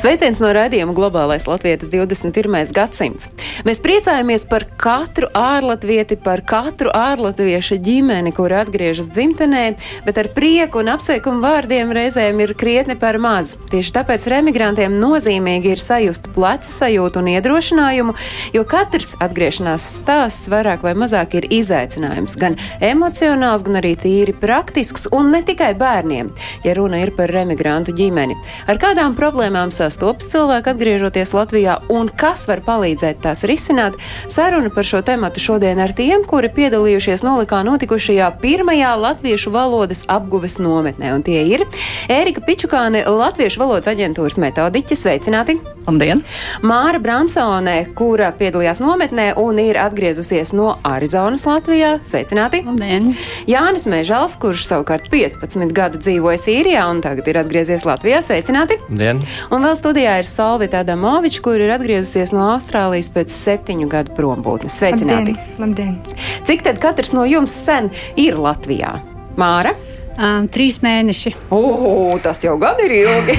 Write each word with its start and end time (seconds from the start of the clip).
Sveiciens 0.00 0.38
no 0.40 0.48
raidījuma 0.56 0.94
Globālais 0.96 1.44
Latvijas 1.44 1.90
21. 1.92 2.54
gadsimts. 2.72 3.26
Mēs 3.68 3.82
priecājamies 3.84 4.46
par 4.48 4.64
katru 4.80 5.26
ārlatvieti, 5.36 6.16
par 6.16 6.40
katru 6.48 6.88
ārlatviešu 6.96 7.76
ģimeni, 7.84 8.32
kur 8.32 8.54
atgriežas 8.56 9.10
dzimtenē, 9.12 9.64
bet 10.06 10.20
ar 10.22 10.30
prieku 10.32 10.80
un 10.80 10.88
apsveikumu 10.94 11.44
vārdiem 11.44 11.92
reizēm 11.92 12.40
ir 12.40 12.54
krietni 12.56 12.96
par 12.96 13.18
maz. 13.20 13.50
Tieši 13.68 13.92
tāpēc 13.98 14.24
remigrantiem 14.32 14.96
nozīmīgi 15.02 15.74
ir 15.74 15.84
sajust 15.84 16.30
pleca 16.32 16.72
sajūtu 16.72 17.20
un 17.20 17.28
iedrošinājumu, 17.34 18.16
jo 18.56 18.64
katrs 18.64 19.12
atgriešanās 19.20 19.90
stāsts 19.98 20.48
vairāk 20.48 20.80
vai 20.86 20.94
mazāk 20.96 21.36
ir 21.42 21.50
izaicinājums, 21.58 22.38
gan 22.40 22.56
emocionāls, 22.80 23.66
gan 23.68 23.82
arī 23.82 23.92
tīri 24.00 24.32
praktisks, 24.32 25.10
un 25.12 25.28
ne 25.36 25.44
tikai 25.44 25.74
bērniem, 25.76 26.32
ja 26.64 26.78
runa 26.80 27.04
ir 27.04 27.12
par 27.20 27.36
remigrantu 27.36 27.92
ģimeni. 28.00 28.40
Ar 28.64 28.80
kādām 28.80 29.12
problēmām 29.20 29.68
sastopas 29.90 30.28
cilvēki 30.30 30.70
atgriežoties 30.70 31.32
Latvijā 31.34 31.76
un 31.90 32.08
kas 32.14 32.46
var 32.46 32.62
palīdzēt 32.62 33.22
tās 33.24 33.42
risināt? 33.48 33.96
Saruna 34.30 34.70
par 34.70 34.86
šo 34.86 35.00
tematu 35.06 35.42
šodien 35.42 35.80
ar 35.82 35.90
tiem, 35.96 36.22
kuri 36.28 36.50
piedalījušies 36.54 37.24
nolikā 37.26 37.62
notikušajā 37.66 38.28
pirmajā 38.42 38.92
latviešu 39.00 39.50
valodas 39.54 40.04
apguves 40.10 40.60
nometnē, 40.62 41.10
un 41.16 41.24
tie 41.26 41.42
ir 41.50 41.66
Ērika 42.10 42.44
Pičukāne, 42.46 43.02
Latviešu 43.10 43.62
valodas 43.64 43.90
aģentūras 43.90 44.38
metodiķe, 44.40 44.98
sveicināti! 44.98 45.58
Labdien! 45.88 46.22
Māra 46.62 47.00
Bransone, 47.02 47.76
kura 47.98 48.30
piedalījās 48.36 48.82
nometnē 48.82 49.32
un 49.40 49.58
ir 49.62 49.80
atgriezusies 49.80 50.54
no 50.54 50.76
Arizonas 50.86 51.46
Latvijā, 51.48 51.96
sveicināti! 52.06 52.62
Labdien! 52.68 53.10
Jānis 53.50 53.88
Mežals, 53.90 54.38
kurš 54.40 54.68
savukārt 54.68 55.10
15 55.10 55.74
gadu 55.74 55.98
dzīvoja 55.98 56.38
Sīrijā 56.44 56.86
un 56.92 57.02
tagad 57.02 57.32
ir 57.32 57.40
atgriezies 57.42 57.88
Latvijā, 57.88 58.22
sveicināti! 58.22 58.78
Dien. 58.90 59.22
Un 59.50 59.66
vēl 59.66 59.79
studijā 59.80 60.18
ir 60.20 60.28
Solvita 60.28 60.82
Adamoviča, 60.84 61.40
kur 61.44 61.60
ir 61.60 61.72
atgriezusies 61.72 62.34
no 62.36 62.44
Austrālijas 62.52 63.08
pēc 63.14 63.32
septiņu 63.32 63.88
gadu 63.90 64.12
prombūtnes. 64.16 64.76
Sveicināti! 64.76 65.36
Labdien! 65.60 65.96
Cik 66.48 66.66
tad 66.66 66.80
katrs 66.82 67.14
no 67.16 67.24
jums 67.28 67.54
sen 67.64 67.88
ir 68.20 68.36
Latvijā? 68.40 68.98
Māra? 69.40 69.72
Um, 70.20 70.44
trīs 70.52 70.82
mēneši. 70.84 71.32
O, 71.54 72.18
tas 72.20 72.42
jau 72.44 72.58
gan 72.60 72.80
ir 72.84 72.92
ilgi. 72.98 73.38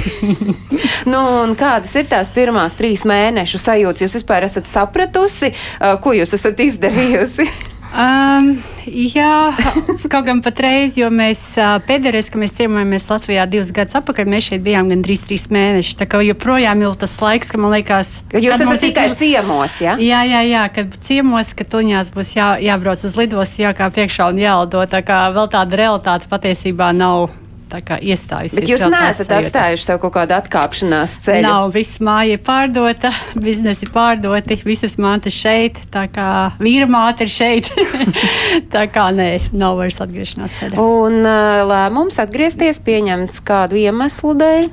nu, 1.12 1.20
un 1.44 1.54
kādas 1.58 1.92
ir 2.00 2.08
tās 2.10 2.32
pirmās 2.34 2.74
trīs 2.74 3.04
mēnešu 3.06 3.60
sajūtas? 3.62 4.02
Jūs 4.02 4.18
vispār 4.18 4.48
esat 4.48 4.66
sapratusi, 4.66 5.52
uh, 5.52 5.94
ko 6.02 6.16
jūs 6.16 6.34
esat 6.34 6.64
izdarījusi? 6.64 7.46
Um, 7.92 8.46
jā, 8.88 9.52
kaut 10.08 10.24
gan 10.24 10.38
patreiz, 10.40 10.94
jo 10.96 11.10
mēs 11.12 11.42
pēdējais, 11.84 12.30
kad 12.32 12.40
mēs 12.40 12.54
ciemojamies 12.56 13.04
Latvijā 13.10 13.44
divus 13.52 13.72
gadus 13.76 13.98
atpakaļ, 14.00 14.30
mēs 14.32 14.46
šeit 14.48 14.64
bijām 14.64 14.88
gandrīz 14.88 15.26
trīs 15.28 15.44
mēnešus. 15.52 15.98
Tā 16.00 16.06
kā 16.08 16.22
joprojām 16.24 16.80
ir 16.80 16.96
tas 17.02 17.18
laiks, 17.20 17.52
ka 17.52 17.60
man 17.60 17.74
liekas, 17.76 18.14
Jūs 18.32 18.56
kad 18.56 18.64
esat 18.64 18.72
ir 18.72 18.82
tikai 18.88 19.06
tu- 19.12 19.20
ciemos, 19.20 19.76
ja? 19.84 19.98
Jā, 20.00 20.22
jā, 20.24 20.40
jā, 20.48 20.64
kad 20.72 20.96
ciemos, 21.04 21.52
ka 21.58 21.68
tuņās 21.68 22.14
būs 22.16 22.32
jā, 22.38 22.48
jābrauc 22.64 23.04
uz 23.04 23.18
lidostu, 23.20 23.66
jākā 23.66 23.90
priekšā 23.92 24.30
un 24.32 24.40
jālido. 24.40 24.86
Tā 24.88 25.04
kā 25.04 25.26
vēl 25.36 25.52
tāda 25.52 25.76
realitāte 25.84 26.32
patiesībā 26.32 26.94
nav 26.96 27.28
iestājusies. 27.80 28.58
Bet 28.58 28.70
jūs 28.70 28.84
neesat 28.92 29.32
atstājuši 29.38 29.86
sev 29.86 30.00
kaut 30.02 30.14
kādu 30.16 30.36
atkāpšanās 30.36 31.16
ceļu. 31.24 31.46
Nav, 31.46 31.70
viss 31.74 32.02
māja 32.04 32.36
ir 32.36 32.42
pārdota, 32.44 33.12
biznesi 33.38 33.88
pārdoti, 33.92 34.58
visas 34.66 34.98
mātes 35.00 35.36
šeit, 35.36 35.80
tā 35.94 36.06
kā 36.12 36.28
vīra 36.62 36.88
māte 36.90 37.26
ir 37.26 37.32
šeit. 37.32 37.72
tā 38.74 38.86
kā 38.92 39.08
nē, 39.16 39.30
nav 39.56 39.80
vairs 39.80 40.00
atgriešanās 40.04 40.58
ceļa. 40.60 40.80
Un 40.82 41.22
lēmums 41.72 42.20
atgriezties 42.22 42.82
pieņemts 42.84 43.44
kādu 43.46 43.80
iemeslu 43.80 44.36
dēļ? 44.42 44.72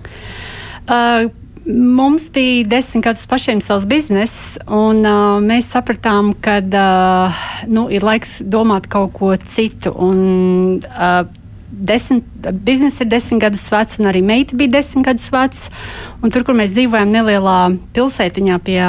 Uh, 0.90 1.30
Mums 1.70 2.32
bija 2.34 2.66
desmit 2.66 3.04
gadus 3.04 3.28
pašiem 3.30 3.60
savs 3.62 3.84
bizness, 3.86 4.56
un 4.74 5.04
uh, 5.06 5.36
mēs 5.44 5.68
sapratām, 5.70 6.32
ka 6.42 6.56
uh, 6.66 7.42
nu, 7.70 7.84
ir 7.94 8.02
laiks 8.06 8.40
domāt 8.42 8.88
kaut 8.90 9.12
ko 9.20 9.36
citu. 9.38 9.92
Un, 9.94 10.80
uh, 10.80 11.28
Desmit, 11.70 12.26
biznesa 12.66 13.04
ir 13.06 13.12
desmit 13.12 13.44
gadus 13.44 13.68
vecs, 13.70 14.00
un 14.02 14.10
arī 14.10 14.24
meita 14.26 14.58
bija 14.58 14.80
desmit 14.80 15.06
gadus 15.06 15.30
vecs. 15.34 15.68
Tur, 16.26 16.44
kur 16.48 16.58
mēs 16.58 16.74
dzīvojam, 16.74 17.12
nelielā 17.14 17.60
pilsētiņā 17.96 18.60
pie 18.66 18.82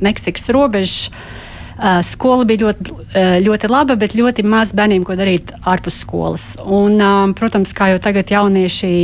Meksikas 0.00 0.46
robežas, 0.54 1.10
uh, 1.10 1.98
skola 2.06 2.46
bija 2.48 2.68
ļoti, 2.68 2.94
uh, 2.94 3.34
ļoti 3.44 3.70
laba, 3.72 3.98
bet 4.00 4.14
ļoti 4.16 4.46
maz 4.46 4.72
bērniem, 4.76 5.04
ko 5.04 5.18
darīt 5.18 5.52
ārpus 5.68 5.98
skolas. 6.04 6.46
Un, 6.64 6.96
um, 7.02 7.34
protams, 7.36 7.74
kā 7.76 7.90
jau 7.92 8.00
tagad 8.00 8.32
jaunieši, 8.32 8.94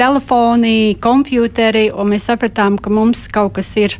telefoni, 0.00 0.94
kompjuteri, 1.02 1.90
un 1.92 2.14
mēs 2.14 2.30
sapratām, 2.30 2.78
ka 2.80 2.92
mums 2.94 3.26
kaut 3.34 3.58
kas 3.58 3.74
ir 3.82 3.98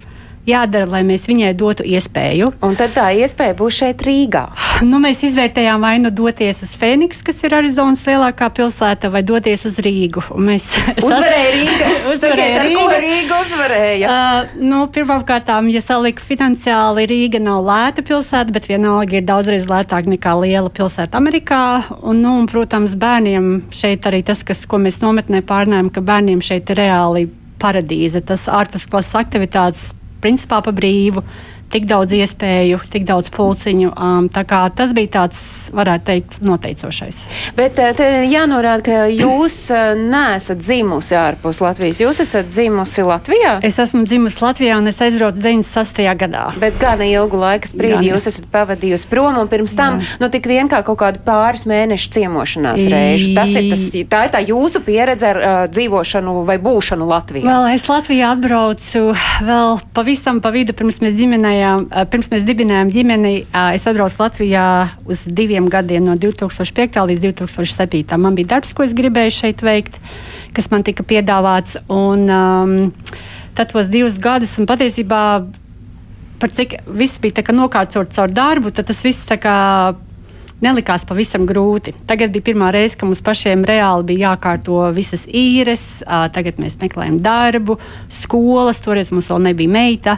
jādara, 0.48 0.88
lai 0.96 1.02
mēs 1.06 1.26
viņai 1.28 1.52
dotu 1.58 1.84
iespēju. 1.86 2.52
Un 2.64 2.78
tad 2.78 2.94
tā 2.96 3.10
iespēja 3.16 3.56
būs 3.58 3.80
šeit 3.82 4.04
Rīgā. 4.04 4.44
Nu, 4.86 5.00
mēs 5.02 5.22
izvērtējām, 5.26 5.84
vai 5.84 5.96
nu 6.02 6.10
doties 6.14 6.62
uz 6.66 6.74
Fēniksu, 6.78 7.24
kas 7.26 7.42
ir 7.46 7.54
Arizonas 7.56 8.04
lielākā 8.06 8.50
pilsēta, 8.54 9.10
vai 9.12 9.24
doties 9.26 9.64
uz 9.68 9.78
Rīgu. 9.84 10.24
Un 10.34 10.44
Mēs 10.44 10.66
Uzvarēja 11.06 11.52
Rīga. 11.54 11.88
Uzvarēja 12.12 12.58
Sakiet, 12.60 12.68
Rīga. 12.68 12.98
Rīga 13.04 13.38
uzvarēja? 13.44 14.10
Uh, 14.10 14.58
nu, 14.64 14.82
Pirmkārt, 14.94 15.50
ja 15.72 15.82
salika 15.84 16.24
finansiāli, 16.24 17.06
Rīga 17.10 17.40
nav 17.42 17.64
lēta 17.66 18.04
pilsēta, 18.06 18.52
bet 18.54 18.68
vienalga 18.70 19.18
ir 19.18 19.26
daudzreiz 19.28 19.68
lētāka 19.70 20.12
nekā 20.12 20.36
liela 20.42 20.72
pilsēta 20.74 21.18
Amerikā. 21.20 21.62
Un, 22.02 22.22
nu, 22.24 22.36
un, 22.42 22.48
protams, 22.50 22.96
bērniem 23.00 23.50
šeit 23.74 24.06
arī 24.10 24.22
tas, 24.26 24.44
kas, 24.46 24.64
ko 24.68 24.80
mēs 24.82 25.00
nometnē 25.04 25.42
pārnājam, 25.46 25.90
ka 25.94 26.04
bērniem 26.04 26.44
šeit 26.44 26.70
ir 26.74 26.82
reāli 26.84 27.28
paradīze. 27.62 28.22
Tas 28.26 28.46
ārpusklases 28.52 29.16
aktivitātes 29.24 29.92
principal 30.24 30.62
para 30.62 30.72
Breivo, 30.72 31.22
Tik 31.72 31.86
daudz 31.90 32.14
iespēju, 32.14 32.78
tik 32.90 33.06
daudz 33.08 33.30
pulciņu. 33.34 33.92
Um, 33.94 34.28
tas 34.30 34.92
bija 34.94 35.10
tāds, 35.20 35.40
varētu 35.74 36.06
teikt, 36.06 36.36
noteicošais. 36.44 37.24
Bet 37.56 37.78
eh, 37.82 38.24
jānorāda, 38.30 38.82
ka 38.84 38.98
jūs 39.10 39.56
eh, 39.74 39.94
neesat 39.98 40.60
dzimusi 40.62 41.16
ārpus 41.18 41.62
Latvijas. 41.64 42.00
Jūs 42.02 42.22
esat 42.24 42.50
dzimusi 42.52 43.04
Latvijā? 43.06 43.56
Es 43.66 43.78
esmu 43.82 44.04
dzimusi 44.08 44.42
Latvijā 44.44 44.78
un 44.78 44.90
es 44.90 45.00
aizbraucu 45.04 45.42
96. 45.42 46.02
gadā. 46.20 46.44
Bet 46.60 46.78
gana 46.80 47.06
ilgu 47.08 47.40
laika 47.40 47.70
sprīdi 47.70 47.98
Gan. 47.98 48.08
jūs 48.12 48.28
esat 48.30 48.48
pavadījusi 48.52 49.10
prom, 49.10 49.38
un 49.40 49.50
pirms 49.50 49.74
tam 49.78 50.00
nu, 50.20 50.30
tik 50.32 50.46
vien 50.50 50.70
kā 50.70 50.82
kaut 50.86 51.00
kādu 51.02 51.22
pāris 51.26 51.66
mēnešu 51.70 52.12
ciemošanās 52.18 52.84
reižu. 52.90 53.32
Tas 53.36 53.54
ir 53.54 53.70
tas, 53.72 53.86
tā 54.10 54.24
ir 54.28 54.34
tā 54.34 54.42
jūsu 54.44 54.82
pieredze 54.84 55.30
ar 55.30 55.40
uh, 55.40 55.56
dzīvošanu 55.72 56.44
vai 56.48 56.58
būšanu 56.62 57.08
Latvijā. 57.08 57.46
Vēl 57.48 57.70
es 57.74 57.86
Latvijā 57.90 58.32
atbraucu 58.34 59.14
vēl 59.44 59.78
pavisam 59.96 60.40
pa 60.44 60.52
vidu, 60.54 60.74
pirms 60.76 61.00
mēs 61.04 61.16
ģimenējām, 61.18 61.53
eh, 61.62 62.04
pirms 62.10 62.30
mēs 62.32 62.46
dibinājām 62.48 62.92
ģimeni. 62.94 63.34
Es 63.74 63.86
atbraucu 63.90 64.22
Latvijā 64.22 64.66
uz 65.10 65.24
diviem 65.26 65.68
gadiem, 65.72 66.04
no 66.06 66.16
2005. 66.20 67.00
līdz 67.10 67.26
2007. 67.28 68.18
Man 68.20 68.38
bija 68.38 68.54
darbs, 68.56 68.72
ko 68.74 68.86
es 68.86 68.94
gribēju 68.96 69.34
šeit 69.34 69.64
veikt, 69.64 70.00
kas 70.56 70.70
man 70.72 70.86
tika 70.86 71.06
piedāvāts. 71.06 71.78
Un, 71.92 72.24
um, 72.30 72.74
tad 73.54 73.72
tos 73.72 73.90
divus 73.92 74.18
gadus, 74.18 74.56
un 74.58 74.66
patiesībā 74.70 75.22
par 76.40 76.50
cik 76.52 76.80
viss 76.86 77.20
bija 77.22 77.44
nokārtots 77.54 78.16
caur 78.16 78.32
darbu, 78.32 78.74
tad 78.74 78.90
tas 78.90 79.04
viss 79.06 79.28
tā 79.28 79.38
kā 79.40 79.58
nelikās 80.62 81.04
pavisam 81.08 81.46
grūti. 81.48 81.94
Tagad 82.08 82.32
bija 82.34 82.48
pirmā 82.50 82.70
reize, 82.74 82.96
ka 82.98 83.08
mums 83.08 83.22
pašiem 83.24 83.64
reāli 83.66 84.06
bija 84.12 84.30
jākārto 84.32 84.78
visas 84.94 85.26
īres. 85.26 86.02
Tagad 86.06 86.60
mēs 86.62 86.78
meklējam 86.82 87.18
darbu, 87.24 87.78
skolas, 88.12 88.82
toreiz 88.84 89.12
mums 89.14 89.30
vēl 89.32 89.42
nebija 89.50 89.74
meita. 89.74 90.16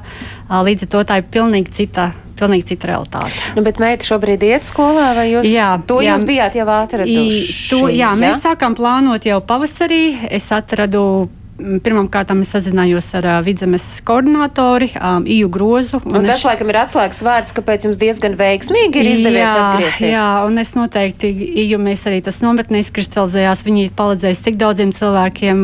Līdz 0.51 0.87
ar 0.87 0.93
to 0.95 1.05
tā 1.09 1.21
ir 1.23 1.29
pilnīgi 1.33 1.73
cita, 1.81 2.11
pilnīgi 2.39 2.69
cita 2.75 2.93
realitāte. 2.93 3.33
Nu, 3.57 3.65
bet 3.67 3.81
meita 3.83 4.07
šobrīd 4.07 4.45
iet 4.47 4.69
skolā, 4.69 5.13
vai 5.17 5.31
jūs 5.33 5.49
Jā, 5.51 5.73
to 5.89 6.03
jā. 6.05 6.15
jūs 6.15 6.29
bijāt 6.29 6.61
jau 6.61 6.67
I, 6.69 6.77
atraduši? 6.83 7.57
to, 7.73 7.83
jā, 7.89 8.13
ja? 8.13 8.13
mēs 8.19 8.45
sākām 8.45 8.77
plānot 8.79 9.27
jau 9.27 9.41
pavasarī. 9.41 10.05
Es 10.31 10.51
atradu. 10.55 11.29
Pirmkārt, 11.57 12.31
es 12.37 12.51
sazinājos 12.53 13.07
ar 13.17 13.25
uh, 13.31 13.37
vidzemes 13.45 13.85
koordinātori, 14.05 14.91
um, 15.01 15.25
Iju 15.25 15.49
Grozu. 15.49 16.01
Un 16.05 16.27
tas, 16.27 16.37
es- 16.37 16.45
laikam, 16.45 16.69
ir 16.69 16.77
atslēgas 16.83 17.23
vārds, 17.25 17.55
kāpēc 17.57 17.87
jums 17.89 17.97
diezgan 17.97 18.37
veiksmīgi 18.37 19.01
ir 19.01 19.09
izdevies 19.15 19.47
jā, 19.47 19.55
atgriezties. 19.63 20.11
Jā, 20.13 20.27
un 20.45 20.59
es 20.61 20.75
noteikti, 20.77 21.31
jo 21.71 21.79
mēs 21.81 22.05
arī 22.11 22.21
tas 22.27 22.43
nometnē 22.45 22.83
izkristalizējās, 22.85 23.65
viņi 23.65 23.87
ir 23.87 23.95
palīdzējuši 23.97 24.45
tik 24.51 24.59
daudziem 24.61 24.93
cilvēkiem. 24.93 25.63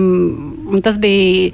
un 0.72 0.80
Tas 0.82 0.96
bija, 0.98 1.52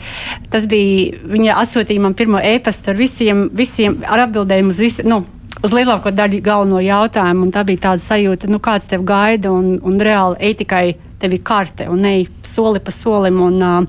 tas 0.51 0.67
bija 0.71 1.19
viņa 1.27 1.59
atsūtīja 1.65 2.01
man 2.01 2.15
pirmo 2.15 2.39
e-pastu 2.39 2.93
ar 2.95 2.97
visiem, 2.97 3.49
visiem 3.53 3.99
ar 4.07 4.29
atbildējumu 4.29 4.71
uz 4.71 4.79
visiem. 4.79 5.09
Nu, 5.11 5.25
Uz 5.65 5.73
lielāko 5.75 6.13
daļu 6.15 6.39
galveno 6.45 6.79
jautājumu, 6.79 7.49
un 7.49 7.51
tā 7.51 7.65
bija 7.67 7.89
tāda 7.89 7.99
sajūta, 8.05 8.47
nu, 8.47 8.61
kāds 8.63 8.87
tev 8.87 9.03
gaida, 9.03 9.51
un, 9.51 9.81
un 9.83 9.97
reāli 9.99 10.37
ej 10.39 10.55
tikai 10.61 10.85
tev 11.19 11.35
ir 11.37 11.43
karte 11.47 11.89
un 11.91 12.05
ej 12.09 12.27
soli 12.47 12.83
pa 12.85 12.95
solim 12.95 13.41
un, 13.43 13.63
um, 13.63 13.89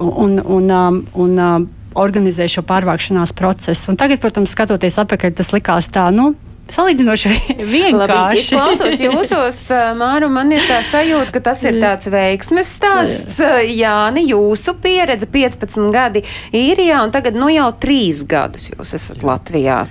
un, 0.00 0.38
un, 0.40 0.70
um, 0.70 1.02
un 1.14 1.38
um, 1.38 1.68
organizē 1.96 2.48
šo 2.50 2.64
pārvākšanās 2.66 3.32
procesu. 3.36 3.92
Un 3.92 4.00
tagad, 4.00 4.20
protams, 4.20 4.52
skatoties 4.52 4.98
atpakaļ, 5.00 5.36
tas 5.38 5.54
likās 5.56 5.88
tā, 5.94 6.10
nu, 6.12 6.34
Salīdzinoši 6.66 7.30
vienkārši. 7.62 7.94
Labi, 7.94 8.40
es 8.40 8.48
klausos 8.50 9.02
jūsos, 9.02 9.60
Māru, 9.98 10.26
man 10.34 10.50
ir 10.50 10.64
tā 10.66 10.80
sajūta, 10.86 11.30
ka 11.36 11.42
tas 11.52 11.62
ir 11.62 11.78
tāds 11.78 12.10
veiksmes 12.10 12.72
stāsts. 12.78 13.38
Jāni, 13.70 14.26
jūsu 14.32 14.74
pieredze 14.82 15.28
15 15.30 15.92
gadi 15.94 16.24
īrijā 16.50 17.04
un 17.06 17.14
tagad 17.14 17.38
nu 17.38 17.52
jau 17.54 17.68
3 17.86 18.26
gadus 18.26 18.66
jūs 18.72 18.96
esat 18.98 19.22
Latvijā. 19.26 19.84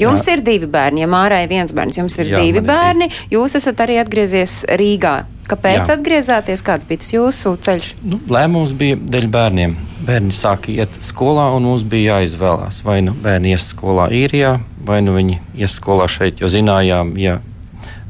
Jums 0.00 0.24
Jā. 0.24 0.38
ir 0.38 0.42
divi 0.46 0.66
bērni, 0.72 1.04
ja 1.04 1.08
Mārai 1.10 1.44
viens 1.50 1.72
bērns, 1.76 1.98
jums 2.00 2.16
ir 2.16 2.32
Jā, 2.32 2.40
divi 2.40 2.62
bērni. 2.64 3.10
Ir. 3.10 3.18
Jūs 3.36 3.58
esat 3.60 3.84
arī 3.84 4.00
atgriezies 4.00 4.62
Rīgā. 4.80 5.18
Kāpēc 5.52 5.82
Jā. 5.82 5.96
atgriezāties? 5.98 6.62
Kāds 6.64 6.86
bija 6.88 7.02
tas 7.02 7.12
jūsu 7.12 7.52
ceļš? 7.60 7.90
Nu, 8.08 8.18
lēmums 8.32 8.72
bija 8.78 8.96
dēļ 8.96 9.26
bērniem. 9.34 9.76
Bērni 10.06 10.32
sāka 10.32 10.72
iet 10.72 10.96
skolā, 11.04 11.50
un 11.52 11.66
mums 11.68 11.84
bija 11.84 12.16
jāizvēlās. 12.16 12.80
Vai 12.86 13.02
nu 13.04 13.12
bērni 13.12 13.52
ies 13.52 13.68
skolā 13.74 14.08
īrijā, 14.16 14.56
vai 14.88 15.02
nu 15.04 15.14
viņi 15.18 15.38
ies 15.60 15.76
skolā 15.76 16.08
šeit. 16.10 16.40
Jo 16.40 16.48
zinājām, 16.52 17.12
ja 17.20 17.38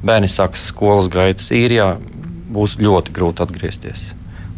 bērni 0.06 0.30
sāks 0.30 0.68
skolas 0.70 1.10
gaitas 1.10 1.50
īrijā, 1.50 1.96
būs 2.54 2.78
ļoti 2.78 3.16
grūti 3.16 3.42
atgriezties. 3.42 4.12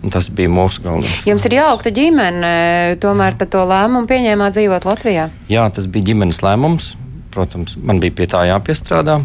Un 0.04 0.12
tas 0.12 0.28
bija 0.28 0.52
mūsu 0.52 0.84
galvenais. 0.84 1.22
Jums 1.24 1.46
ir 1.48 1.56
jaukta 1.56 1.88
ģimene, 1.94 2.52
tomēr 3.00 3.38
to 3.40 3.64
lēmumu 3.64 4.04
pieņēmāt 4.10 4.58
dzīvot 4.58 4.84
Latvijā? 4.84 5.30
Jā, 5.48 5.64
tas 5.72 5.88
bija 5.88 6.12
ģimenes 6.12 6.44
lēmums 6.44 6.92
protams, 7.34 7.76
man 7.82 8.00
bija 8.02 8.14
pie 8.14 8.28
tā 8.30 8.44
jāpiestrādā. 8.48 9.18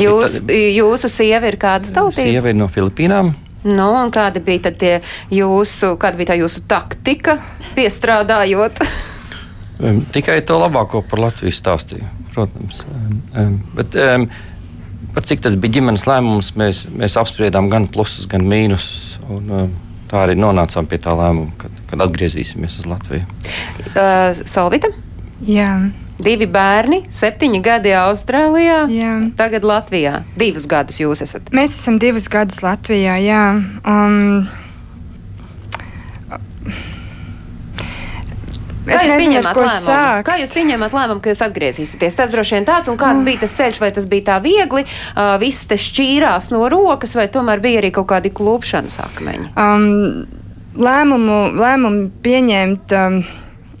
Jūs, 0.00 0.40
tad, 0.40 0.52
jūsu 0.52 1.10
sieva 1.12 1.48
ir 1.48 1.56
kādas 1.60 1.94
tautības? 1.94 2.26
Sieva 2.26 2.52
ir 2.52 2.58
no 2.58 2.68
Filipīnām. 2.72 3.32
Nu, 3.64 3.88
un 3.92 4.12
kāda 4.12 4.40
bija 4.44 4.70
tad 4.70 4.82
jūsu, 5.32 5.94
kāda 6.00 6.20
bija 6.20 6.32
tā 6.32 6.38
jūsu 6.40 6.62
taktika 6.68 7.38
piestrādājot? 7.76 8.80
Tikai 10.14 10.40
to 10.44 10.56
labāko 10.60 11.02
par 11.08 11.22
Latviju 11.26 11.52
stāstīju, 11.56 12.08
protams. 12.34 12.82
Bet, 13.76 13.96
par 15.14 15.28
cik 15.28 15.44
tas 15.44 15.56
bija 15.60 15.78
ģimenes 15.78 16.04
lēmums, 16.08 16.52
mēs, 16.60 16.86
mēs 16.92 17.16
apspriedām 17.20 17.68
gan 17.72 17.88
plusus, 17.92 18.28
gan 18.32 18.44
mīnusus. 18.48 19.16
Un, 19.32 19.72
tā 20.10 20.24
arī 20.24 20.34
nonācām 20.38 20.88
pie 20.90 20.98
tā 21.00 21.14
lēmuma, 21.16 21.54
kad, 21.60 21.82
kad 21.90 22.04
atgriezīsimies 22.08 22.80
uz 22.82 22.88
Latviju. 22.90 23.26
Uh, 23.92 24.40
Solvita? 24.48 24.90
Jā. 25.46 25.70
Divi 26.20 26.46
bērni, 26.50 27.04
septiņi 27.14 27.60
gadi 27.64 27.94
Austrālijā, 27.96 28.80
jā. 28.92 29.12
tagad 29.38 29.64
Latvijā. 29.64 30.20
Divus 30.40 30.66
gadus 30.70 31.00
jūs 31.00 31.24
esat. 31.24 31.48
Mēs 31.56 31.78
esam 31.78 32.00
divus 32.02 32.28
gadus 32.32 32.60
Latvijā, 32.64 33.16
jā. 33.24 33.44
Um, 33.88 34.48
Kā 38.90 39.04
jūs, 39.04 39.16
pieņemat 39.20 39.58
lēmumu? 39.60 40.22
Kā 40.26 40.36
jūs 40.40 40.52
pieņemat 40.54 40.94
lēmumu, 40.96 41.22
ka 41.22 41.30
jūs 41.30 41.42
atgriezīsieties? 41.46 42.16
Tas 42.18 42.32
droši 42.32 42.56
vien 42.56 42.66
tāds, 42.68 42.90
un 42.90 42.98
kāds 43.00 43.20
mm. 43.20 43.28
bija 43.28 43.42
tas 43.44 43.54
ceļš, 43.58 43.80
vai 43.82 43.90
tas 43.94 44.08
bija 44.10 44.26
tā 44.32 44.38
viegli, 44.42 44.82
uh, 44.86 45.36
viss 45.42 45.68
te 45.70 45.78
šķīrās 45.80 46.50
no 46.54 46.64
rokas, 46.72 47.14
vai 47.18 47.28
tomēr 47.32 47.62
bija 47.62 47.82
arī 47.82 47.92
kaut 47.94 48.08
kādi 48.10 48.32
klūpšanas 48.34 48.98
akmeņi? 49.04 49.52
Um, 49.60 50.24
lēmumu, 50.80 51.38
lēmumu 51.60 52.08
pieņemt. 52.24 52.96
Um, 52.98 53.22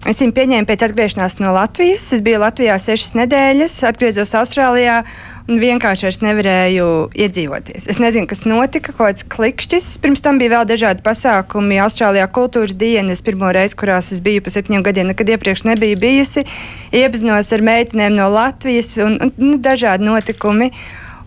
Es 0.08 0.16
viņu 0.16 0.32
pieņēmu 0.32 0.64
pēc 0.64 0.86
atgriešanās 0.86 1.34
no 1.42 1.50
Latvijas. 1.52 2.06
Es 2.16 2.22
biju 2.24 2.38
Latvijā 2.40 2.78
sešas 2.80 3.12
nedēļas, 3.18 3.74
atgriezos 3.84 4.32
Austrālijā 4.38 5.02
un 5.50 5.58
vienkārši 5.60 6.06
vairs 6.06 6.18
nevarēju 6.24 6.86
iedzīvoties. 7.20 7.84
Es 7.92 7.98
nezinu, 8.00 8.24
kas 8.30 8.46
notika, 8.48 8.94
kaut 8.94 9.10
kāds 9.10 9.26
klikšķis. 9.28 9.90
Pirms 10.00 10.24
tam 10.24 10.40
bija 10.40 10.54
vēl 10.54 10.70
dažādi 10.70 11.04
pasākumi. 11.04 11.82
Austrālijā 11.84 12.24
kultūras 12.32 12.72
dienas, 12.80 13.20
pirmo 13.26 13.52
reizi, 13.52 13.76
kurās 13.76 14.08
es 14.14 14.22
biju 14.24 14.46
pa 14.46 14.54
septiņiem 14.54 14.86
gadiem, 14.88 15.12
nekad 15.12 15.34
iepriekš 15.34 15.66
nebiju 15.68 16.00
bijusi. 16.00 16.46
Iepazinos 16.96 17.52
ar 17.52 17.66
meitenēm 17.68 18.16
no 18.16 18.30
Latvijas 18.32 18.94
un, 19.04 19.20
un 19.20 19.36
nu, 19.36 19.60
dažādi 19.60 20.08
notikumi. 20.08 20.72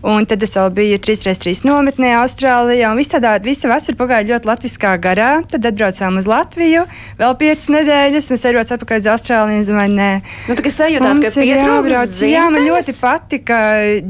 Un 0.04 0.26
tad 0.28 0.42
es 0.44 0.52
vēl 0.52 0.68
biju 0.76 0.98
3x3 1.00 1.64
nometnē 1.64 2.10
Austrālijā. 2.18 2.90
Un 2.92 3.00
viss 3.00 3.12
tādā, 3.12 3.38
visa 3.44 3.70
vasara 3.70 3.96
pagāja 3.96 4.28
ļoti 4.34 4.50
latviskā 4.50 4.92
garā. 5.00 5.30
Tad 5.48 5.64
atbraucām 5.70 6.18
uz 6.20 6.28
Latviju, 6.28 6.82
vēl 7.20 7.36
5 7.40 7.68
nedēļas, 7.72 8.28
un 8.28 8.36
es 8.36 8.44
ierodos 8.44 8.74
atpakaļ 8.76 9.00
uz 9.00 9.08
Austrāliju. 9.14 9.62
Es 9.64 9.70
domāju, 9.72 9.94
nē, 9.96 10.10
nu, 10.50 10.58
tā, 10.58 10.74
sajūtāt, 10.76 11.24
ka 11.24 11.46
jābrauc. 11.48 12.20
Jā, 12.28 12.44
man 12.52 12.68
ļoti 12.68 12.96
patika 12.98 13.60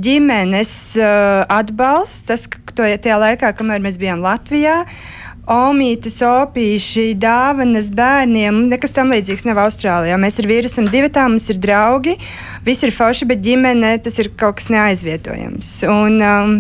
ģimenes 0.09 0.73
uh, 0.99 1.45
atbalsts, 1.61 2.25
tas, 2.27 2.49
ka 2.51 2.75
to, 2.75 2.91
tajā 3.07 3.21
laikā, 3.29 3.55
kamēr 3.55 3.85
mēs 3.85 4.01
bijām 4.03 4.25
Latvijā. 4.25 4.81
Omītes, 5.51 6.23
opīši, 6.25 7.11
dāvanas 7.21 7.91
bērniem. 7.93 8.63
Nekas 8.71 8.95
tam 8.97 9.13
līdzīgs 9.13 9.45
nav 9.45 9.61
Austrālijā. 9.67 10.17
Mēs 10.21 10.41
ar 10.41 10.49
vīru 10.49 10.71
esam 10.71 10.89
divi, 10.89 11.11
tā 11.13 11.27
mums 11.29 11.51
ir 11.53 11.59
draugi. 11.61 12.17
Visi 12.65 12.89
ir 12.89 12.95
forši, 12.97 13.29
bet 13.29 13.43
ģimene 13.45 13.99
tas 14.05 14.17
ir 14.23 14.33
kaut 14.41 14.57
kas 14.61 14.71
neaizvietojams. 14.73 15.75
Un, 15.91 16.17
um, 16.23 16.57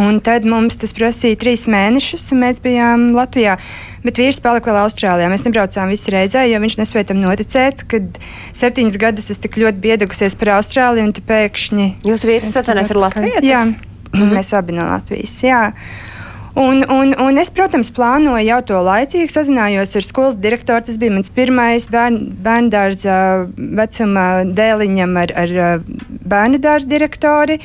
Un 0.00 0.22
tad 0.24 0.46
mums 0.48 0.78
tas 0.80 0.94
prasīja 0.96 1.36
trīs 1.36 1.66
mēnešus, 1.68 2.30
un 2.32 2.40
mēs 2.46 2.62
bijām 2.64 3.10
Latvijā. 3.12 3.58
Bet 4.00 4.16
vīrs 4.16 4.38
palika 4.40 4.72
vēl 4.72 4.86
Austrālijā. 4.86 5.28
Mēs 5.28 5.44
nebraucām 5.44 5.92
visi 5.92 6.14
reizē, 6.14 6.46
jo 6.48 6.60
viņš 6.62 6.78
nespēja 6.80 7.10
tam 7.10 7.20
noticēt, 7.20 7.84
kad 7.92 8.16
septiņus 8.56 8.96
gadus 9.02 9.28
es 9.34 9.42
tik 9.42 9.58
ļoti 9.60 9.84
biedagusies 9.84 10.36
par 10.40 10.54
Austrāliju, 10.56 11.10
un 11.10 11.12
tu 11.12 11.24
pēkšņi. 11.28 11.90
Jūs 12.08 12.24
vīrs 12.24 12.56
atvainojas 12.62 12.94
ar 12.94 13.02
Latviju? 13.04 13.44
Jā, 13.44 13.66
mm 13.68 13.76
-hmm. 14.16 14.32
mēs 14.32 14.54
abi 14.56 14.80
no 14.80 14.88
Latvijas. 14.88 15.36
Jā. 15.44 15.62
Un, 16.54 16.82
un, 16.90 17.14
un 17.16 17.40
es, 17.40 17.48
protams, 17.48 17.88
plānoju 17.96 18.44
jau 18.44 18.58
to 18.68 18.80
laicīgi. 18.84 19.30
Sazinājos 19.32 19.96
ar 19.96 20.04
skolas 20.04 20.36
direktoru. 20.36 20.84
Tas 20.84 20.98
bija 21.00 21.14
mans 21.14 21.32
pirmais 21.32 21.86
bērn, 21.88 22.18
bērnu 22.44 22.72
dārza 22.72 23.14
vecuma 23.56 24.26
dēliņam 24.44 25.16
ar, 25.22 25.32
ar 25.44 25.54
bērnu 26.28 26.60
dārza 26.60 26.90
direktori. 26.90 27.56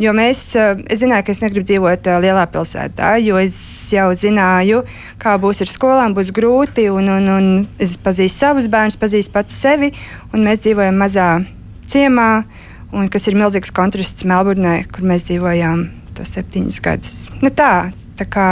Jo 0.00 0.14
mēs, 0.16 0.40
es 0.56 1.02
zināju, 1.02 1.26
ka 1.26 1.34
es 1.34 1.42
negribu 1.42 1.68
dzīvot 1.68 2.08
lielā 2.24 2.46
pilsētā, 2.48 3.12
jo 3.20 3.36
es 3.36 3.58
jau 3.92 4.06
zināju, 4.16 4.80
kā 5.20 5.36
būs 5.42 5.60
ar 5.60 5.68
skolām, 5.68 6.16
būs 6.16 6.32
grūti. 6.32 6.88
Un, 6.88 7.12
un, 7.12 7.30
un 7.36 7.52
es 7.76 7.98
pazīstu 8.00 8.46
savus 8.46 8.72
bērnus, 8.72 8.96
pazīstu 9.00 9.36
pats 9.36 9.60
sevi. 9.60 9.92
Mēs 10.32 10.64
dzīvojam 10.64 10.96
mazā 11.04 11.30
ciemā, 11.92 12.32
un, 12.96 13.12
kas 13.12 13.28
ir 13.28 13.36
milzīgs 13.36 13.76
kontrasts 13.76 14.24
Melburnē, 14.24 14.78
kur 14.88 15.04
mēs 15.12 15.28
dzīvojām 15.28 15.90
septiņus 16.20 16.78
gadus. 16.84 17.12
Nu 17.40 17.48
tā, 17.48 17.90
Tā 18.20 18.26
kā 18.28 18.48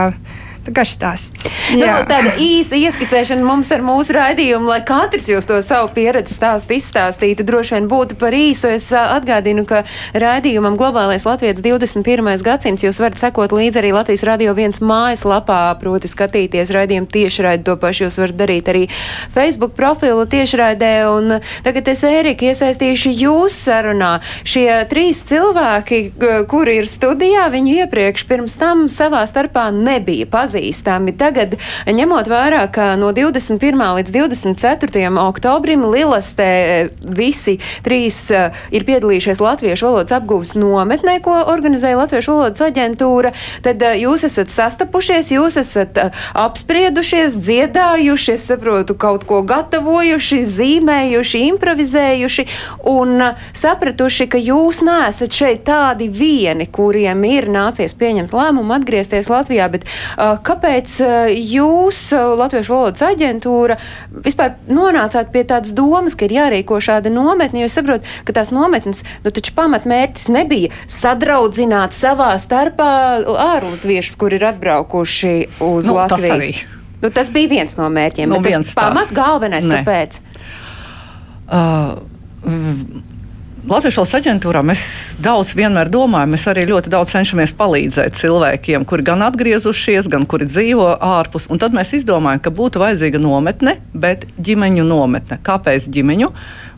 garš 0.74 0.94
stāsts. 0.98 1.48
Nu, 1.76 1.86
tāda 2.08 2.32
īsa 2.40 2.78
ieskicēšana 2.78 3.44
mums 3.44 3.70
ar 3.74 3.82
mūsu 3.84 4.14
raidījumu, 4.16 4.70
lai 4.70 4.80
katrs 4.86 5.28
jūs 5.28 5.48
to 5.48 5.58
savu 5.64 5.90
pieredzi 5.94 6.36
stāstu 6.36 6.76
izstāstītu, 6.76 7.44
droši 7.46 7.76
vien 7.76 7.88
būtu 7.90 8.16
par 8.20 8.36
īsu. 8.36 8.70
Es 8.72 8.88
atgādinu, 8.92 9.64
ka 9.68 9.82
raidījumam 10.16 10.78
Globālais 10.80 11.26
Latvijas 11.28 11.62
21. 11.64 12.30
gadsimts 12.44 12.84
jūs 12.86 13.00
varat 13.02 13.20
sekot 13.20 13.52
līdzi 13.56 13.82
arī 13.82 13.92
Latvijas 13.96 14.24
radio 14.28 14.54
viens 14.56 14.80
mājaslapā, 14.80 15.60
proti 15.80 16.10
skatīties 16.10 16.72
raidījumu 16.74 17.10
tiešraidi. 17.12 17.66
To 17.68 17.76
pašu 17.80 18.06
jūs 18.06 18.20
varat 18.22 18.38
darīt 18.40 18.72
arī 18.72 18.86
Facebook 19.34 19.76
profilu 19.76 20.24
tiešraidē. 20.28 20.92
Un 21.12 21.38
tagad 21.66 21.92
es, 21.92 22.04
Ērika, 22.08 22.48
iesaistīšu 22.48 23.12
jūs 23.12 23.58
sarunā. 23.66 24.18
Šie 24.48 24.70
trīs 24.88 25.20
cilvēki, 25.28 26.02
kuri 26.48 26.80
ir 26.82 26.88
studijā, 26.90 27.48
viņi 27.52 27.82
iepriekš 27.84 28.24
pirms 28.30 28.56
tam 28.60 28.86
savā 28.92 29.24
starpā 29.28 29.68
nebija 29.74 30.28
pazīstami 30.30 30.57
pazīstami. 30.58 31.14
Tagad, 31.16 31.56
ņemot 31.86 32.28
vērā, 32.28 32.66
ka 32.72 32.96
no 32.98 33.12
21. 33.12 33.78
līdz 33.98 34.12
24. 34.12 35.08
oktobrim 35.22 35.86
Lilastē 35.88 36.48
eh, 36.48 36.88
visi 37.02 37.58
trīs 37.84 38.30
uh, 38.34 38.54
ir 38.74 38.84
piedalījušies 38.84 39.40
Latviešu 39.40 39.86
valodas 39.86 40.14
apgūves 40.16 40.54
nometnē, 40.58 41.18
ko 41.22 41.36
organizēja 41.48 41.98
Latviešu 42.00 42.34
valodas 42.34 42.62
aģentūra, 42.64 43.32
tad 43.64 43.82
uh, 43.82 43.94
jūs 43.98 44.26
esat 44.28 44.50
sastapušies, 44.52 45.30
jūs 45.32 45.58
esat 45.60 45.98
apspriedušies, 46.34 47.38
dziedājuši, 47.38 48.34
es 48.34 48.46
saprotu, 48.50 48.96
kaut 48.98 49.26
ko 49.28 49.40
gatavojuši, 49.46 50.40
zīmējuši, 50.48 51.44
improvizējuši 51.52 52.46
un 52.90 53.30
sapratuši, 53.56 54.28
ka 54.32 54.42
jūs 54.42 54.82
neesat 54.86 55.34
šeit 55.34 55.64
tādi 55.68 56.10
vieni, 56.12 56.68
kuriem 56.70 57.24
ir 57.28 57.48
nācies 57.52 57.94
pieņemt 57.98 58.34
lēmumu 58.36 58.76
atgriezties 58.78 59.30
Latvijā, 59.32 59.68
bet 59.72 59.86
uh, 59.86 60.38
Kāpēc 60.48 60.94
eh, 61.04 61.32
jūs, 61.36 61.98
eh, 62.16 62.24
Latviešu 62.40 62.72
valodas 62.72 63.04
aģentūra, 63.04 63.76
vispār 64.24 64.54
nonācāt 64.72 65.32
pie 65.34 65.44
tādas 65.48 65.74
domas, 65.76 66.16
ka 66.16 66.28
ir 66.28 66.36
jārīko 66.38 66.80
šāda 66.84 67.12
nometne? 67.12 67.62
Jo 67.62 67.68
es 67.68 67.76
saprotu, 67.76 68.08
ka 68.24 68.36
tās 68.36 68.52
nometnes, 68.54 69.04
nu 69.24 69.32
taču 69.34 69.52
pamatmērķis 69.58 70.30
nebija 70.32 70.72
sadraudzināt 70.88 71.96
savā 71.96 72.30
starpā 72.40 72.90
ārlatviešus, 73.48 74.16
kur 74.20 74.36
ir 74.36 74.46
atbraukuši 74.54 75.34
uz 75.68 75.90
nu, 75.90 75.98
Latviju. 75.98 76.32
Tas, 76.32 76.38
arī. 76.38 76.50
nu, 77.02 77.12
tas 77.20 77.34
bija 77.34 77.52
viens 77.52 77.76
no 77.80 77.90
mērķiem. 77.92 78.32
Nu, 78.32 78.40
tas 78.44 78.72
pamat 78.78 79.12
galvenais, 79.16 79.68
ne. 79.68 79.82
kāpēc? 79.82 80.20
Uh, 81.48 81.98
Latvijas 83.68 83.98
valsts 84.00 84.16
aģentūrā 84.16 84.62
mēs 84.64 84.82
daudz 85.20 85.50
vienmēr 85.58 85.90
domājam, 85.92 86.30
mēs 86.32 86.46
arī 86.48 86.62
ļoti 86.70 86.88
daudz 86.88 87.10
cenšamies 87.12 87.50
palīdzēt 87.58 88.14
cilvēkiem, 88.16 88.86
kuri 88.88 89.04
gan 89.04 89.20
atgriezušies, 89.26 90.08
gan 90.08 90.24
kuri 90.30 90.46
dzīvo 90.48 90.86
ārpus. 91.04 91.50
Un 91.52 91.60
tad 91.60 91.76
mēs 91.76 91.92
izdomājam, 91.98 92.40
ka 92.46 92.52
būtu 92.54 92.80
vajadzīga 92.80 93.20
nometne, 93.20 93.76
bet 93.92 94.24
ģimeņu 94.40 94.86
nometne. 94.88 95.36
Kāpēc 95.44 95.90
ģimeņu? 95.92 96.30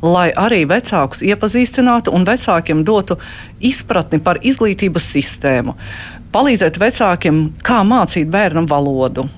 Lai 0.03 0.27
arī 0.35 0.65
vecākus 0.67 1.23
iepazīstinātu 1.31 2.11
un 2.11 2.27
vecākiem 2.27 2.83
dotu 2.83 3.21
izpratni 3.63 4.19
par 4.19 4.43
izglītības 4.43 5.13
sistēmu. 5.15 5.79
Palīdzēt 6.35 6.83
vecākiem, 6.83 7.43
kā 7.63 7.85
mācīt 7.87 8.27
bērnam 8.35 8.67
valodu, 8.67 9.29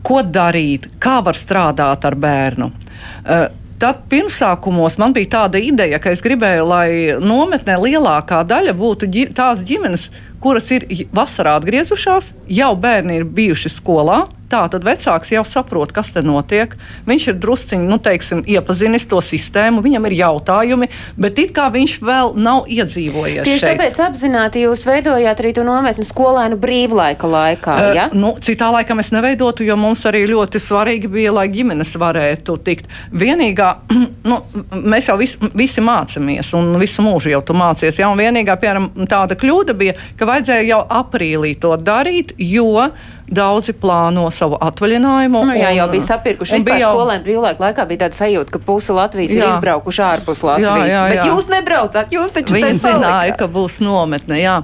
ko 0.00 0.24
darīt, 0.24 0.88
kā 0.96 1.20
var 1.20 1.36
strādāt 1.36 2.08
ar 2.08 2.16
bērnu. 2.16 2.72
Uh, 2.72 3.50
Tad 3.78 4.00
pirmsākumos 4.10 4.96
man 4.98 5.12
bija 5.14 5.30
tāda 5.36 5.60
ideja, 5.62 6.00
ka 6.02 6.10
es 6.10 6.22
gribēju, 6.24 6.64
lai 6.66 6.88
nometnē 7.22 7.76
lielākā 7.78 8.40
daļa 8.50 8.74
būtu 8.74 9.06
ģi 9.14 9.28
tās 9.38 9.62
ģimenes, 9.66 10.08
kuras 10.42 10.70
ir 10.74 10.86
vasarā 11.14 11.56
atgriezušās, 11.58 12.32
jau 12.60 12.72
bērni 12.78 13.20
ir 13.20 13.28
bijuši 13.38 13.72
skolā, 13.72 14.24
Tā 14.48 14.62
tad 14.72 14.84
vecāks 14.86 15.28
jau 15.28 15.42
saprot, 15.44 15.90
kas 15.92 16.14
te 16.14 16.22
notiek. 16.24 16.72
Viņš 17.08 17.24
ir 17.28 17.36
drusciņš, 17.40 17.84
nu, 17.84 17.98
teiksim, 18.00 18.40
iepazinis 18.48 19.04
to 19.08 19.20
sistēmu, 19.24 19.82
viņam 19.84 20.06
ir 20.08 20.14
jautājumi, 20.22 20.88
bet 21.20 21.40
it 21.42 21.52
kā 21.56 21.66
viņš 21.74 21.98
vēl 22.00 22.32
nav 22.40 22.70
iedzīvojies. 22.72 23.44
Tieši 23.44 23.60
šeit. 23.60 23.74
tāpēc 23.76 24.00
apzināti 24.06 24.62
jūs 24.64 24.86
veidojāt 24.88 25.42
arī 25.42 25.52
to 25.58 25.64
nometni 25.68 26.06
skolēnu 26.08 26.56
brīvlaika 26.62 27.28
laikā. 27.28 27.74
Ja? 27.92 28.06
Uh, 28.08 28.16
nu, 28.16 28.30
citā 28.40 28.70
laikā 28.72 28.96
mēs 28.96 29.12
neveidotu, 29.12 29.66
jo 29.68 29.76
mums 29.76 30.06
arī 30.08 30.24
ļoti 30.32 30.62
svarīgi 30.64 31.12
bija, 31.12 31.34
lai 31.36 31.44
ģimenes 31.52 31.92
varētu 32.00 32.56
tikt. 32.64 32.88
Vienīgā, 33.12 33.74
nu, 34.30 34.40
mēs 34.72 35.10
jau 35.12 35.18
vis, 35.20 35.36
visi 35.52 35.84
mācāmies, 35.84 36.54
un 36.56 36.72
visu 36.80 37.04
mūžu 37.04 37.34
jau 37.34 37.42
tu 37.44 37.58
mācies. 37.58 38.00
Ja? 38.00 38.08
Un 38.08 38.24
vienīgā, 38.24 38.56
piemēram, 38.64 38.88
tāda 39.12 39.36
kļūda 39.36 39.76
bija, 39.76 39.98
ka 40.16 40.27
vajadzēja 40.28 40.66
jau 40.68 40.82
aprīlī 41.00 41.54
to 41.60 41.74
darīt, 41.80 42.36
jo 42.38 42.88
Daudzi 43.28 43.74
plāno 43.76 44.24
savu 44.32 44.56
atvaļinājumu. 44.64 45.42
Nu, 45.50 45.56
jā, 45.56 45.68
un, 45.68 45.76
jau 45.76 45.86
bija 45.92 46.04
sapirkuši. 46.06 46.56
Vispār 46.56 46.80
jau... 46.80 46.92
skolēniem 46.96 47.26
brīvlaika 47.26 47.64
laikā 47.66 47.84
bija 47.90 48.06
tāda 48.06 48.16
sajūta, 48.16 48.54
ka 48.54 48.60
puse 48.64 48.96
Latvijas 48.96 49.34
jā. 49.36 49.42
ir 49.42 49.50
izbraukuši 49.52 50.02
ārpus 50.06 50.42
Latvijas. 50.48 50.78
Jā, 50.78 50.86
jā, 50.88 51.02
jā. 51.02 51.10
Bet 51.12 51.28
jūs 51.28 51.50
nebraucat, 51.52 52.14
jūs 52.14 52.32
taču 52.32 52.56
Viņi 52.56 52.80
zināja, 52.80 53.36
ka 53.36 53.50
būs 53.52 53.78
nometne. 53.84 54.40
Jā. 54.40 54.56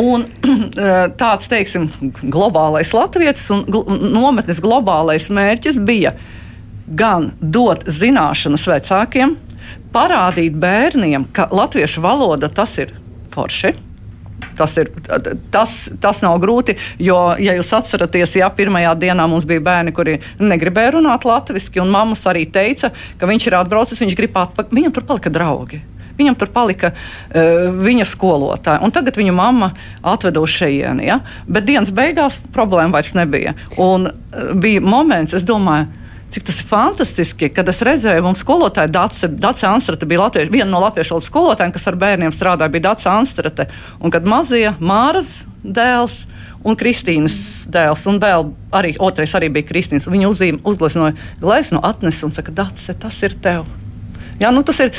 Un 0.00 0.24
tāds, 1.20 1.50
teiksim, 1.52 1.90
globālais 2.24 2.92
latvietis 2.96 3.44
un 3.52 3.64
gl 3.68 4.00
nometnes 4.16 4.62
globālais 4.64 5.28
mērķis 5.28 5.80
bija 5.84 6.14
gan 6.86 7.34
dot 7.40 7.84
zināšanas 7.92 8.64
vecākiem, 8.72 9.36
parādīt 9.92 10.56
bērniem, 10.62 11.28
ka 11.36 11.50
latviešu 11.52 12.04
valoda 12.04 12.48
tas 12.48 12.78
ir 12.80 12.96
forši 13.34 13.74
Tas, 14.56 14.76
ir, 14.80 14.90
tas, 15.52 15.74
tas 16.00 16.22
nav 16.24 16.38
grūti, 16.42 16.76
jo, 17.02 17.18
ja 17.42 17.56
jūs 17.58 17.72
atceraties, 17.76 18.38
jā, 18.40 18.48
pirmajā 18.56 18.94
dienā 19.00 19.26
mums 19.28 19.44
bija 19.48 19.64
bērni, 19.64 19.92
kuri 19.96 20.16
negribēja 20.40 20.94
runāt 20.96 21.26
latviešu, 21.28 21.74
un 21.82 21.92
mammas 21.92 22.24
arī 22.30 22.46
teica, 22.52 22.92
ka 23.20 23.28
viņš 23.28 23.50
ir 23.50 23.58
atbraucis, 23.60 24.00
viņš 24.04 24.16
grib 24.16 24.40
atpakaļ. 24.40 24.80
Viņam 24.80 24.96
tur 24.96 25.06
palika 25.08 25.32
draugi. 25.32 25.82
Viņam 26.16 26.36
tur 26.40 26.48
palika 26.52 26.92
uh, 26.92 27.68
viņa 27.76 28.06
skolotāja, 28.08 28.80
un 28.84 28.94
tagad 28.94 29.18
viņa 29.20 29.34
mamma 29.36 29.72
atveda 30.00 30.40
uz 30.40 30.54
šejieni. 30.54 31.10
Ja? 31.10 31.20
Bet 31.44 31.68
dienas 31.68 31.92
beigās 31.94 32.38
problēma 32.54 32.96
vairs 32.96 33.12
nebija. 33.18 33.52
Un 33.76 34.08
uh, 34.08 34.52
bija 34.56 34.80
moments, 34.84 35.36
es 35.36 35.44
domāju, 35.48 35.90
Cik 36.30 36.42
tas 36.48 36.58
ir 36.60 36.66
fantastiski, 36.68 37.48
kad 37.54 37.68
es 37.70 37.78
redzēju, 37.86 38.24
mums 38.24 38.42
skolotāja 38.42 38.90
Dace, 38.92 39.30
Dace 39.30 39.68
Anstrate 39.68 40.08
bija 40.10 40.24
Latviešu, 40.24 40.52
viena 40.52 40.68
no 40.72 40.82
latviešu 40.82 41.14
valodas 41.14 41.30
skolotājiem, 41.30 41.74
kas 41.76 41.86
ar 41.86 41.98
bērniem 42.02 42.34
strādāja, 42.34 42.72
bija 42.74 42.88
Dace 42.88 43.08
Anstrate. 43.12 43.68
Un 44.02 44.12
kad 44.14 44.26
mazie 44.26 44.74
Māras 44.82 45.44
dēls 45.62 46.24
un 46.66 46.76
Kristīnas 46.78 47.38
dēls, 47.70 48.04
un 48.10 48.20
vēl 48.22 48.50
arī 48.74 48.96
otrais 48.98 49.38
arī 49.38 49.52
bija 49.54 49.70
Kristīnas, 49.70 50.10
viņa 50.10 50.30
uzzīm, 50.34 50.62
uzgleznoja 50.66 51.14
glezno, 51.42 51.82
atnesa 51.86 52.26
un 52.26 52.34
saka, 52.34 52.54
Dace, 52.54 52.98
tas 52.98 53.22
ir 53.22 53.38
tev. 53.42 53.85
Jā, 54.40 54.52
nu 54.52 54.62
tas 54.66 54.80
ir. 54.84 54.92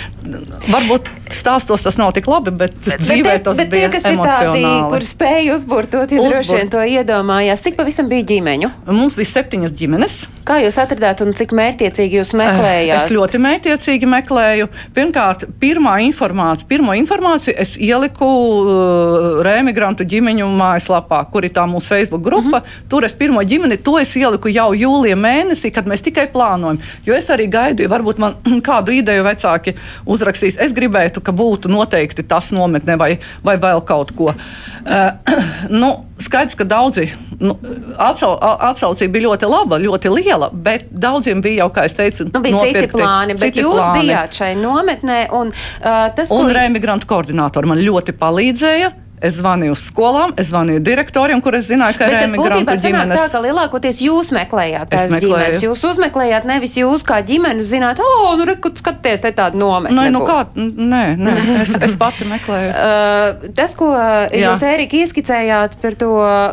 Varbūt 0.68 1.10
stāstos 1.34 1.84
tas 1.86 1.98
nav 2.00 2.14
tik 2.16 2.28
labi, 2.30 2.52
bet, 2.56 2.76
bet 2.86 3.04
dzīvē 3.04 3.36
bet, 3.38 3.44
tas 3.46 3.60
bet 3.60 3.70
bija. 3.72 3.90
Bet 3.92 4.02
tie, 4.02 4.02
kas 4.02 4.14
ir 4.14 4.24
tādi, 4.24 4.64
kur 4.92 5.06
spēja 5.08 5.58
uzbūrt 5.58 5.92
to, 5.94 6.06
tie 6.10 6.22
droši 6.22 6.58
vien 6.58 6.72
to 6.72 6.82
iedomājās. 6.84 7.64
Cik 7.66 7.78
pavisam 7.80 8.10
bija 8.12 8.26
ģimeņu? 8.34 8.72
Mums 8.90 9.20
bija 9.20 9.34
septiņas 9.36 9.76
ģimenes. 9.78 10.18
Kā 10.48 10.62
jūs 10.64 10.78
atradāt 10.80 11.20
un 11.26 11.34
cik 11.36 11.52
mērķiecīgi 11.58 12.22
jūs 12.22 12.32
meklējāt? 12.40 13.02
Es 13.02 13.12
ļoti 13.12 13.40
mērķiecīgi 13.44 14.08
meklēju. 14.08 14.70
Pirmkārt, 14.96 15.44
pirmā 15.60 15.98
informācija, 16.06 16.70
pirmo 16.70 16.96
informāciju 16.96 17.56
es 17.60 17.76
ieliku 17.76 18.28
uh, 18.62 19.42
Rēmigrantu 19.44 20.08
ģimeņu 20.08 20.48
mājaslapā, 20.56 21.20
kur 21.34 21.44
ir 21.44 21.52
tā 21.56 21.66
mūsu 21.68 21.92
Facebook 21.92 22.24
grupa. 22.24 22.62
Mm 22.62 22.64
-hmm. 22.64 22.88
Tur 22.90 23.04
es 23.04 23.16
pirmo 23.16 23.44
ģimeni, 23.44 23.78
to 23.84 23.98
es 24.00 24.16
ieliku 24.16 24.48
jau 24.48 24.72
jūlija 24.72 25.20
mēnesī, 25.20 25.74
kad 25.74 25.86
mēs 25.86 26.06
tikai 26.08 26.30
plānojam. 26.32 26.80
Jo 27.06 27.14
es 27.16 27.28
arī 27.30 27.50
gaidīju, 27.52 27.90
varbūt 27.90 28.18
man 28.18 28.36
kādu 28.70 28.96
ideju 28.96 29.27
vecāki 29.28 29.76
uzrakstīs. 30.10 30.60
Es 30.64 30.76
gribētu, 30.78 31.24
ka 31.24 31.36
būtu 31.36 31.72
noteikti 31.72 32.26
tas 32.28 32.52
nometne 32.56 32.98
vai, 33.00 33.14
vai 33.46 33.58
vēl 33.62 33.84
kaut 33.88 34.14
ko. 34.18 34.34
Uh, 34.34 35.38
nu, 35.82 35.94
skaidrs, 36.22 36.58
ka 36.58 36.66
daudzi 36.68 37.08
nu, 37.40 37.56
atsau, 38.02 38.34
atsaucība 38.42 39.14
bija 39.18 39.28
ļoti 39.28 39.50
laba, 39.52 39.80
ļoti 39.82 40.12
liela, 40.14 40.50
bet 40.52 40.88
daudziem 40.92 41.42
bija 41.46 41.64
jau, 41.64 41.72
kā 41.76 41.88
es 41.90 41.98
teicu, 41.98 42.28
nu, 42.32 42.44
bija 42.44 42.64
citi 42.66 42.92
plāni. 42.94 43.38
Bet 43.38 43.52
citi 43.52 43.66
jūs 43.66 43.82
plāni. 43.82 44.06
bijāt 44.08 44.40
šai 44.40 44.54
nometnē, 44.60 45.20
un 45.38 45.52
uh, 45.54 46.08
tas, 46.18 46.32
un 46.34 46.48
ko... 46.48 46.56
remigrantu 46.58 47.10
koordinātori 47.10 47.74
man 47.74 47.84
ļoti 47.84 48.18
palīdzēja. 48.18 48.94
Es 49.18 49.40
zvanīju 49.40 49.74
uz 49.74 49.82
skolām, 49.82 50.34
es 50.38 50.52
zvanīju 50.52 50.82
direktoriem, 50.86 51.40
kur 51.42 51.56
es 51.58 51.66
zināju, 51.72 51.98
ka 51.98 52.06
ir 52.06 52.20
emigrantu 52.28 52.76
ģimenes. 52.78 53.18
Tā 53.18 53.32
kā 53.34 53.40
lielākoties 53.42 54.02
jūs 54.06 54.30
meklējāt 54.36 54.92
tās 54.92 55.16
ģimenes. 55.24 55.64
Jūs 55.66 55.82
uzmeklējāt 55.90 56.46
nevis 56.46 56.76
jūs 56.78 57.02
kā 57.08 57.18
ģimenes 57.26 57.66
zināt, 57.66 57.98
o, 57.98 58.06
oh, 58.06 58.36
nu, 58.38 58.46
reku, 58.46 58.70
skaties, 58.78 59.24
te 59.26 59.32
tāda 59.34 59.58
nometne. 59.58 59.98
Nē, 59.98 60.12
nu 60.14 60.22
kā, 60.28 60.44
nē, 60.54 61.02
nē 61.18 61.34
es, 61.64 61.74
es 61.88 61.96
pati 61.98 62.28
meklēju. 62.30 62.70
Uh, 62.76 63.48
tas, 63.58 63.74
ko 63.80 63.90
Jā. 63.96 64.52
jūs, 64.52 64.66
Ērika, 64.70 65.02
ieskicējāt 65.02 65.80
par 65.82 65.98
to, 65.98 66.12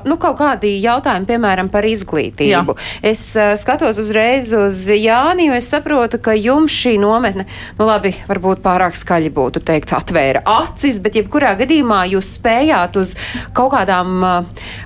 nu, 0.09 0.16
kaut 0.23 0.40
kādi 0.40 0.73
jautājumi, 0.80 1.28
piemēram, 1.35 1.68
par 1.68 1.85
izglītību. 1.85 2.78
Jā. 2.78 2.88
Es 3.12 3.26
uh, 3.37 3.52
skatos 3.61 4.00
uzreiz 4.00 4.54
uz 4.56 4.87
Jāni, 4.88 5.50
jo 5.50 5.61
es 5.61 5.68
saprotu, 5.68 6.16
ka 6.16 6.33
jums 6.33 6.73
šī 6.73 6.97
nometne, 7.02 7.44
nu, 7.76 7.90
labi, 7.92 8.16
varbūt 8.30 8.64
pārāk 8.64 8.97
skaļi 8.97 9.35
būtu 9.37 9.61
teikts, 9.68 9.99
atvēra 10.00 10.47
acis, 10.49 11.02
bet 11.04 11.21
jebkurā 11.21 11.52
gadījumā 11.61 12.06
jūs 12.14 12.33
spējat 12.38 12.53
spējāt 12.54 12.99
uz 13.00 13.14
kaut 13.54 13.73
kādām 13.75 14.23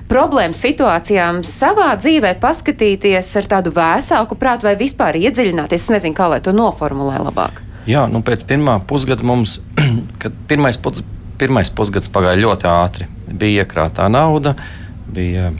problēmu 0.09 0.57
situācijām 0.57 1.43
savā 1.45 1.93
dzīvē 1.99 2.35
paskatīties 2.41 3.29
ar 3.37 3.49
tādu 3.49 3.73
vēsāku 3.75 4.37
prātu 4.39 4.69
vai 4.69 4.75
vispār 4.79 5.19
iedziļināties? 5.19 5.85
Es 5.85 5.93
nezinu, 5.93 6.17
kā 6.17 6.29
lai 6.29 6.41
to 6.41 6.53
noformulē 6.55 7.21
labāk. 7.21 7.61
Jā, 7.89 8.07
nu 8.09 8.21
pēc 8.25 8.45
pirmā 8.49 8.79
pusgada 8.89 9.25
mums, 9.25 9.59
kad 10.21 10.33
pirmais, 10.49 10.77
pus, 10.77 11.03
pirmais 11.37 11.69
pusgads 11.69 12.09
pagāja 12.09 12.41
ļoti 12.41 12.69
ātri, 12.69 13.09
bija 13.29 13.63
iekrātā 13.63 14.09
nauda, 14.11 14.55
bija 15.09 15.51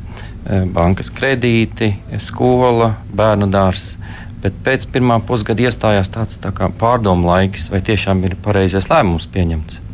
bankas 0.73 1.11
kredīti, 1.13 1.93
skola, 2.21 2.95
bērnu 3.13 3.49
dārzs. 3.53 3.97
Bet 4.39 4.55
pēc 4.63 4.85
pirmā 4.93 5.17
pusgada 5.27 5.65
iestājās 5.67 6.09
tāds 6.13 6.39
tā 6.39 6.53
pārdomu 6.55 7.27
laiks, 7.27 7.67
vai 7.73 7.83
tiešām 7.83 8.23
ir 8.23 8.37
pareizais 8.39 8.87
lēmums 8.87 9.27
pieņemts. 9.33 9.88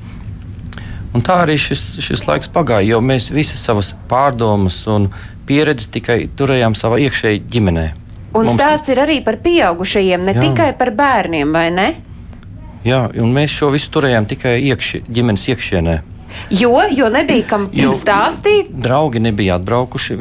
Un 1.16 1.24
tā 1.24 1.38
arī 1.46 1.56
šis, 1.60 1.82
šis 2.04 2.26
laiks 2.28 2.50
pagāja, 2.52 2.90
jo 2.90 3.00
mēs 3.00 3.30
visas 3.32 3.62
savas 3.64 3.94
pārdomas 4.10 4.82
un 4.92 5.08
pieredzi 5.48 5.88
tikai 5.96 6.18
turējām 6.36 6.76
savā 6.76 7.00
iekšējā 7.06 7.46
ģimenē. 7.54 7.86
Un 8.36 8.50
Mums... 8.50 8.58
stāsts 8.58 8.92
ir 8.92 9.00
arī 9.00 9.22
par 9.24 9.38
pieaugušajiem, 9.44 10.26
ne 10.28 10.34
Jā. 10.36 10.42
tikai 10.44 10.74
par 10.76 10.92
bērniem, 10.98 11.54
vai 11.56 11.70
ne? 11.72 11.88
Jā, 12.86 13.06
un 13.24 13.32
mēs 13.34 13.54
šo 13.56 13.72
visu 13.74 13.88
turējām 13.96 14.28
tikai 14.30 14.58
iekši, 14.68 15.06
ģimenes 15.08 15.48
iekšienē. 15.54 15.96
Jo, 16.52 16.74
jo 16.92 17.08
nebija 17.10 17.46
kam 17.48 17.70
jo 17.74 17.94
stāstīt. 17.96 18.74
Draugi 18.84 19.22
nebija 19.24 19.56
atbraukuši, 19.56 20.18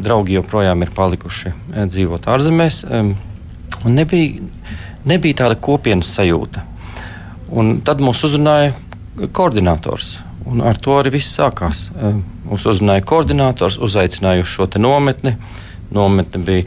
draugi 0.00 0.38
joprojām 0.38 0.86
ir 0.86 0.94
palikuši 0.96 1.52
eh, 1.52 1.84
dzīvot 1.90 2.30
ārzemēs. 2.32 2.80
Un 2.88 3.96
nebija, 3.96 4.40
nebija 5.04 5.42
tāda 5.44 5.60
kopienas 5.60 6.14
sajūta. 6.16 6.64
Un 7.60 7.76
tad 7.84 8.00
mūs 8.00 8.24
uzrunāja 8.24 8.72
koordinators. 9.36 10.16
Un 10.50 10.62
ar 10.66 10.78
to 10.82 10.96
arī 10.98 11.14
viss 11.14 11.36
sākās. 11.38 11.88
Mūs 12.48 12.66
uzrunāja 12.66 13.04
koordinators, 13.06 13.78
uzaicināja 13.78 14.42
uz 14.42 14.50
šo 14.50 14.66
nometni. 14.82 15.36
Nometne 15.94 16.42
bija 16.42 16.66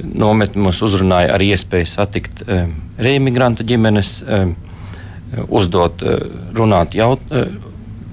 nometne 0.00 0.62
mums 0.64 0.80
uzrunāja 0.84 1.34
ar 1.36 1.42
iespēju 1.44 1.88
satikt 1.88 2.44
um, 2.46 2.72
reimigrantu 3.02 3.66
ģimenes, 3.68 4.14
um, 4.24 4.54
uzdot, 5.52 6.02
uh, 6.04 6.22
runāt, 6.56 6.96
jaut, 6.96 7.20
uh, 7.30 7.50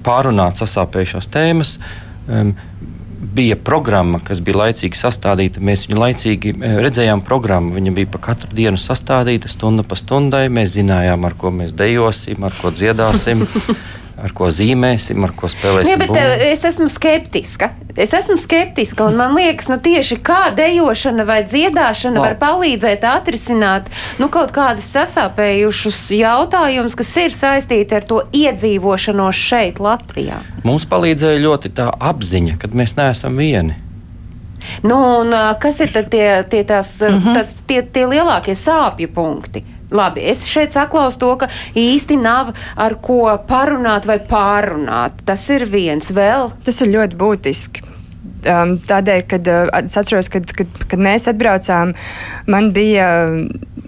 pārunāt 0.04 0.60
sasāpējušās 0.60 1.30
tēmas. 1.32 1.78
Um, 2.28 2.52
bija 3.34 3.56
programma, 3.56 4.18
kas 4.24 4.40
bija 4.44 4.58
laicīgi 4.64 4.98
sastādīta. 4.98 5.62
Mēs 5.64 5.86
viņu 5.88 6.00
laicīgi 6.00 6.54
eh, 6.56 6.78
redzējām 6.82 7.22
programmu. 7.24 7.74
Viņa 7.76 7.92
bija 7.94 8.08
pa 8.10 8.20
katru 8.30 8.50
dienu 8.56 8.80
sastādīta, 8.80 9.48
stunda 9.52 9.84
pa 9.86 9.98
stundai. 9.98 10.48
Mēs 10.52 10.74
zinājām, 10.74 11.24
ar 11.28 11.36
ko 11.38 11.52
mēs 11.54 11.76
dejosim, 11.76 12.42
ar 12.48 12.56
ko 12.58 12.72
dziedāsim. 12.74 13.44
ar 14.24 14.32
ko 14.36 14.48
zīmēsim, 14.52 15.22
ar 15.24 15.32
ko 15.36 15.48
spēlēsim. 15.50 15.90
Jā, 15.92 15.98
bet 16.00 16.12
bumbu. 16.12 16.20
Eh, 16.20 16.50
es 16.52 16.64
esmu 16.68 16.88
skeptiska. 16.92 17.70
Es 18.00 18.14
esmu 18.14 18.36
skeptiska, 18.38 19.04
un 19.10 19.18
man 19.18 19.34
liekas, 19.34 19.68
nu, 19.68 19.76
tieši 19.82 20.20
kā 20.24 20.52
dejošana 20.56 21.26
vai 21.28 21.40
dziedāšana 21.44 22.16
no. 22.16 22.22
var 22.22 22.36
palīdzēt 22.40 23.04
atrisināt 23.08 23.90
nu, 24.22 24.30
kaut 24.32 24.54
kādus 24.54 24.86
sasāpējušus 24.94 25.98
jautājumus, 26.20 26.96
kas 26.98 27.10
ir 27.24 27.34
saistīti 27.34 27.98
ar 27.98 28.06
to 28.06 28.22
iedzīvošanos 28.36 29.44
šeit, 29.50 29.82
Latvijā. 29.82 30.40
Mums 30.64 30.86
palīdzēja 30.90 31.42
ļoti 31.42 31.74
tā 31.80 31.90
apziņa, 32.12 32.56
ka 32.62 32.70
mēs 32.72 32.96
neesam 33.00 33.40
vieni. 33.40 33.76
Nu, 34.86 34.96
un, 35.20 35.34
kas 35.60 35.80
ir 35.82 35.92
tie, 36.12 36.26
tie, 36.48 36.62
tās, 36.68 37.00
mm 37.00 37.18
-hmm. 37.18 37.34
tas, 37.34 37.54
tie, 37.66 37.82
tie 37.82 38.06
lielākie 38.06 38.54
sāpju 38.54 39.08
punkti? 39.14 39.64
Labi, 39.90 40.22
es 40.30 40.44
šeit 40.46 40.74
saklausu 40.76 41.18
to, 41.18 41.30
ka 41.42 41.48
īsti 41.78 42.18
nav 42.20 42.52
ar 42.78 42.96
ko 43.02 43.24
parunāt 43.48 44.06
vai 44.06 44.20
pārunāt. 44.22 45.24
Tas 45.26 45.46
ir 45.50 45.66
viens 45.70 46.12
vēl. 46.14 46.52
Tas 46.66 46.78
ir 46.84 46.92
ļoti 46.94 47.18
būtiski. 47.20 47.86
Um, 48.40 48.78
tādēļ, 48.88 49.24
kad 49.28 49.48
uh, 49.52 49.66
es 49.82 49.98
atceros, 50.00 50.30
kad, 50.32 50.46
kad, 50.56 50.76
kad 50.88 51.00
mēs 51.02 51.28
atbraucām, 51.28 51.92
man 52.48 52.70
bija 52.76 53.08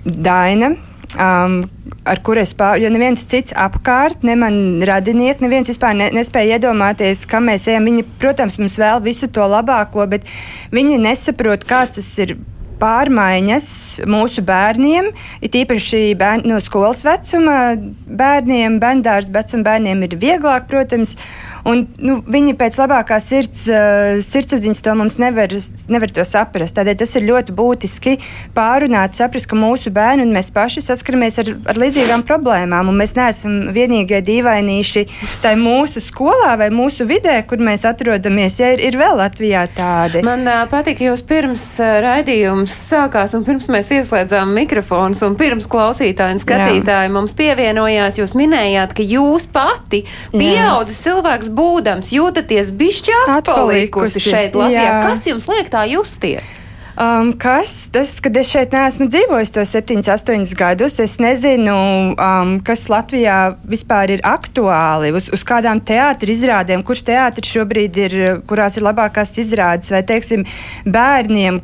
Daina. 0.04 0.74
Um, 1.12 1.62
ar 2.08 2.20
kuru 2.24 2.40
es 2.40 2.54
pāri, 2.56 2.86
jo 2.86 2.90
neviens 2.92 3.24
cits 3.28 3.52
apkārt, 3.52 4.22
ne 4.24 4.34
man 4.38 4.54
radinieki, 4.88 5.44
neviens 5.44 5.68
vispār 5.68 5.96
ne, 5.98 6.06
nespēja 6.16 6.56
iedomāties, 6.56 7.26
kā 7.28 7.40
mēs 7.44 7.68
ejam. 7.68 7.88
Viņi, 7.90 8.06
protams, 8.20 8.56
mums 8.60 8.78
vēl 8.80 9.02
visu 9.04 9.28
to 9.28 9.44
labāko, 9.52 10.06
bet 10.10 10.24
viņi 10.72 11.00
nesaprot, 11.04 11.66
kāds 11.68 12.00
tas 12.00 12.08
ir 12.24 12.38
pārmaiņas 12.82 13.68
mūsu 14.10 14.44
bērniem, 14.46 15.12
it 15.44 15.56
īpaši 15.58 16.02
bērn, 16.18 16.46
no 16.50 16.58
skolas 16.62 17.04
vecuma 17.06 17.76
bērniem, 17.78 18.80
bērndārs 18.82 19.30
vecuma 19.32 19.70
bērniem 19.70 20.06
ir 20.08 20.18
vieglāk, 20.20 20.68
protams. 20.70 21.16
Un, 21.62 21.84
nu, 22.02 22.16
viņi 22.26 22.56
pēc 22.58 22.74
labākās 22.80 23.28
sirds, 23.30 23.60
uh, 23.70 24.16
sirdsapziņas 24.24 24.82
to 24.82 24.94
mums 24.98 25.18
nevar, 25.22 25.52
nevar 25.92 26.10
to 26.10 26.24
saprast. 26.26 26.74
Tādēļ 26.74 26.96
tas 26.98 27.12
ir 27.18 27.26
ļoti 27.28 27.54
būtiski 27.54 28.16
pārunāt, 28.56 29.14
saprast, 29.14 29.46
ka 29.50 29.58
mūsu 29.58 29.92
bērni 29.94 30.26
un 30.26 30.34
mēs 30.34 30.50
paši 30.54 30.82
saskaramies 30.82 31.38
ar, 31.38 31.52
ar 31.70 31.78
līdzīgām 31.78 32.24
problēmām. 32.26 32.90
Mēs 32.98 33.14
neesam 33.14 33.70
vienīgie 33.76 34.18
dīvainīši 34.26 35.04
tai 35.44 35.54
mūsu 35.60 36.02
skolā 36.02 36.56
vai 36.58 36.72
mūsu 36.74 37.06
vidē, 37.06 37.38
kur 37.46 37.62
mēs 37.62 37.86
atrodamies. 37.86 38.58
Ja 38.58 38.72
ir, 38.74 38.82
ir 38.90 38.98
vēl 38.98 39.20
Latvijā 39.22 39.62
tādi. 39.76 40.24
Man 40.26 40.42
uh, 40.48 40.64
patīk, 40.72 41.04
jūs 41.06 41.22
pirms 41.30 41.68
uh, 41.78 42.00
raidījums 42.02 42.71
sākās 42.76 43.36
un 43.36 43.44
pirms 43.46 43.68
mēs 43.72 43.92
ieslēdzām 43.96 44.54
mikrofons 44.56 45.22
un 45.26 45.36
pirms 45.40 45.68
klausītāji 45.70 46.38
un 46.38 46.42
skatītāji 46.42 47.10
Jā. 47.10 47.12
mums 47.12 47.36
pievienojās, 47.38 48.18
jūs 48.20 48.34
minējāt, 48.38 48.96
ka 48.98 49.06
jūs 49.06 49.48
pati 49.52 50.04
pieaudzis 50.34 51.00
cilvēks 51.04 51.52
būdams 51.56 52.12
jūtaties 52.16 52.74
bišķi 52.80 53.16
atpalikusi 53.38 54.22
šeit 54.22 54.58
Latvijā. 54.58 54.88
Jā. 54.88 55.00
Kas 55.06 55.26
jums 55.28 55.48
liek 55.50 55.72
tā 55.72 55.86
justies? 55.90 56.54
Um, 56.92 57.30
kas 57.32 57.86
tas, 57.88 58.18
kad 58.20 58.36
es 58.36 58.50
šeit 58.52 58.74
neesmu 58.76 59.06
dzīvojis 59.08 59.54
tos 59.54 59.70
7, 59.72 60.02
8 60.04 60.50
gadus? 60.58 60.98
Es 61.00 61.14
nezinu, 61.22 61.76
um, 62.12 62.52
kas 62.64 62.84
Latvijā 62.92 63.54
vispār 63.64 64.12
ir 64.18 64.24
aktuāli, 64.28 65.14
uz, 65.16 65.30
uz 65.32 65.44
kādām 65.48 65.80
teātris 65.80 66.42
izrādēm, 66.42 66.84
kurš 66.84 67.06
teātris 67.08 67.54
šobrīd 67.54 67.96
ir, 68.02 68.18
kurās 68.44 68.76
ir 68.76 68.84
labākās 68.84 69.32
izrādes, 69.40 69.88
vai, 69.94 70.02
teiksim, 70.04 70.44
bērniem, 70.84 71.62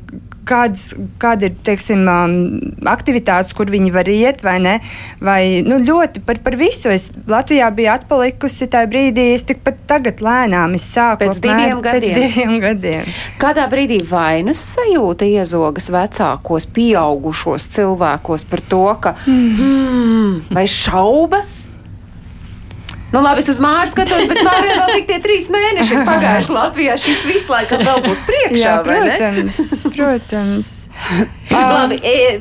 kādas, 0.48 0.90
kāda 1.20 1.48
ir 1.48 1.56
teiksim, 1.66 2.04
um, 2.08 2.34
aktivitātes, 2.88 3.54
kur 3.56 3.70
viņi 3.72 3.92
var 3.94 4.08
iet, 4.10 4.42
vai 4.46 4.56
ne. 4.64 4.74
Vai, 5.24 5.40
nu, 5.66 5.80
ļoti 5.84 6.22
par, 6.26 6.40
par 6.44 6.58
visu. 6.60 6.90
Es 6.94 7.10
Latvijā 7.28 7.68
biju 7.74 7.92
atpalikusi 7.94 8.70
tajā 8.72 8.90
brīdī, 8.90 9.28
es 9.36 9.46
tikpat 9.48 9.84
tagad 9.90 10.22
lēnām 10.24 10.76
sāku 10.80 11.24
pēc 11.24 11.42
diviem, 11.44 11.78
apmēr, 11.78 12.00
pēc 12.00 12.08
diviem 12.18 12.58
gadiem. 12.64 13.16
Kādā 13.40 13.68
brīdī 13.70 14.00
vainas 14.08 14.62
sajūta 14.74 15.28
iezogas 15.28 15.90
vecākos, 15.94 16.68
pieaugušos 16.74 17.68
cilvēkos 17.76 18.46
par 18.48 18.64
to, 18.72 18.84
ka 19.02 19.16
mm. 19.24 19.48
Hmm, 19.58 20.38
vai 20.54 20.68
šaubas? 20.70 21.77
Nu, 23.12 23.22
labi, 23.24 23.40
es 23.40 23.48
uz 23.48 23.60
māju 23.62 23.88
skatos, 23.94 24.26
bet 24.28 24.42
pārējie 24.44 24.74
vēl 24.76 24.90
tik 24.98 25.06
tie 25.08 25.18
trīs 25.24 25.48
mēneši 25.52 25.96
ir 25.96 26.04
pagājuši 26.08 26.52
Latvijā. 26.52 26.98
Šis 27.00 27.24
viss 27.24 27.48
laikam 27.48 27.80
vēl 27.86 28.02
būs 28.04 28.20
priekšā. 28.28 28.60
Jā, 28.60 28.74
protams, 28.84 29.60
protams. 29.96 30.74
Labi, 31.48 31.96
e, 32.04 32.40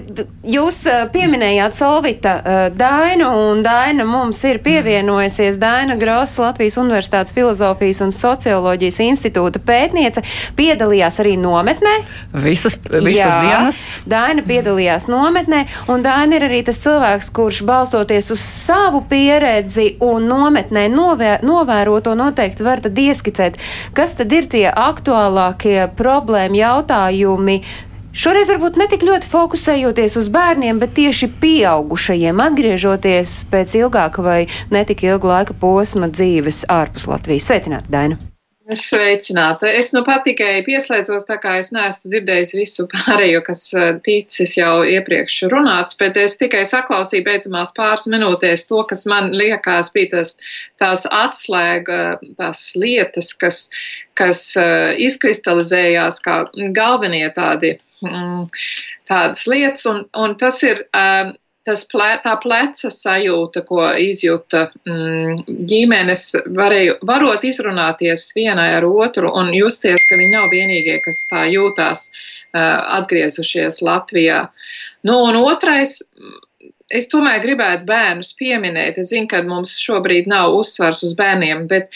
jūs 0.52 0.82
e, 0.90 0.96
pieminējāt 1.14 1.76
Solvita 1.78 2.34
e, 2.38 2.56
Dainu, 2.76 3.30
un 3.52 3.62
Daina 3.64 4.04
mums 4.08 4.42
ir 4.48 4.60
pievienojusies 4.66 5.60
Daina 5.62 5.96
Grosa, 6.00 6.48
Latvijas 6.48 6.78
Universitātes 6.82 7.36
filozofijas 7.36 8.02
un 8.04 8.12
socioloģijas 8.12 9.00
institūta 9.06 9.62
pētniece, 9.64 10.24
piedalījās 10.60 11.22
arī 11.24 11.38
nometnē. 11.40 11.94
Visas, 12.44 12.76
visas 12.92 13.16
Jā, 13.16 13.30
dienas. 13.46 13.82
Daina 14.10 14.44
piedalījās 14.48 15.08
nometnē, 15.12 15.64
un 15.94 16.04
Daina 16.06 16.40
ir 16.40 16.48
arī 16.50 16.64
tas 16.68 16.82
cilvēks, 16.84 17.32
kurš 17.38 17.64
balstoties 17.68 18.32
uz 18.36 18.44
savu 18.44 19.06
pieredzi 19.08 19.94
un 20.04 20.28
nometnē 20.58 20.88
novēr, 20.90 21.44
novēroto 21.46 22.16
noteikti 22.18 22.64
var 22.66 22.82
tad 22.82 22.98
ieskicēt, 22.98 23.58
kas 23.94 24.16
tad 24.18 24.32
ir 24.32 24.48
tie 24.50 24.70
aktuālākie 24.72 25.90
problēma 25.96 26.56
jautājumi 26.58 27.62
Šoreiz 28.18 28.50
varbūt 28.50 28.80
netik 28.82 29.04
ļoti 29.06 29.28
fokusējoties 29.30 30.16
uz 30.18 30.30
bērniem, 30.34 30.80
bet 30.82 30.96
tieši 30.98 31.28
pieaugušajiem, 31.38 32.40
atgriežoties 32.42 33.46
pēc 33.52 33.76
ilgāka 33.78 34.26
vai 34.26 34.40
netik 34.74 35.04
ilga 35.06 35.36
laika 35.36 35.54
posma 35.54 36.10
dzīves 36.10 36.64
ārpus 36.66 37.06
Latvijas. 37.06 37.46
Sveicināti, 37.46 37.94
Daina! 37.94 38.18
Sveicināta. 38.68 39.70
Es 39.72 39.94
nu 39.96 40.02
pat 40.04 40.26
tikai 40.28 40.60
pieslēdzos, 40.66 41.24
tā 41.30 41.38
kā 41.40 41.54
es 41.62 41.70
neesmu 41.72 42.12
dzirdējis 42.12 42.52
visu 42.58 42.86
pārējo, 42.92 43.40
kas 43.46 43.62
ticis 44.04 44.58
jau 44.58 44.82
iepriekš 44.84 45.38
runāts, 45.54 45.96
bet 46.00 46.20
es 46.20 46.36
tikai 46.42 46.66
saklausīju 46.68 47.24
beidzamās 47.24 47.72
pāris 47.78 48.08
minūtēs 48.12 48.68
to, 48.68 48.82
kas 48.90 49.06
man 49.08 49.32
liekas 49.32 49.94
bija 49.96 50.18
tas, 50.18 50.36
tās 50.84 51.08
atslēga, 51.08 52.20
tās 52.42 52.66
lietas, 52.76 53.32
kas, 53.40 53.64
kas 54.20 54.44
izkristalizējās 55.08 56.20
kā 56.28 56.42
galvenie 56.76 57.30
tādi 57.40 57.78
mm, 58.04 58.50
tādas 59.08 59.48
lietas, 59.48 59.88
un, 59.88 60.04
un 60.12 60.36
tas 60.44 60.60
ir 60.68 60.84
tas 61.68 61.84
plē, 61.92 62.10
tā 62.24 62.34
pleca 62.40 62.90
sajūta, 62.94 63.64
ko 63.68 63.84
izjūta 64.00 64.68
mm, 64.88 65.44
ģimenes, 65.68 66.30
varēju, 66.56 66.98
varot 67.10 67.44
izrunāties 67.48 68.30
vienai 68.38 68.70
ar 68.78 68.88
otru 68.88 69.32
un 69.36 69.52
justies, 69.56 70.04
ka 70.08 70.20
viņi 70.20 70.34
nav 70.34 70.48
vienīgie, 70.54 70.98
kas 71.04 71.20
tā 71.32 71.46
jūtās 71.52 72.08
uh, 72.08 72.78
atgriezušies 73.02 73.82
Latvijā. 73.84 74.46
Nu, 75.08 75.20
un 75.28 75.42
otrais, 75.44 76.00
es 76.88 77.12
tomēr 77.12 77.44
gribētu 77.44 77.88
bērnus 77.90 78.32
pieminēt. 78.40 79.02
Es 79.02 79.12
zinu, 79.12 79.28
ka 79.32 79.44
mums 79.44 79.76
šobrīd 79.84 80.32
nav 80.32 80.56
uzsvars 80.56 81.04
uz 81.04 81.16
bērniem, 81.20 81.68
bet 81.68 81.92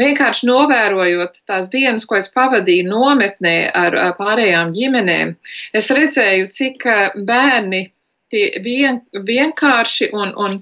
vienkārši 0.00 0.48
novērojot 0.50 1.38
tās 1.46 1.70
dienas, 1.70 2.06
ko 2.10 2.18
es 2.18 2.30
pavadīju 2.34 2.88
nometnē 2.90 3.56
ar 3.78 3.96
pārējām 4.18 4.74
ģimenēm, 4.74 5.36
es 5.78 5.90
redzēju, 5.94 6.50
cik 6.50 6.88
bērni 7.28 7.86
vien, 8.64 9.00
vienkārši 9.14 10.10
un, 10.12 10.32
un 10.36 10.58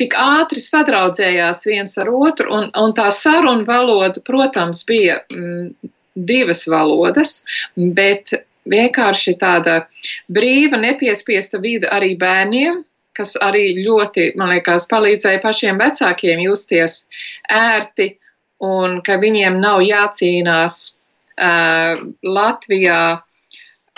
tik 0.00 0.14
ātri 0.18 0.62
sadraudzējās 0.62 1.66
viens 1.68 1.98
ar 2.00 2.10
otru, 2.12 2.48
un, 2.52 2.70
un 2.78 2.94
tā 2.96 3.10
saruna 3.14 3.66
valoda, 3.68 4.22
protams, 4.26 4.84
bija 4.88 5.20
mm, 5.30 5.90
divas 6.14 6.66
valodas, 6.68 7.42
bet 7.76 8.32
vienkārši 8.68 9.36
tāda 9.40 9.82
brīva, 10.32 10.78
nepiespiesta 10.80 11.60
vide 11.62 11.90
arī 11.92 12.14
bērniem, 12.18 12.82
kas 13.16 13.34
arī 13.44 13.76
ļoti, 13.82 14.32
man 14.40 14.54
liekas, 14.54 14.88
palīdzēja 14.88 15.42
pašiem 15.42 15.80
vecākiem 15.80 16.40
justies 16.46 17.02
ērti 17.52 18.14
un 18.62 19.00
ka 19.04 19.18
viņiem 19.20 19.58
nav 19.60 19.82
jācīnās 19.84 20.78
uh, 20.88 22.00
Latvijā 22.22 23.02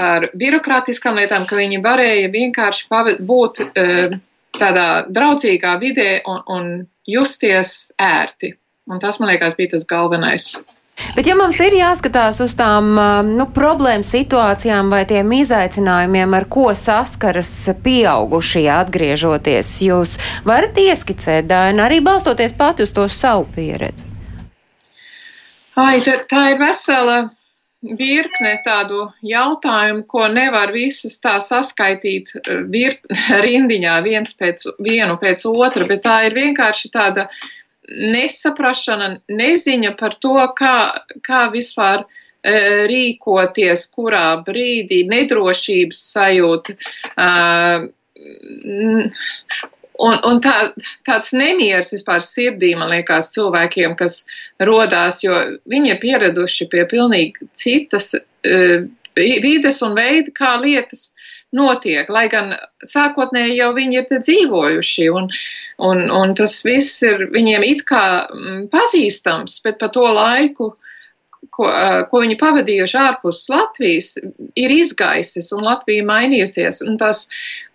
ar 0.00 0.28
birokrātiskām 0.34 1.18
lietām, 1.20 1.46
ka 1.46 1.58
viņi 1.58 1.82
varēja 1.84 2.30
vienkārši 2.32 3.20
būt 3.24 3.64
uh, 3.66 4.16
tādā 4.58 4.88
draudzīgā 5.10 5.76
vidē 5.82 6.22
un, 6.30 6.40
un 6.46 6.70
justies 7.06 7.92
ērti. 7.98 8.54
Un 8.90 9.00
tas, 9.00 9.20
man 9.20 9.32
liekas, 9.32 9.56
bija 9.56 9.74
tas 9.74 9.86
galvenais. 9.88 10.54
Bet, 11.16 11.26
ja 11.26 11.34
mums 11.34 11.56
ir 11.58 11.74
jāskatās 11.74 12.38
uz 12.44 12.52
tām 12.54 12.92
nu, 13.34 13.46
problēmu 13.50 14.06
situācijām 14.06 14.92
vai 14.94 15.02
tiem 15.10 15.32
izaicinājumiem, 15.40 16.36
ar 16.38 16.46
ko 16.46 16.68
saskaras 16.78 17.50
pieaugušie 17.82 18.68
atgriežoties, 18.70 19.72
jūs 19.88 20.14
varat 20.46 20.78
ieskicēt, 20.78 21.48
Daina, 21.50 21.88
arī 21.88 21.98
balstoties 22.04 22.54
pati 22.54 22.86
uz 22.86 22.94
to 22.94 23.08
savu 23.10 23.48
pieredzi? 23.56 24.06
Ai, 25.74 25.98
tā, 26.06 26.20
tā 26.30 26.44
ir 26.52 26.60
vesela 26.62 27.18
virkne 27.98 28.54
tādu 28.64 29.08
jautājumu, 29.24 30.04
ko 30.08 30.28
nevar 30.32 30.72
visus 30.72 31.18
tā 31.22 31.36
saskaitīt 31.44 32.32
eh, 32.40 32.62
vir, 32.70 32.98
rindiņā 33.46 33.98
viens 34.06 34.34
pēc 34.38 34.66
vienu 34.82 35.18
pēc 35.20 35.46
otra, 35.50 35.86
bet 35.88 36.04
tā 36.06 36.22
ir 36.28 36.38
vienkārši 36.38 36.90
tāda 36.94 37.28
nesaprašana, 37.84 39.10
neziņa 39.28 39.92
par 40.00 40.16
to, 40.16 40.38
kā, 40.56 40.76
kā 41.20 41.42
vispār 41.52 42.00
e, 42.00 42.86
rīkoties, 42.88 43.82
kurā 43.92 44.38
brīdī 44.46 45.02
nedrošības 45.10 46.00
sajūta. 46.14 46.78
E, 47.12 47.28
Un, 50.02 50.16
un 50.26 50.40
tā, 50.42 50.72
tāds 51.06 51.30
nemieris 51.36 51.92
vispār 51.94 52.24
sirdī, 52.26 52.72
man 52.78 52.90
liekas, 52.90 53.30
cilvēkiem, 53.36 53.94
kas 53.98 54.24
rodās, 54.66 55.20
jo 55.22 55.36
viņi 55.70 55.92
ir 55.92 56.00
pieraduši 56.02 56.66
pie 56.72 56.82
pilnīgi 56.90 57.46
citas 57.54 58.10
uh, 58.16 58.88
vides 59.14 59.82
un 59.86 59.94
veidi, 59.94 60.34
kā 60.34 60.56
lietas 60.62 61.12
notiek. 61.54 62.08
Lai 62.10 62.26
gan 62.32 62.56
sākotnēji 62.82 63.60
jau 63.60 63.70
viņi 63.76 64.00
ir 64.00 64.08
te 64.10 64.18
dzīvojuši, 64.22 65.10
un, 65.14 65.28
un, 65.78 66.06
un 66.10 66.34
tas 66.38 66.56
viss 66.66 67.02
ir 67.06 67.28
viņiem 67.34 67.66
it 67.70 67.84
kā 67.86 68.04
mm, 68.26 68.64
pazīstams, 68.74 69.60
bet 69.62 69.78
pa 69.78 69.92
to 69.94 70.08
laiku 70.10 70.74
ko, 71.54 71.68
ko 72.10 72.22
viņi 72.22 72.38
pavadījuši 72.40 72.98
ārpus 73.00 73.44
Latvijas, 73.52 74.14
ir 74.58 74.74
izgaisis 74.74 75.52
un 75.54 75.64
Latvija 75.66 76.06
mainījusies. 76.08 76.82
Un 76.88 76.98
tās 77.00 77.26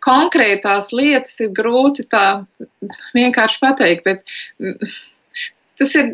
konkrētās 0.05 0.91
lietas 0.95 1.39
ir 1.43 1.53
grūti 1.55 2.05
tā 2.09 2.25
vienkārši 3.17 3.61
pateikt, 3.63 4.07
bet 4.07 4.97
tas 5.79 5.93
ir 5.95 6.11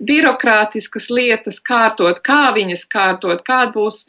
birokrātiskas 0.00 1.10
lietas 1.12 1.60
kārtot, 1.64 2.22
kā 2.24 2.48
viņas 2.56 2.86
kārtot, 2.92 3.44
kāda 3.46 3.72
būs 3.76 4.04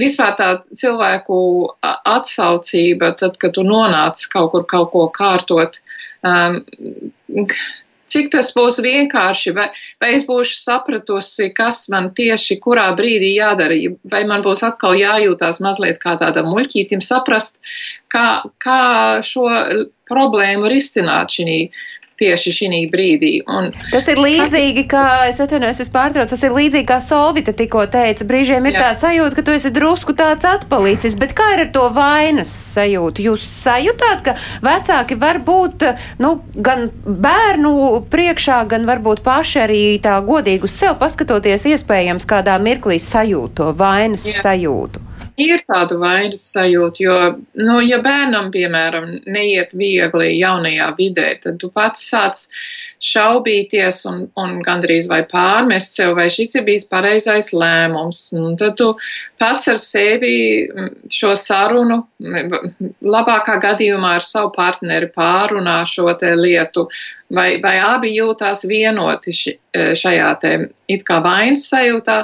vispār 0.00 0.34
tā 0.38 0.48
cilvēku 0.78 1.36
atsaucība, 1.84 3.12
tad, 3.20 3.36
kad 3.42 3.54
tu 3.56 3.64
nonāc 3.66 4.24
kaut 4.32 4.52
kur 4.54 4.66
kaut 4.68 4.90
ko 4.94 5.06
kārtot. 5.12 5.78
Um, 6.22 6.62
cik 8.12 8.30
tas 8.34 8.50
būs 8.56 8.80
vienkārši, 8.84 9.54
vai, 9.56 9.68
vai 10.02 10.12
es 10.16 10.26
būšu 10.28 10.58
sapratusi, 10.58 11.48
kas 11.56 11.86
man 11.92 12.10
tieši 12.16 12.58
kurā 12.62 12.90
brīdī 12.98 13.34
jādara, 13.36 13.78
vai 14.12 14.22
man 14.28 14.44
būs 14.44 14.64
atkal 14.66 14.98
jājūtās 15.00 15.62
mazliet 15.64 16.00
kā 16.02 16.16
tādam 16.20 16.52
muļķītim, 16.52 17.02
saprast, 17.04 17.58
kā, 18.12 18.42
kā 18.62 18.82
šo 19.26 19.48
problēmu 20.10 20.70
risināt 20.72 21.38
šī 21.38 21.58
tieši 22.22 22.54
šī 22.58 22.82
brīdī. 22.92 23.32
Un, 23.50 23.70
tas 23.92 24.06
ir 24.10 24.20
līdzīgi, 24.22 24.86
kā 24.90 25.04
es 25.30 25.40
atvainojos, 25.42 25.82
es 25.84 25.92
pārtraucu, 25.92 26.32
tas 26.34 26.44
ir 26.46 26.54
līdzīgi, 26.56 26.86
kā 26.88 26.98
Solvita 27.02 27.54
tikko 27.56 27.84
teica. 27.92 28.26
Brīžiem 28.28 28.68
ir 28.70 28.78
Jā. 28.78 28.86
tā 28.86 28.90
sajūta, 29.02 29.38
ka 29.38 29.46
tu 29.46 29.56
esi 29.56 29.72
drusku 29.74 30.14
tāds 30.18 30.46
atpalicis, 30.48 31.18
bet 31.20 31.34
kā 31.38 31.52
ir 31.56 31.64
ar 31.66 31.72
to 31.74 31.86
vainas 31.94 32.52
sajūtu? 32.76 33.26
Jūs 33.28 33.46
sajūtāt, 33.62 34.24
ka 34.26 34.36
vecāki 34.64 35.18
var 35.20 35.42
būt 35.44 35.86
nu, 36.22 36.34
gan 36.54 36.88
bērnu 37.04 37.74
priekšā, 38.12 38.62
gan 38.70 38.86
varbūt 38.88 39.24
paši 39.26 39.62
arī 39.66 39.84
tā 40.02 40.18
godīgi 40.24 40.68
uz 40.68 40.76
sevi 40.78 40.98
paskatoties, 41.02 41.68
iespējams, 41.74 42.28
kādā 42.28 42.58
mirklī 42.62 43.00
sajūt 43.02 43.58
to 43.58 43.72
vainas 43.76 44.28
Jā. 44.28 44.44
sajūtu 44.46 45.11
ir 45.40 45.62
tāda 45.66 45.96
vainas 46.00 46.44
sajūta, 46.52 47.02
jo, 47.02 47.16
nu, 47.58 47.80
ja 47.86 47.98
bērnam, 48.04 48.50
piemēram, 48.54 49.08
neiet 49.26 49.72
viegli 49.76 50.36
jaunajā 50.38 50.92
vidē, 50.98 51.28
tad 51.42 51.60
tu 51.62 51.70
pats 51.72 52.04
sāc 52.10 52.46
šaubīties 53.02 54.04
un, 54.06 54.20
un 54.38 54.60
gandrīz 54.62 55.08
vai 55.10 55.22
pārmest 55.26 55.96
sev, 55.98 56.14
vai 56.18 56.28
šis 56.30 56.54
ir 56.58 56.66
bijis 56.68 56.86
pareizais 56.90 57.50
lēmums. 57.50 58.28
Un 58.38 58.54
tad 58.60 58.76
tu 58.78 58.92
pats 59.42 59.66
ar 59.72 59.80
sevi 59.82 60.34
šo 61.10 61.32
sarunu, 61.38 61.98
labākā 63.02 63.58
gadījumā 63.64 64.18
ar 64.20 64.26
savu 64.26 64.52
partneri 64.54 65.10
pārunā 65.16 65.80
šo 65.90 66.14
te 66.20 66.30
lietu, 66.38 66.86
vai, 67.34 67.56
vai 67.64 67.74
abi 67.82 68.12
jūtās 68.14 68.62
vienoti 68.70 69.34
ši, 69.34 69.56
šajā 69.98 70.30
te 70.44 70.54
it 70.92 71.02
kā 71.08 71.18
vainas 71.24 71.66
sajūtā, 71.72 72.22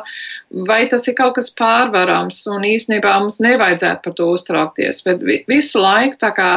vai 0.69 0.87
tas 0.89 1.05
ir 1.09 1.17
kaut 1.19 1.35
kas 1.37 1.51
pārvarams 1.59 2.41
un 2.49 2.65
īstenībā 2.65 3.19
mums 3.21 3.41
nevajadzētu 3.45 4.05
par 4.05 4.15
to 4.17 4.31
uztraukties, 4.37 5.03
bet 5.05 5.25
visu 5.51 5.83
laiku 5.83 6.17
tā 6.23 6.33
kā 6.37 6.53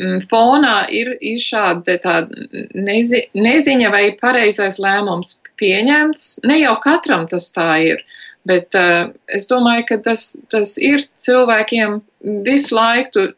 Mm, 0.00 0.22
fonā 0.30 0.86
ir, 0.88 1.12
ir 1.20 1.40
šāda 1.42 1.98
nezi, 2.72 3.26
neziņa 3.36 3.90
vai 3.92 4.04
pareizais 4.20 4.78
lēmums 4.80 5.36
pieņemts. 5.60 6.38
Ne 6.48 6.62
jau 6.62 6.78
katram 6.80 7.26
tas 7.28 7.50
tā 7.52 7.68
ir, 7.90 8.00
bet 8.48 8.72
uh, 8.78 9.12
es 9.28 9.44
domāju, 9.50 9.84
ka 9.90 10.00
tas, 10.08 10.30
tas 10.52 10.78
ir 10.80 11.04
cilvēkiem 11.20 12.00
visu 12.46 12.78
laiku 12.78 13.28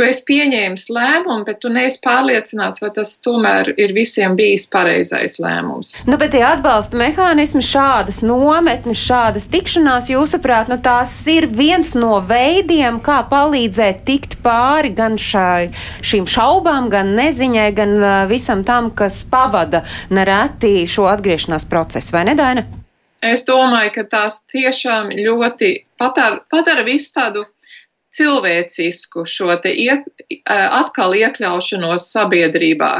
tu 0.00 0.06
esi 0.08 0.22
pieņēmis 0.24 0.86
lēmumu, 0.88 1.44
bet 1.44 1.58
tu 1.60 1.68
neesi 1.72 1.98
pārliecināts, 2.00 2.80
vai 2.80 2.88
tas 2.96 3.12
tomēr 3.20 3.74
ir 3.76 3.92
visiem 3.92 4.32
bijis 4.38 4.64
pareizais 4.72 5.36
lēmums. 5.42 5.98
Nu, 6.08 6.16
bet 6.20 6.32
tie 6.32 6.40
atbalsta 6.46 6.96
mehānismi, 6.96 7.60
šādas 7.64 8.22
nometnes, 8.24 8.96
šādas 8.96 9.50
tikšanās, 9.52 10.08
jūsuprāt, 10.08 10.72
nu, 10.72 10.80
tās 10.80 11.12
ir 11.28 11.50
viens 11.52 11.92
no 11.98 12.16
veidiem, 12.24 13.02
kā 13.04 13.20
palīdzēt 13.28 14.00
tikt 14.08 14.38
pāri 14.44 14.94
gan 14.96 15.20
šai, 15.20 15.68
šīm 16.00 16.24
šaubām, 16.30 16.88
gan 16.92 17.12
neziņai, 17.20 17.68
gan 17.76 17.96
visam 18.32 18.64
tam, 18.64 18.88
kas 18.96 19.20
pavada 19.28 19.84
nereti 20.08 20.86
šo 20.88 21.10
atgriešanās 21.12 21.68
procesu, 21.68 22.16
vai 22.16 22.24
ne, 22.30 22.38
Daina? 22.40 22.64
Es 23.20 23.42
domāju, 23.44 23.92
ka 23.98 24.06
tās 24.08 24.40
tiešām 24.48 25.10
ļoti 25.12 25.74
padara, 26.00 26.40
padara 26.48 26.86
visu 26.86 27.12
tādu 27.18 27.44
cilvēcisku 28.16 29.24
šo 29.28 29.54
te 29.62 29.72
iek, 29.74 30.06
atkal 30.46 31.14
iekļaušanos 31.18 32.08
sabiedrībā. 32.14 32.92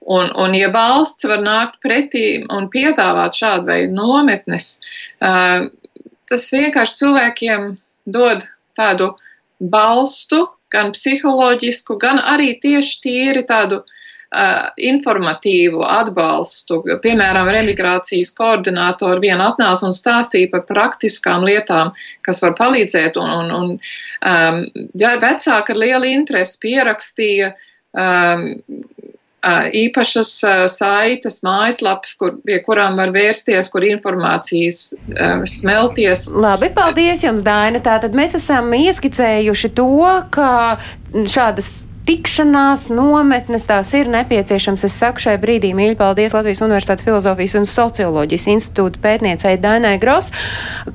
Un, 0.00 0.30
un 0.42 0.56
ja 0.56 0.70
valsts 0.72 1.28
var 1.28 1.42
nākt 1.44 1.78
pretī 1.84 2.42
un 2.48 2.70
piedāvāt 2.72 3.36
šādu 3.36 3.68
veidu 3.68 3.96
nometnes, 3.98 4.72
tas 5.20 6.48
vienkārši 6.54 6.98
cilvēkiem 7.02 7.68
dod 8.08 8.46
tādu 8.78 9.12
balstu, 9.60 10.46
gan 10.72 10.92
psiholoģisku, 10.94 11.98
gan 12.00 12.22
arī 12.32 12.54
tieši 12.62 13.00
tīri 13.04 13.42
tādu 13.46 13.82
uh, 13.82 13.96
informatīvu 14.30 15.82
atbalstu. 15.82 16.80
Piemēram, 17.02 17.50
remigrācijas 17.50 18.30
koordinātori 18.38 19.26
vien 19.26 19.42
atnāca 19.42 19.88
un 19.88 19.96
stāstīja 19.96 20.52
par 20.52 20.62
praktiskām 20.68 21.42
lietām, 21.48 21.90
kas 22.22 22.42
var 22.44 22.54
palīdzēt, 22.58 23.18
un, 23.18 23.30
un, 23.40 23.50
un 23.50 23.72
um, 23.74 24.62
ja 24.94 25.16
vecāki 25.18 25.74
ar 25.74 25.82
lielu 25.82 26.12
interesi 26.14 26.62
pierakstīja 26.62 27.52
um, 27.98 28.46
īpašas 29.40 30.30
saites, 30.68 31.40
mājaslapas, 31.42 32.14
kur, 32.20 32.34
pie 32.44 32.60
kurām 32.62 33.00
var 33.00 33.10
vērsties, 33.10 33.70
kur 33.72 33.82
informācijas 33.88 34.92
uh, 34.92 35.42
smelties. 35.48 36.28
Labi, 36.30 36.70
paldies 36.76 37.24
jums, 37.24 37.42
Daina. 37.42 37.80
Tātad 37.80 38.14
mēs 38.14 38.36
esam 38.36 38.70
ieskicējuši 38.76 39.72
to, 39.74 39.90
ka 40.30 40.76
šādas 41.24 41.89
tikšanās, 42.08 42.88
nometnes, 42.94 43.64
tās 43.68 43.92
ir 43.96 44.08
nepieciešams. 44.10 44.84
Es 44.86 44.96
saku 44.98 45.22
šai 45.22 45.36
brīdī 45.42 45.72
mīļi 45.76 45.96
paldies 45.98 46.34
Latvijas 46.36 46.62
Universitātes 46.64 47.06
Filozofijas 47.06 47.56
un 47.60 47.68
Socioloģijas 47.68 48.46
institūta 48.54 49.02
pētniecei 49.02 49.56
Dainai 49.60 49.96
Gros. 50.02 50.30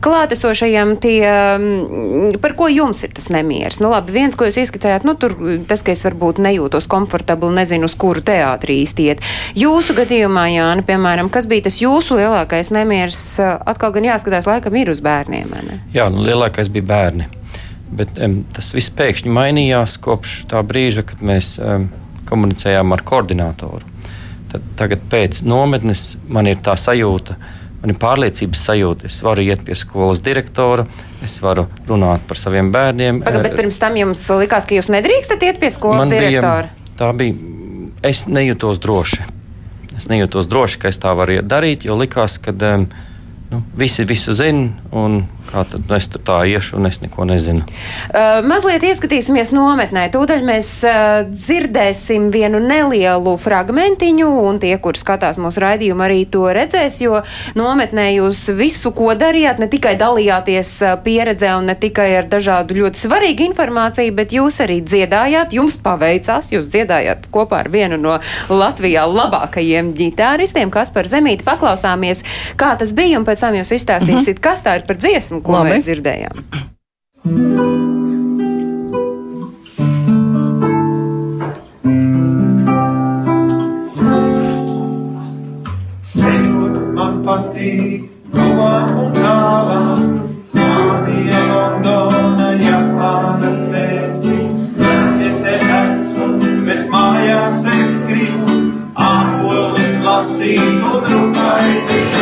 Klātesošajiem 0.06 0.96
tie, 1.04 1.22
mm, 1.28 2.39
par 2.44 2.56
ko 2.58 2.70
jums 2.72 3.04
ir 3.06 3.13
tas 3.15 3.30
nemieris? 3.34 3.80
Nu 3.84 3.94
labi, 3.94 4.15
viens, 4.15 4.36
ko 4.36 4.50
jūs 4.50 4.60
ieskicējāt, 4.63 5.06
nu 5.08 5.15
tur 5.20 5.38
tas, 5.70 5.86
ka 5.86 5.94
es 5.94 6.04
varbūt 6.08 6.41
nejūtos 6.44 6.89
komfortabli, 6.91 7.54
nezinu, 7.62 7.89
uz 7.89 7.96
kuru 8.00 8.24
teātrī 8.26 8.82
īstiet. 8.84 9.24
Jūsu 9.56 9.96
gadījumā, 9.98 10.48
Jāni, 10.56 10.86
piemēram, 10.88 11.30
kas 11.30 11.48
bija 11.50 11.70
tas 11.70 11.80
jūsu 11.82 12.20
lielākais 12.20 12.74
nemieris? 12.76 13.24
Atkal 13.39 13.96
gan 13.96 14.12
jāskatās, 14.12 14.50
laikam 14.50 14.76
ir 14.76 14.91
uz 14.94 15.02
bērniem, 15.06 15.58
ne? 15.70 15.82
Jā, 15.96 16.10
nu 16.12 16.26
lielākais 16.26 16.72
bija 16.72 16.91
bērni. 16.91 17.32
Bet 17.95 18.17
um, 18.19 18.41
tas 18.51 18.73
viss 18.75 18.93
pēkšņi 18.95 19.31
mainījās 19.31 19.97
kopš 20.03 20.41
tā 20.51 20.62
brīža, 20.67 21.05
kad 21.08 21.21
mēs 21.25 21.55
um, 21.62 21.88
komunicējām 22.29 22.95
ar 22.95 23.03
koordinatoru. 23.08 23.93
Tad, 24.51 24.65
tagad 24.79 25.05
pēc 25.12 25.43
nometnes 25.47 26.15
man 26.31 26.49
ir 26.49 26.60
tā 26.63 26.75
sajūta, 26.79 27.38
man 27.81 27.93
ir 27.93 27.99
pārliecības 28.01 28.65
sajūta. 28.69 29.10
Es 29.10 29.21
varu 29.25 29.45
iet 29.45 29.63
pie 29.67 29.77
skolas 29.79 30.21
direktora, 30.25 30.88
es 31.25 31.38
varu 31.43 31.67
runāt 31.89 32.25
par 32.27 32.39
saviem 32.39 32.71
bērniem. 32.73 33.21
Paga, 33.25 33.43
bet 33.45 33.58
pirms 33.60 33.79
tam 33.81 33.97
jums 33.99 34.25
likās, 34.41 34.67
ka 34.67 34.77
jūs 34.77 34.91
nedrīkstat 34.93 35.43
iet 35.47 35.62
pie 35.62 35.71
skolas 35.73 36.03
man 36.03 36.13
direktora? 36.13 36.71
Bija, 36.71 36.97
tā 36.99 37.12
bija. 37.17 37.53
Es 38.05 38.25
nejūtos 38.29 38.79
droši. 38.84 39.23
Es 39.95 40.10
nejūtos 40.12 40.49
droši, 40.51 40.81
ka 40.81 40.91
es 40.91 40.99
tā 41.01 41.13
varu 41.17 41.39
darīt, 41.45 41.88
jo 41.88 41.95
likās, 41.97 42.36
ka 42.43 42.53
um, 42.73 42.89
nu, 43.51 43.62
visi 43.79 44.05
visu 44.08 44.36
zina 44.36 44.75
un 44.91 45.23
kā 45.49 45.63
tad 45.69 45.86
nu, 45.88 45.95
es 45.97 46.08
tur 46.12 46.21
tā 46.25 46.39
iešu 46.49 46.79
un 46.79 46.89
es 46.89 46.99
neko 47.03 47.25
nezinu. 47.29 47.63
Uh, 48.10 48.41
mazliet 48.47 48.84
ieskatīsimies 48.86 49.51
nometnē. 49.55 50.08
Tūdaļ 50.13 50.43
mēs 50.45 50.69
uh, 50.88 51.23
dzirdēsim 51.29 52.29
vienu 52.34 52.60
nelielu 52.63 53.36
fragmentiņu, 53.41 54.29
un 54.49 54.60
tie, 54.63 54.73
kur 54.81 54.97
skatās 54.99 55.39
mūsu 55.41 55.63
raidījumu, 55.63 56.05
arī 56.05 56.21
to 56.31 56.45
redzēs, 56.55 56.99
jo 57.03 57.21
nometnē 57.58 58.10
jūs 58.17 58.45
visu, 58.58 58.91
ko 58.95 59.13
darījāt, 59.17 59.62
ne 59.62 59.69
tikai 59.71 59.95
dalījāties 60.01 60.73
uh, 60.84 60.95
pieredzē 61.05 61.55
un 61.60 61.69
ne 61.71 61.77
tikai 61.79 62.10
ar 62.19 62.29
dažādu 62.31 62.79
ļoti 62.79 63.05
svarīgu 63.05 63.49
informāciju, 63.51 64.15
bet 64.17 64.36
jūs 64.36 64.62
arī 64.65 64.81
dziedājāt, 64.86 65.55
jums 65.55 65.77
paveicās, 65.86 66.51
jūs 66.55 66.69
dziedājāt 66.73 67.29
kopā 67.34 67.63
ar 67.63 67.71
vienu 67.73 67.99
no 68.01 68.17
Latvijā 68.49 69.05
labākajiem 69.10 69.93
ģitāristiem, 69.97 70.71
kas 70.73 70.91
par 70.95 71.10
zemīti 71.10 71.45
paklausāmies, 71.47 72.23
kā 72.60 72.73
tas 72.79 72.93
bija, 72.97 73.19
un 73.19 73.27
pēc 73.27 73.45
tam 73.45 73.58
jūs 73.60 73.73
izstāstīsiet, 73.77 74.36
mm 74.36 74.39
-hmm. 74.39 74.43
kas 74.47 74.63
tā 74.65 74.77
ir 74.79 74.88
par 74.88 74.97
dziesmu 74.97 75.35
dziesmu, 75.36 75.43
ko 75.43 75.52
Labi. 75.52 75.69
mēs 75.69 75.84
dzirdējām. 75.86 76.36
Ceļot 86.06 86.93
man 86.95 87.24
patīk, 87.26 88.10
tuvāk 88.32 88.91
un 89.02 89.12
tālāk, 89.15 90.04
Somija, 90.45 91.41
Londona, 91.50 92.52
Japāna, 92.62 93.56
Cēsis, 93.58 94.52
te 94.78 95.32
te 95.41 95.56
esmu, 95.82 96.30
bet 96.65 96.86
mājās 96.89 97.65
es 97.65 98.06
gribu, 98.10 98.62
ābolus 98.95 100.04
lasīt 100.06 100.62
un 100.62 101.02
rūpēt 101.10 102.14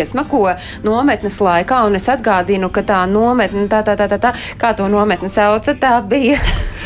dziesma, 0.00 0.24
ko 0.28 0.46
nometnes 0.86 1.38
laikā, 1.44 1.84
un 1.88 1.98
es 1.98 2.08
atgādinu, 2.10 2.70
ka 2.72 2.84
tā 2.86 3.02
nometne, 3.10 3.66
tā, 3.70 3.82
tā, 3.86 3.96
tā, 3.98 4.08
tā, 4.10 4.20
tā 4.22 4.32
kā 4.60 4.72
to 4.76 4.88
nometni 4.92 5.28
sauca, 5.32 5.74
tā 5.76 5.98
bija. 6.06 6.40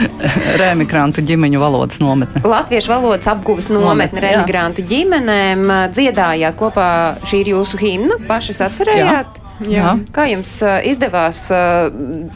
Remigrantu 0.63 1.23
ģimeņu 1.27 1.63
valodas 1.63 2.03
nometne. 2.03 2.43
Latviešu 2.49 2.95
valodas 2.97 3.31
apguves 3.31 3.71
nometne 3.73 4.25
remigrantu 4.25 4.85
ģimenēm. 4.91 5.65
Dziedājāt 5.95 6.59
kopā, 6.59 6.89
šī 7.27 7.45
ir 7.45 7.55
jūsu 7.55 7.81
himna, 7.81 8.19
pašas 8.29 8.65
atcerējāt? 8.69 9.39
Jā. 9.39 9.44
Jā. 9.63 9.93
Kā 10.15 10.25
jums 10.27 10.51
izdevās 10.83 11.47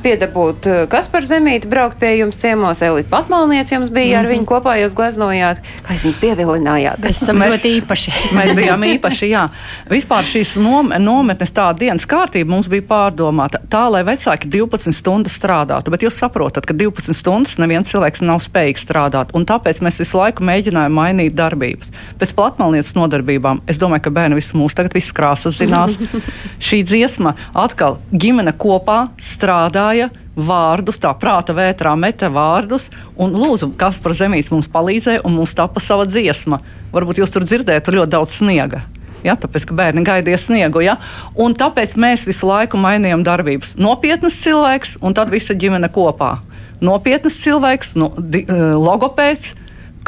piedabūt 0.04 0.68
Kasparu 0.90 1.26
Zemīti, 1.26 1.66
braukt 1.70 1.98
pie 1.98 2.12
jums 2.20 2.38
ciemos? 2.38 2.78
Elita 2.84 3.10
Patmalniec 3.10 3.72
jums 3.72 3.90
bija, 3.90 4.20
mm 4.20 4.24
-hmm. 4.24 4.28
ar 4.28 4.32
viņu 4.32 4.46
kopā 4.46 4.74
jūs 4.78 4.94
gleznojāt. 4.94 5.58
Kā 5.82 5.94
jūs 5.94 6.04
viņus 6.06 6.18
pievilinājāt? 6.22 6.98
Mēs 7.02 7.22
esam 7.22 7.42
ļoti 7.42 7.68
īpaši. 7.80 8.12
mēs 8.32 8.54
bijām 8.60 8.84
īpaši, 8.84 9.26
jā. 9.30 9.48
Vispār 9.90 10.22
šīs 10.24 10.56
nom 10.62 10.92
nometnes 10.98 11.50
tā 11.50 11.78
dienas 11.78 12.06
kārtība 12.06 12.50
mums 12.50 12.68
bija 12.68 12.82
pārdomāta 12.82 13.58
tā, 13.68 13.90
lai 13.90 14.04
vecāki 14.04 14.48
12 14.48 14.92
stundas 14.92 15.32
strādātu. 15.32 15.90
Bet 15.90 16.02
jūs 16.02 16.14
saprotat, 16.14 16.66
ka 16.66 16.74
12 16.74 17.14
stundas 17.14 17.58
neviens 17.58 17.90
cilvēks 17.90 18.20
nav 18.20 18.38
spējīgs 18.38 18.86
strādāt. 18.86 19.34
Un 19.34 19.44
tāpēc 19.44 19.80
mēs 19.80 19.98
visu 19.98 20.18
laiku 20.18 20.44
mēģinājām 20.44 20.92
mainīt 20.92 21.34
darbības. 21.34 21.90
Pēc 22.18 22.34
platmalnieces 22.34 22.94
nodarbībām 22.94 23.60
es 23.66 23.78
domāju, 23.78 24.02
ka 24.02 24.10
bērni 24.10 24.34
visu 24.34 24.56
mūžu 24.56 24.74
tagad 24.74 24.94
viss 24.94 25.12
krāsas 25.12 25.58
zinās. 25.58 25.98
Šī 26.68 26.84
dziesma 26.84 27.07
dziesma 27.08 27.34
atkal 27.56 27.98
ģimene 28.12 28.52
kopā 28.52 29.08
strādāja. 29.16 30.10
Vārdus, 30.38 31.00
tā 31.02 31.10
prāta 31.18 31.50
vētrā 31.50 31.96
meta 31.98 32.28
vārdus, 32.30 32.92
un 33.18 33.32
lūdzu, 33.34 33.72
kas 33.74 33.96
par 33.98 34.12
zemītes 34.14 34.52
mums 34.52 34.68
palīdzēja, 34.70 35.24
un 35.26 35.34
mums 35.34 35.56
tapa 35.58 35.82
sava 35.82 36.04
dziesma. 36.06 36.60
Varbūt 36.92 37.18
jūs 37.18 37.32
tur 37.34 37.42
dzirdējat 37.42 37.90
ļoti 37.90 38.12
daudz 38.12 38.36
sniega. 38.38 38.84
Ja, 39.26 39.34
tāpēc, 39.34 39.66
ka 39.66 39.74
bērni 39.74 40.04
gaidīja 40.06 40.38
sniegu. 40.38 40.84
Ja? 40.84 40.94
Un 41.34 41.56
tāpēc 41.58 41.96
mēs 41.98 42.28
visu 42.28 42.46
laiku 42.46 42.78
mainījām 42.78 43.24
darbības. 43.26 43.74
Nopietnas 43.82 44.38
cilvēks 44.44 45.00
un 45.02 45.16
tad 45.18 45.34
visa 45.34 45.58
ģimene 45.58 45.90
kopā. 45.90 46.36
Nopietnas 46.78 47.40
cilvēks, 47.42 47.96
no, 47.98 48.12
di, 48.14 48.44
uh, 48.46 48.76
logopēds, 48.78 49.56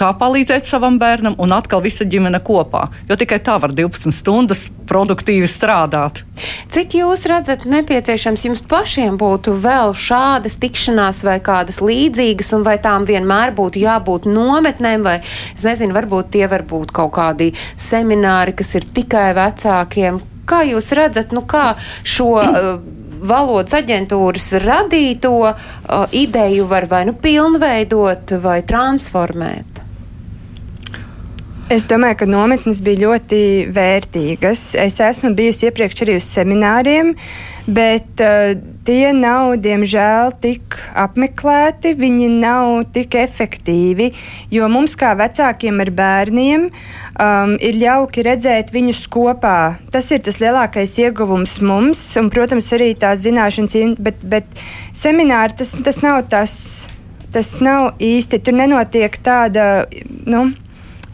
kā 0.01 0.11
palīdzēt 0.17 0.69
savam 0.69 0.97
bērnam, 1.01 1.37
un 1.41 1.53
atkal 1.53 1.83
visa 1.85 2.07
ģimene 2.09 2.41
kopā. 2.45 2.87
Jo 3.09 3.19
tikai 3.21 3.41
tā 3.45 3.59
var 3.61 3.75
12 3.77 4.15
stundas 4.17 4.69
produktīvi 4.89 5.49
strādāt. 5.51 6.23
Cik 6.73 6.97
jūs 7.01 7.27
redzat, 7.31 7.67
nepieciešams 7.69 8.47
jums 8.49 8.63
pašiem 8.71 9.19
būtu 9.21 9.55
vēl 9.61 9.93
šādas 9.97 10.57
tikšanās 10.63 11.23
vai 11.27 11.37
kādas 11.45 11.83
līdzīgas, 11.85 12.55
un 12.57 12.65
vai 12.67 12.79
tām 12.83 13.05
vienmēr 13.09 13.53
būtu 13.57 13.83
jābūt 13.83 14.29
nometnēm, 14.31 15.05
vai 15.05 15.19
es 15.55 15.67
nezinu, 15.67 15.97
varbūt 15.97 16.33
tie 16.37 16.47
var 16.51 16.65
būt 16.71 16.95
kaut 16.97 17.13
kādi 17.19 17.53
semināri, 17.77 18.57
kas 18.57 18.75
ir 18.81 18.89
tikai 18.97 19.31
vecākiem. 19.37 20.23
Kā 20.49 20.65
jūs 20.67 20.91
redzat, 20.97 21.37
nu 21.37 21.45
kā 21.49 21.75
šo. 22.03 22.33
Uh, 22.41 22.73
valodas 23.21 23.75
aģentūras 23.77 24.47
radīto 24.63 25.35
uh, 25.45 25.53
ideju 26.17 26.65
var 26.71 26.87
vai 26.89 27.03
nu 27.05 27.13
pilnveidot, 27.21 28.33
vai 28.41 28.63
transformēt? 28.65 29.90
Es 31.71 31.85
domāju, 31.87 32.17
ka 32.19 32.27
nometnes 32.27 32.81
bija 32.83 32.99
ļoti 33.05 33.37
vērtīgas. 33.71 34.73
Es 34.75 34.97
esmu 35.07 35.29
bijusi 35.39 35.69
iepriekš 35.69 36.01
arī 36.03 36.17
uz 36.19 36.25
semināriem, 36.27 37.13
bet 37.71 38.23
uh, 38.27 38.57
tie 38.83 39.13
nav, 39.15 39.53
diemžēl, 39.63 40.33
tik 40.43 40.75
apmeklēti. 40.99 41.93
Viņi 42.01 42.27
nav 42.41 42.73
tik 42.91 43.15
efektīvi, 43.21 44.09
jo 44.51 44.67
mums, 44.73 44.97
kā 44.99 45.13
vecākiem 45.21 45.79
ar 45.85 45.93
bērniem, 46.01 46.65
um, 46.73 47.53
ir 47.63 47.79
jauki 47.79 48.25
redzēt 48.27 48.73
viņus 48.75 49.05
kopā. 49.15 49.61
Tas 49.95 50.11
ir 50.11 50.25
tas 50.27 50.41
lielākais 50.43 50.97
ieguvums 51.05 51.61
mums, 51.63 52.03
un, 52.19 52.33
protams, 52.35 52.73
arī 52.75 52.97
tās 52.99 53.23
zināšanas, 53.23 53.95
bet, 54.03 54.27
bet 54.27 54.59
semināri 54.91 55.61
tas, 55.63 55.77
tas 55.87 56.03
nav 56.03 56.25
tas. 56.35 56.57
Tas 57.31 57.53
nav 57.63 57.93
īsti, 58.03 58.41
tur 58.43 58.57
nenotiek 58.59 59.15
tāda, 59.23 59.85
nu, 60.27 60.49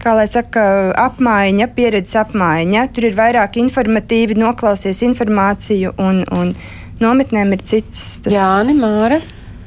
kā 0.06 0.14
lai 0.14 0.26
saka, 0.30 0.64
apmaiņa, 1.02 1.70
pieredzes 1.76 2.18
apmaiņa. 2.22 2.86
Tur 2.94 3.08
ir 3.10 3.16
vairāk 3.18 3.58
informatīvi, 3.62 4.38
noklausies 4.38 5.02
informāciju, 5.06 5.96
un, 6.02 6.22
un 6.34 6.52
nometnēm 7.02 7.56
ir 7.56 7.64
cits. 7.66 8.06
Jā, 8.30 8.60
Māra. 8.78 9.20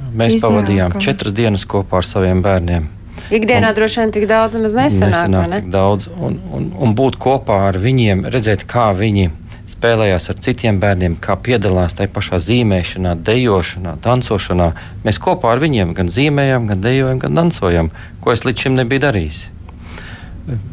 Mēs 0.10 0.40
iznāka. 0.40 0.48
pavadījām 0.48 0.96
četras 1.04 1.36
dienas 1.38 1.68
kopā 1.70 2.00
ar 2.00 2.08
saviem 2.08 2.40
bērniem. 2.46 2.88
Ikdienā 3.36 3.70
un, 3.70 3.76
droši 3.78 4.00
vien 4.02 4.14
tik 4.16 4.26
daudz 4.30 4.58
maz 4.58 4.74
nesanāk. 4.74 5.28
nesanāk 5.30 5.52
ne? 5.52 5.60
daudz, 5.70 6.08
un, 6.10 6.40
un, 6.56 6.72
un 6.82 6.96
būt 6.98 7.20
kopā 7.22 7.60
ar 7.68 7.78
viņiem, 7.78 8.24
redzēt, 8.32 8.64
kā 8.70 8.88
viņi 8.98 9.28
spēlējās 9.70 10.32
ar 10.32 10.40
citiem 10.42 10.80
bērniem, 10.82 11.20
kā 11.22 11.36
piedalās 11.38 11.94
tajā 12.00 12.10
pašā 12.16 12.40
zīmēšanā, 12.48 13.14
dejošanā, 13.28 14.00
dancošanā. 14.02 14.72
Mēs 15.06 15.22
kopā 15.22 15.54
ar 15.54 15.62
viņiem 15.62 15.94
gan 16.00 16.10
zīmējam, 16.10 16.66
gan 16.72 16.82
dejojam, 16.82 17.22
gan 17.22 17.38
dancojam, 17.38 17.94
ko 18.24 18.34
es 18.34 18.48
līdz 18.48 18.66
šim 18.66 18.80
nebiju 18.80 19.06
darījis. 19.06 19.44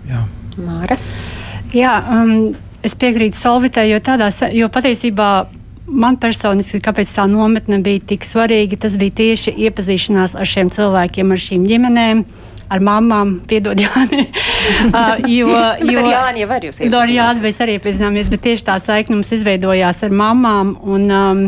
Jā, 0.09 0.23
Māra. 0.63 0.97
Jā, 1.75 1.99
um, 2.15 2.55
es 2.87 2.95
piekrītu 2.99 3.39
Solvitai, 3.39 3.89
jo, 3.91 4.01
tādā, 4.05 4.31
jo 4.55 4.69
patiesībā 4.73 5.31
man 5.87 6.19
personiski, 6.21 6.81
kāpēc 6.83 7.13
tā 7.15 7.27
nometne 7.31 7.79
bija 7.85 8.03
tik 8.15 8.27
svarīga, 8.27 8.79
tas 8.87 8.97
bija 9.01 9.15
tieši 9.23 9.55
iepazīšanās 9.67 10.37
ar 10.39 10.49
šiem 10.49 10.71
cilvēkiem, 10.75 11.33
ar 11.33 11.43
šīm 11.43 11.67
ģimenēm, 11.69 12.25
ar 12.73 12.83
mamām, 12.83 13.37
piedod 13.47 13.79
Jāni. 13.79 14.27
uh, 14.91 15.15
jo, 15.31 15.51
jo, 15.53 16.03
ar 16.03 16.11
Jāni 16.11 16.43
jau 16.43 16.51
var 16.51 16.67
jūs 16.67 16.81
iepazīties. 16.81 17.01
Ar 17.03 17.15
Jāni 17.15 17.45
mēs 17.47 17.63
arī 17.63 17.79
iepazināmies, 17.79 18.31
bet 18.33 18.47
tieši 18.49 18.67
tā 18.67 18.79
saikne 18.83 19.19
mums 19.19 19.35
izveidojās 19.37 20.03
ar 20.07 20.15
mamām. 20.23 20.75
Un, 20.83 21.11
um, 21.15 21.45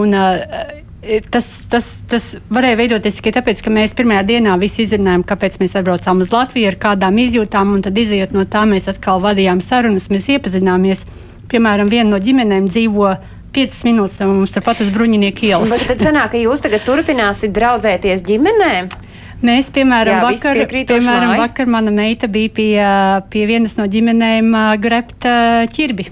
un, 0.00 0.16
uh, 0.16 0.79
Tas, 1.00 1.46
tas, 1.72 1.86
tas 2.12 2.24
varēja 2.52 2.76
veidoties 2.76 3.16
tikai 3.16 3.32
tāpēc, 3.38 3.62
ka 3.64 3.70
mēs 3.72 3.94
pirmajā 3.96 4.20
dienā 4.34 4.56
visi 4.60 4.82
izrunājām, 4.84 5.22
kāpēc 5.24 5.56
mēs 5.62 5.78
atbraucām 5.80 6.20
uz 6.20 6.28
Latviju, 6.34 6.68
ar 6.68 6.76
kādām 6.82 7.16
izjūtām, 7.22 7.72
un 7.72 7.84
tad 7.86 7.96
izējot 7.96 8.34
no 8.36 8.44
tā, 8.44 8.66
mēs 8.68 8.90
atkal 8.92 9.22
vadījām 9.24 9.62
sarunas, 9.64 10.10
mēs 10.12 10.28
iepazināmies. 10.36 11.06
Piemēram, 11.50 11.88
viena 11.88 12.12
no 12.12 12.20
ģimenēm 12.20 12.68
dzīvo 12.68 13.14
5 13.56 13.80
minūtes 13.88 14.20
no 14.20 14.28
mums 14.28 14.52
turpat 14.52 14.84
uz 14.84 14.92
bruņinieku 14.92 15.48
ielas. 15.48 15.72
Bet 15.72 15.88
tad 15.88 16.04
sanāk, 16.04 16.34
ka 16.34 16.44
jūs 16.44 16.68
tagad 16.68 16.84
turpināsiet 16.84 17.56
draudzēties 17.56 18.22
ģimenē? 18.28 18.72
Mēs, 19.40 19.72
piemēram, 19.72 20.20
Jā, 20.20 20.24
vakar, 20.28 20.64
piemēram 20.68 21.36
vakar 21.40 21.70
mana 21.72 21.96
meita 21.96 22.28
bija 22.28 22.52
pie, 22.52 22.72
pie 23.32 23.48
vienas 23.48 23.80
no 23.80 23.88
ģimenēm 23.88 24.52
grept 24.84 25.24
ķirbi. 25.72 26.10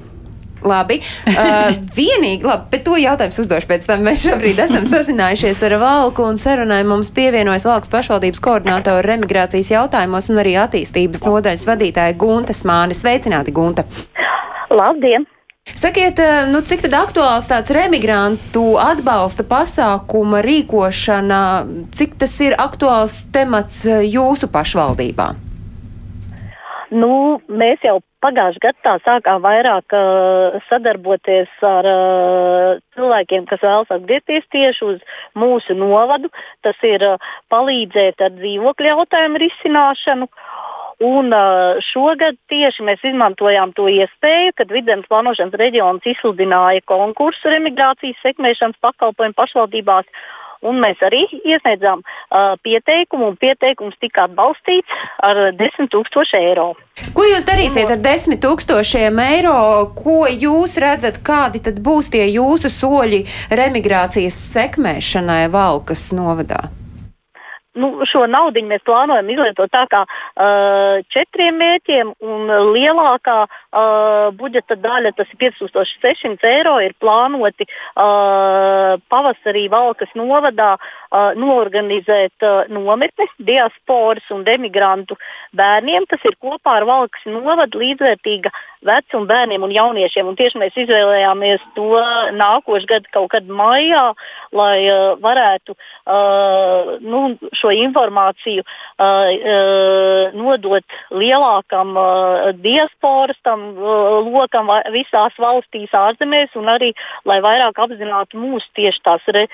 Labi. 0.62 1.00
Uh, 1.38 1.76
vienīgi, 1.94 2.42
labi, 2.46 2.64
bet 2.72 2.82
to 2.86 2.96
jautājums 2.98 3.36
uzdošu 3.42 3.68
pēc 3.70 3.84
tam. 3.86 4.00
Mēs 4.06 4.24
šobrīd 4.24 4.58
esam 4.64 4.86
sazinājušies 4.88 5.60
ar 5.68 5.76
Valku 5.78 6.24
un 6.26 6.40
sarunai 6.40 6.80
mums 6.88 7.12
pievienojas 7.14 7.66
Valks 7.68 7.92
pašvaldības 7.92 8.42
koordinātora 8.42 9.04
remigrācijas 9.06 9.70
jautājumos 9.70 10.30
un 10.32 10.42
arī 10.42 10.56
attīstības 10.58 11.22
nodaļas 11.28 11.66
vadītāja 11.68 12.16
Gunta 12.18 12.56
Smāne. 12.56 12.96
Sveicināti, 12.96 13.54
Gunta! 13.54 13.86
Labdien! 14.72 15.28
Sakiet, 15.78 16.18
uh, 16.18 16.48
nu, 16.50 16.62
cik 16.64 16.86
tad 16.86 16.96
aktuāls 17.04 17.46
tāds 17.50 17.70
remigrantu 17.74 18.72
atbalsta 18.82 19.44
pasākuma 19.46 20.40
rīkošana, 20.44 21.42
cik 21.94 22.16
tas 22.18 22.38
ir 22.42 22.56
aktuāls 22.58 23.20
temats 23.34 23.84
uh, 23.86 24.00
jūsu 24.02 24.50
pašvaldībā? 24.50 25.34
Nu, 26.88 27.40
mēs 27.52 27.82
jau 27.84 27.98
pagājušajā 28.24 28.62
gadā 28.64 28.94
sākām 29.04 29.42
vairāk 29.44 29.92
uh, 29.92 30.56
sadarboties 30.70 31.50
ar 31.66 31.88
uh, 31.88 32.78
cilvēkiem, 32.96 33.44
kas 33.50 33.60
vēlas 33.60 33.92
atgriezties 33.92 34.48
tieši 34.54 34.86
uz 34.86 35.02
mūsu 35.36 35.76
novadu. 35.76 36.32
Tas 36.64 36.80
ir 36.88 37.04
uh, 37.04 37.28
palīdzēt 37.52 38.24
ar 38.24 38.32
dzīvokļu 38.38 38.90
jautājumu 38.92 39.42
risināšanu. 39.44 40.30
Un 41.04 41.28
uh, 41.30 41.76
šogad 41.92 42.40
tieši 42.50 42.82
mēs 42.88 43.04
izmantojām 43.06 43.76
to 43.76 43.86
iespēju, 43.92 44.56
kad 44.56 44.72
vidzemes 44.72 45.06
plānošanas 45.12 45.60
reģions 45.60 46.08
izsludināja 46.08 46.82
konkursu 46.88 47.52
remigrācijas 47.52 48.18
sekmēšanas 48.24 48.80
pakalpojumu 48.82 49.36
pašvaldībās 49.38 50.08
un 50.66 50.80
mēs 50.82 51.02
arī 51.04 51.24
iesniedzām 51.42 52.02
uh, 52.02 52.54
pieteikumu, 52.64 53.32
un 53.32 53.36
pieteikums 53.40 53.98
tika 54.02 54.26
atbalstīts 54.28 55.02
ar 55.24 55.52
10 55.58 55.90
tūkstošu 55.92 56.38
eiro. 56.40 56.70
Ko 57.14 57.26
jūs 57.26 57.46
darīsiet 57.48 57.92
ar 57.94 58.00
10 58.02 58.40
tūkstošiem 58.42 59.20
eiro? 59.22 59.58
Ko 59.98 60.24
jūs 60.30 60.78
redzat, 60.82 61.22
kādi 61.26 61.62
tad 61.64 61.82
būs 61.84 62.10
tie 62.14 62.26
jūsu 62.30 62.72
soļi 62.72 63.24
remigrācijas 63.50 64.42
sekmēšanai 64.54 65.46
Valkas 65.52 66.10
novadā? 66.16 66.66
Nu, 67.78 67.90
šo 68.08 68.26
naudu 68.30 68.62
mēs 68.66 68.84
plānojam 68.86 69.28
izlietot 69.32 69.70
tā 69.72 69.84
kā 69.90 70.02
uh, 70.04 71.00
četriem 71.14 71.58
mērķiem, 71.60 72.12
un 72.24 72.52
lielākā 72.74 73.38
uh, 73.46 74.28
budžeta 74.38 74.76
daļa, 74.78 75.14
tas 75.18 75.30
ir 75.32 75.40
5600 75.46 76.50
eiro, 76.50 76.76
ir 76.84 76.96
plānoti 77.00 77.68
uh, 77.68 78.96
pavasarī 79.12 79.66
Valkas 79.72 80.12
novadā 80.18 80.74
uh, 80.76 81.32
norganizēt 81.38 82.46
uh, 82.46 82.64
nometnes 82.72 83.32
diasporas 83.38 84.26
un 84.34 84.44
demigrantu 84.46 85.18
bērniem. 85.56 86.08
Tas 86.10 86.24
ir 86.28 86.38
kopā 86.42 86.78
ar 86.80 86.88
Valkas 86.88 87.26
novadu 87.28 87.82
līdzvērtīga 87.82 88.52
vecuma 88.86 89.26
bērniem 89.26 89.64
un 89.66 89.74
jauniešiem. 89.74 90.28
Un 90.28 90.38
tieši 90.38 90.60
mēs 90.62 90.76
izvēlējāmies 90.84 91.64
to 91.76 92.02
nākošu 92.38 92.90
gadu 92.90 93.12
kaut 93.14 93.32
kad 93.34 93.48
maijā, 93.50 94.12
lai 94.56 94.86
uh, 94.88 95.16
varētu 95.20 95.74
uh, 95.74 96.94
nu, 97.04 97.22
šo 97.58 97.72
informāciju 97.74 98.64
uh, 98.64 98.70
uh, 99.02 100.36
nodot 100.36 100.84
lielākam 101.12 101.94
uh, 101.98 102.48
diasporas 102.56 103.38
tam, 103.46 103.66
uh, 103.76 104.18
lokam 104.28 104.70
visās 104.94 105.36
valstīs, 105.40 105.92
ārzemēs, 105.92 106.54
un 106.58 106.70
arī 106.72 106.92
lai 107.28 107.40
vairāk 107.44 107.78
apzinātu 107.84 108.40
mūsu 108.40 108.66
tieši 108.78 109.04
tās 109.04 109.28
re, 109.34 109.46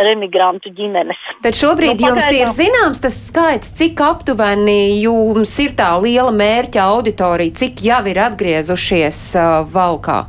remigrantu 0.00 0.72
ģimenes. 0.76 1.20
Tad 1.44 1.58
šobrīd 1.58 2.00
nu, 2.00 2.12
jums 2.12 2.24
pagaidām... 2.24 2.42
ir 2.42 2.54
zināms 2.58 3.02
tas 3.02 3.18
skaits, 3.28 3.72
cik 3.78 4.00
aptuveni 4.04 5.00
jums 5.02 5.56
ir 5.62 5.76
tā 5.78 5.92
liela 6.02 6.32
mērķa 6.34 6.86
auditorija, 6.92 7.58
cik 7.64 7.84
jau 7.86 8.02
ir 8.10 8.22
atgriezušies 8.28 9.24
uh, 9.36 9.50
valkā? 9.72 10.22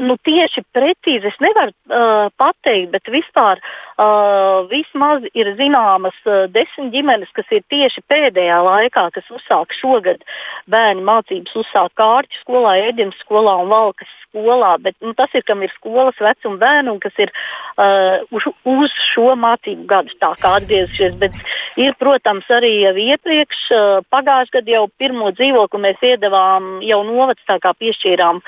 Nu, 0.00 0.16
tieši 0.24 0.62
precīzi 0.72 1.28
es 1.28 1.36
nevaru 1.44 1.74
uh, 1.92 2.30
pateikt, 2.40 2.90
bet 2.94 3.10
vispār 3.12 3.60
uh, 4.00 4.64
vismaz 4.70 5.24
ir 5.36 5.52
zināmas 5.58 6.16
uh, 6.26 6.46
desmit 6.52 6.92
ģimenes, 6.94 7.30
kas 7.36 7.48
ir 7.54 7.64
tieši 7.72 8.02
pēdējā 8.10 8.60
laikā, 8.64 9.08
kas 9.14 9.28
uzsāk 9.34 9.74
šogad 9.76 10.24
bērnu 10.70 11.04
mācības, 11.06 11.56
uzsāk 11.62 11.94
kārķu 12.00 12.40
skolā, 12.42 12.76
ēdienas 12.88 13.18
skolā 13.24 13.58
un 13.62 13.70
valkas 13.72 14.10
skolā. 14.30 14.76
Bet, 14.82 14.96
nu, 15.04 15.12
tas 15.18 15.32
ir, 15.34 15.44
kam 15.46 15.64
ir 15.66 15.72
skolas 15.74 16.18
vecuma 16.22 16.60
bērni 16.60 16.94
un 16.94 17.00
kas 17.02 17.16
ir 17.20 17.32
uh, 17.32 18.22
uz, 18.32 18.46
uz 18.64 18.94
šo 19.12 19.34
mācību 19.40 19.86
gadu 19.90 20.16
tā 20.22 20.32
kā 20.40 20.56
atgriezušies. 20.60 21.18
Bet 21.20 21.36
ir, 21.80 21.94
protams, 22.00 22.48
arī 22.50 22.72
jau 22.84 22.94
iepriekš, 22.96 23.62
uh, 23.74 24.00
pagājušajā 24.12 24.56
gadā 24.60 24.76
jau 24.78 24.86
pirmo 25.00 25.30
dzīvokli 25.36 25.82
mēs 25.84 26.06
iedavām, 26.12 26.70
jau 26.86 27.02
novads 27.06 27.44
tā 27.48 27.58
kā 27.62 27.74
piešķīrām. 27.76 28.40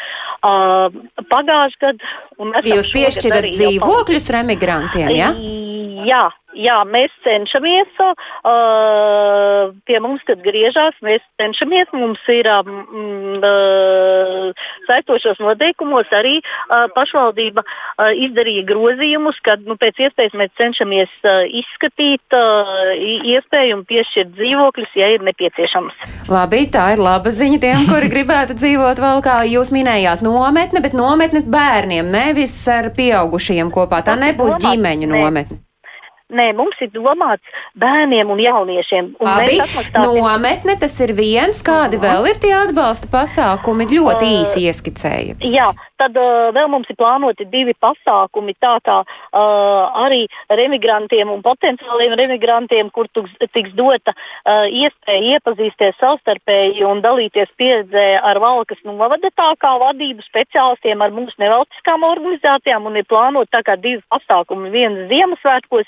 Uh, 0.42 0.88
pagājušajā 1.32 1.80
gadā. 1.82 2.66
Jūs 2.72 2.88
piešķirat 2.94 3.50
dzīvokļus 3.52 4.30
remigrantiem, 4.34 5.12
ja? 5.18 5.32
Jā, 5.42 6.22
jā, 6.58 6.78
mēs 6.88 7.12
cenšamies. 7.24 7.90
Uh, 8.02 9.72
pie 9.88 9.98
mums, 10.02 10.22
kad 10.28 10.42
griežās, 10.44 10.96
mēs 11.04 11.22
cenšamies. 11.40 11.90
Mums 11.96 12.20
ir 12.32 12.48
um, 12.52 12.82
uh, 13.38 14.64
saitošos 14.88 15.40
noteikumos 15.42 16.10
arī 16.14 16.38
uh, 16.42 16.88
pašvaldība 16.96 17.64
uh, 17.64 18.10
izdarīja 18.26 18.66
grozījumus, 18.68 19.40
kad 19.44 19.64
nu, 19.68 19.76
pēc 19.80 20.04
iespējas 20.06 20.36
mēs 20.38 20.52
cenšamies 20.60 21.12
uh, 21.24 21.42
izskatīt 21.62 22.36
uh, 22.36 22.92
iespēju 23.32 23.80
un 23.80 23.86
piešķirt 23.88 24.34
dzīvokļus, 24.36 24.94
ja 25.00 25.12
ir 25.14 25.26
nepieciešams. 25.28 25.98
Labi, 26.32 26.64
tā 26.72 26.92
ir 26.96 27.02
laba 27.02 27.32
ziņa 27.34 27.60
tiem, 27.62 27.88
kuri 27.90 28.10
gribētu 28.14 28.56
dzīvot 28.58 29.02
vēl 29.02 29.24
kā 29.24 29.40
jūs 29.50 29.74
minējāt 29.74 30.24
nometne, 30.26 30.84
bet 30.84 30.96
nometne 30.96 31.44
bērniem, 31.46 32.08
nevis 32.12 32.54
ar 32.70 32.92
pieaugušajiem 32.96 33.72
kopā. 33.74 34.02
Tā 34.06 34.18
nebūs 34.20 34.60
ģimeņu 34.62 35.12
nometne. 35.12 35.62
Nē, 36.32 36.48
mums 36.56 36.78
ir 36.80 36.88
domāts 36.94 37.44
bērniem 37.76 38.30
un 38.32 38.40
jauniešiem. 38.40 39.12
Un 39.20 39.28
Labi, 39.28 39.58
nometne 40.00 40.78
tas 40.80 40.94
ir 41.04 41.12
viens, 41.16 41.60
kādi 41.62 41.98
-huh. 41.98 42.06
vēl 42.06 42.30
ir 42.30 42.40
tie 42.40 42.54
atbalsta 42.56 43.08
pasākumi, 43.12 43.88
ļoti 43.92 44.24
uh, 44.24 44.36
īsi 44.40 44.64
ieskicējiet. 44.68 45.44
Jā, 45.44 45.68
tad 46.00 46.16
uh, 46.16 46.48
vēl 46.56 46.68
mums 46.72 46.88
ir 46.90 46.96
plānoti 46.96 47.44
divi 47.52 47.74
pasākumi, 47.86 48.54
tā 48.64 48.74
kā 48.86 48.98
uh, 49.04 50.04
arī 50.04 50.26
remigrantiem 50.48 51.30
un 51.30 51.42
potenciāliem 51.42 52.16
remigrantiem, 52.20 52.90
kur 52.90 53.08
tuks, 53.12 53.30
tiks 53.52 53.74
dota 53.78 54.14
uh, 54.14 54.64
iespēja 54.66 55.36
iepazīsties 55.36 56.00
savstarpēji 56.00 56.84
un 56.88 57.02
dalīties 57.04 57.52
pieredzē 57.60 58.06
ar 58.22 58.40
valkas 58.42 58.80
novada 58.84 59.30
tā 59.36 59.50
kā 59.62 59.76
vadību 59.84 60.24
speciālistiem, 60.26 61.02
ar 61.02 61.10
mūsu 61.10 61.36
nevalstiskām 61.38 62.02
organizācijām 62.08 62.86
un 62.86 62.96
ir 62.96 63.04
plānoti 63.04 63.52
tā 63.52 63.62
kā 63.66 63.76
divi 63.76 64.02
pasākumi, 64.08 64.72
viens 64.72 65.08
Ziemassvētkos 65.12 65.86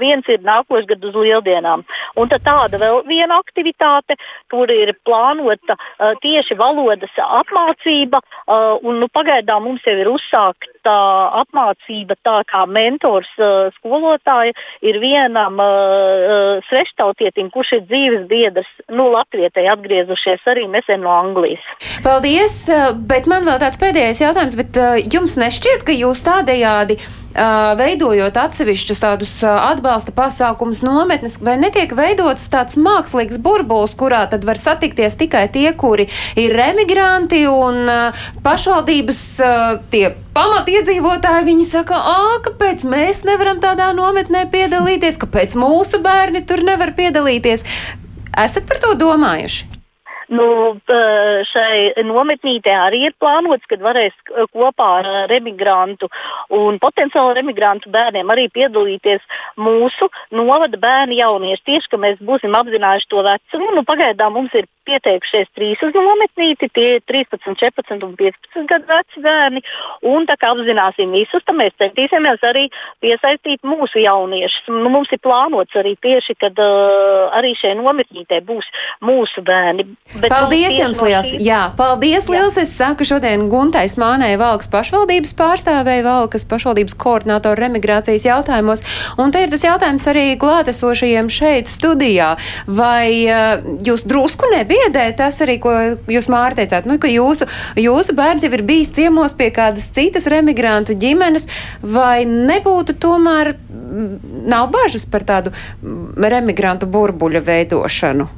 viens 0.00 0.28
ir 0.28 0.42
nākošais 0.46 0.88
gads 0.90 1.08
uz 1.10 1.16
lieldienām. 1.16 1.84
Un 2.16 2.30
tad 2.32 2.44
tāda 2.46 2.80
vēl 2.80 3.02
viena 3.08 3.38
aktivitāte, 3.42 4.16
kur 4.52 4.70
ir 4.72 4.94
plānota 5.06 5.76
uh, 5.76 6.12
tieši 6.22 6.56
valodas 6.58 7.12
apmācība. 7.22 8.22
Uh, 8.46 8.78
un, 8.82 9.00
nu, 9.02 9.08
pagaidām 9.12 9.66
mums 9.66 9.84
jau 9.86 9.96
ir 9.98 10.10
uzsākta 10.82 11.42
apmācība 11.42 12.16
tā 12.22 12.42
kā 12.46 12.66
mentors 12.66 13.28
uh, 13.38 13.70
skolotāja 13.78 14.52
ir 14.82 14.98
vienam 15.00 15.58
uh, 15.58 16.60
sveštautietim, 16.68 17.50
kurš 17.50 17.72
ir 17.78 17.86
dzīves 17.86 18.28
biedrs, 18.28 18.68
nu, 18.90 19.10
Latvijai 19.12 19.68
atgriezušies 19.72 20.40
arī 20.46 20.68
nesen 20.68 21.02
no 21.02 21.10
Anglijas. 21.10 21.62
Paldies, 22.02 22.68
bet 22.96 23.26
man 23.26 23.44
vēl 23.44 23.58
tāds 23.60 23.78
pēdējais 23.78 24.22
jautājums, 24.22 24.56
bet 24.56 24.76
uh, 24.76 24.96
jums 24.98 25.36
nešķiet, 25.36 25.84
ka 25.84 25.92
jūs 25.92 26.22
tādējādi 26.22 26.98
veidojot 27.32 28.36
atsevišķus 28.36 28.98
tādus 29.00 29.30
atbalsta 29.40 30.12
pasākumus 30.12 30.82
nometnes, 30.84 31.38
vai 31.40 31.54
netiek 31.56 31.94
veidots 31.96 32.50
tāds 32.52 32.76
mākslīgs 32.76 33.38
burbulis, 33.40 33.94
kurā 33.96 34.26
tad 34.28 34.44
var 34.44 34.60
satikties 34.60 35.16
tikai 35.16 35.46
tie, 35.48 35.70
kuri 35.72 36.10
ir 36.36 36.52
remigranti 36.52 37.46
un 37.48 37.88
pašvaldības 38.44 39.22
tie 39.88 40.10
pamatiedzīvotāji, 40.36 41.46
viņi 41.48 41.66
saka, 41.68 41.98
ā, 41.98 42.38
kāpēc 42.46 42.86
mēs 42.88 43.22
nevaram 43.28 43.60
tādā 43.62 43.90
nometnē 43.96 44.46
piedalīties, 44.52 45.20
kāpēc 45.22 45.56
mūsu 45.60 46.02
bērni 46.04 46.44
tur 46.48 46.64
nevar 46.66 46.94
piedalīties. 46.98 47.66
Esat 48.44 48.68
par 48.68 48.80
to 48.82 48.94
domājuši? 49.00 49.71
Nu, 50.32 50.46
šai 51.52 52.04
nometnītē 52.08 52.72
arī 52.86 53.02
ir 53.08 53.16
plānots, 53.20 53.66
ka 53.68 53.76
varēs 53.82 54.14
kopā 54.52 54.88
ar 55.00 55.10
remigrantu 55.30 56.08
un 56.56 56.78
potenciāli 56.82 57.36
remigrantu 57.40 57.92
bērniem 57.92 58.32
arī 58.32 58.48
piedalīties 58.54 59.24
mūsu 59.60 60.08
novada 60.32 60.80
bērni 60.80 61.20
jaunieši. 61.20 61.66
Tieši, 61.68 61.92
ka 61.92 62.00
mēs 62.00 62.22
būsim 62.24 62.56
apzinājuši 62.56 63.10
to 63.12 63.24
vecumu. 63.26 63.74
Nu, 63.76 63.84
pagaidām 63.88 64.38
mums 64.38 64.56
ir 64.56 64.68
pieteikušies 64.88 65.50
trīs 65.54 65.82
uz 65.84 65.94
nometnīti, 65.94 66.68
tie 66.74 66.86
ir 66.96 67.04
13, 67.06 67.54
14 67.60 68.06
un 68.06 68.14
15 68.18 68.66
gadu 68.70 68.88
veci 68.88 69.22
bērni. 69.22 69.62
Un 70.10 70.26
tā 70.28 70.36
kā 70.40 70.52
apzināsim 70.54 71.14
visus, 71.14 71.44
tad 71.46 71.58
mēs 71.58 71.76
centīsimies 71.80 72.42
arī 72.48 72.66
piesaistīt 73.04 73.62
mūsu 73.66 74.02
jauniešus. 74.02 74.70
Nu, 74.72 74.90
mums 74.92 75.12
ir 75.14 75.22
plānots 75.22 75.78
arī 75.78 75.94
tieši, 76.02 76.36
kad 76.40 76.58
uh, 76.62 77.30
arī 77.38 77.54
šai 77.58 77.76
nometnītē 77.78 78.42
būs 78.48 78.68
mūsu 79.04 79.44
bērni. 79.46 79.86
Paldies 80.28 80.76
jums 80.76 81.00
liels! 81.02 81.30
Jā, 81.42 81.62
paldies 81.78 82.28
jā. 82.28 82.34
liels! 82.34 82.58
Es 82.60 82.74
saku 82.76 83.06
šodien 83.08 83.48
Guntai 83.52 83.86
Smānei 83.90 84.36
Valkas 84.40 84.70
pašvaldības 84.72 85.34
pārstāvēja 85.38 86.06
Valkas 86.06 86.46
pašvaldības 86.50 86.98
koordinātoru 87.00 87.64
remigrācijas 87.64 88.28
jautājumos. 88.28 88.84
Un 89.22 89.32
te 89.34 89.42
ir 89.44 89.52
tas 89.52 89.64
jautājums 89.64 90.06
arī 90.12 90.26
klātesošajiem 90.40 91.32
šeit 91.32 91.70
studijā. 91.72 92.34
Vai 92.66 93.24
uh, 93.24 93.72
jūs 93.86 94.06
drusku 94.08 94.50
nebija? 94.52 94.72
biedē 94.72 95.04
tas 95.16 95.40
arī, 95.44 95.58
ko 95.62 95.72
jūs 96.10 96.28
Māri 96.32 96.58
teicāt, 96.62 96.86
nu, 96.88 96.98
ka 97.02 97.10
jūsu, 97.10 97.48
jūsu 97.80 98.16
bērns 98.18 98.46
jau 98.46 98.52
ir 98.52 98.64
bijis 98.66 98.92
ciemos 98.94 99.34
pie 99.38 99.50
kādas 99.54 99.88
citas 99.94 100.28
remigrantu 100.30 100.96
ģimenes, 100.98 101.48
vai 101.82 102.24
nebūtu 102.28 102.96
tomēr 103.02 103.54
mm, 103.54 104.48
nav 104.50 104.70
bažas 104.74 105.06
par 105.06 105.26
tādu 105.28 105.52
mm, 105.52 106.18
remigrantu 106.32 106.90
burbuļa 106.90 107.44
veidošanu? 107.46 108.28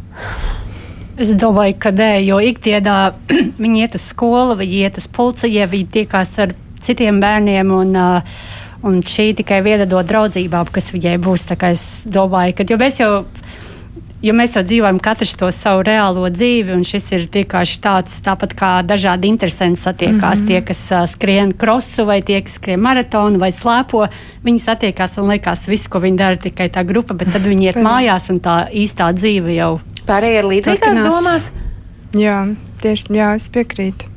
Es 1.14 1.30
domāju, 1.38 1.76
ka 1.78 1.92
nē, 1.94 2.24
jo 2.26 2.40
ikdienā 2.42 2.98
viņi 3.62 3.84
iet 3.84 3.94
uz 3.94 4.08
skolu, 4.10 4.56
viņi 4.58 4.80
iet 4.82 4.98
uz 4.98 5.06
policiju, 5.06 5.68
viņi 5.70 5.90
tiekās 5.98 6.34
ar 6.42 6.54
citiem 6.82 7.20
bērniem. 7.22 7.70
Un, 7.70 7.94
uh, 7.94 8.38
un 8.84 8.98
šī 9.06 9.30
tikai 9.38 9.60
viena 9.64 9.86
no 9.88 10.02
draudzībām, 10.04 10.72
kas 10.74 10.90
viņai 10.94 11.16
būs. 11.22 11.46
Es 11.70 11.84
domāju, 12.10 12.58
ka 12.58 12.80
mēs 12.80 12.98
jau 13.00 13.12
jo 14.24 14.34
mēs 14.36 14.56
jau 14.56 14.62
dzīvojam 14.64 14.98
katrs 15.02 15.34
to 15.38 15.50
savu 15.54 15.84
reālo 15.86 16.24
dzīvi, 16.32 16.72
un 16.74 16.84
šis 16.86 17.10
ir 17.16 17.26
vienkārši 17.32 17.80
tāds, 17.84 18.16
tāpat 18.24 18.54
kā 18.58 18.70
dažādi 18.86 19.28
interesanti 19.28 19.80
satiekās. 19.80 20.40
Mm 20.40 20.44
-hmm. 20.44 20.46
Tie, 20.46 20.60
kas 20.62 20.80
uh, 20.92 21.04
skrien 21.08 21.52
krosu, 21.52 22.04
vai 22.04 22.22
tie, 22.22 22.40
kas 22.42 22.56
skrien 22.60 22.80
maratonu, 22.80 23.38
vai 23.38 23.52
slēpo, 23.52 24.06
viņi 24.44 24.58
satiekās 24.58 25.18
un 25.18 25.28
liekas, 25.28 25.68
viss, 25.68 25.88
ko 25.88 25.98
viņi 26.00 26.16
dara, 26.16 26.36
tikai 26.36 26.68
tā 26.68 26.84
grupa, 26.86 27.14
bet 27.14 27.32
tad 27.32 27.42
viņi 27.42 27.66
iet 27.66 27.76
mājās, 27.76 28.30
un 28.30 28.40
tā 28.40 28.68
īstā 28.72 29.12
dzīve 29.12 29.54
jau. 29.54 29.80
Pārējie 30.06 30.38
ir 30.38 30.44
līdzīgās 30.44 31.08
domās? 31.08 31.50
Jā, 32.14 32.48
tieši 32.80 33.04
jā, 33.10 33.34
es 33.34 33.48
piekrītu. 33.48 34.14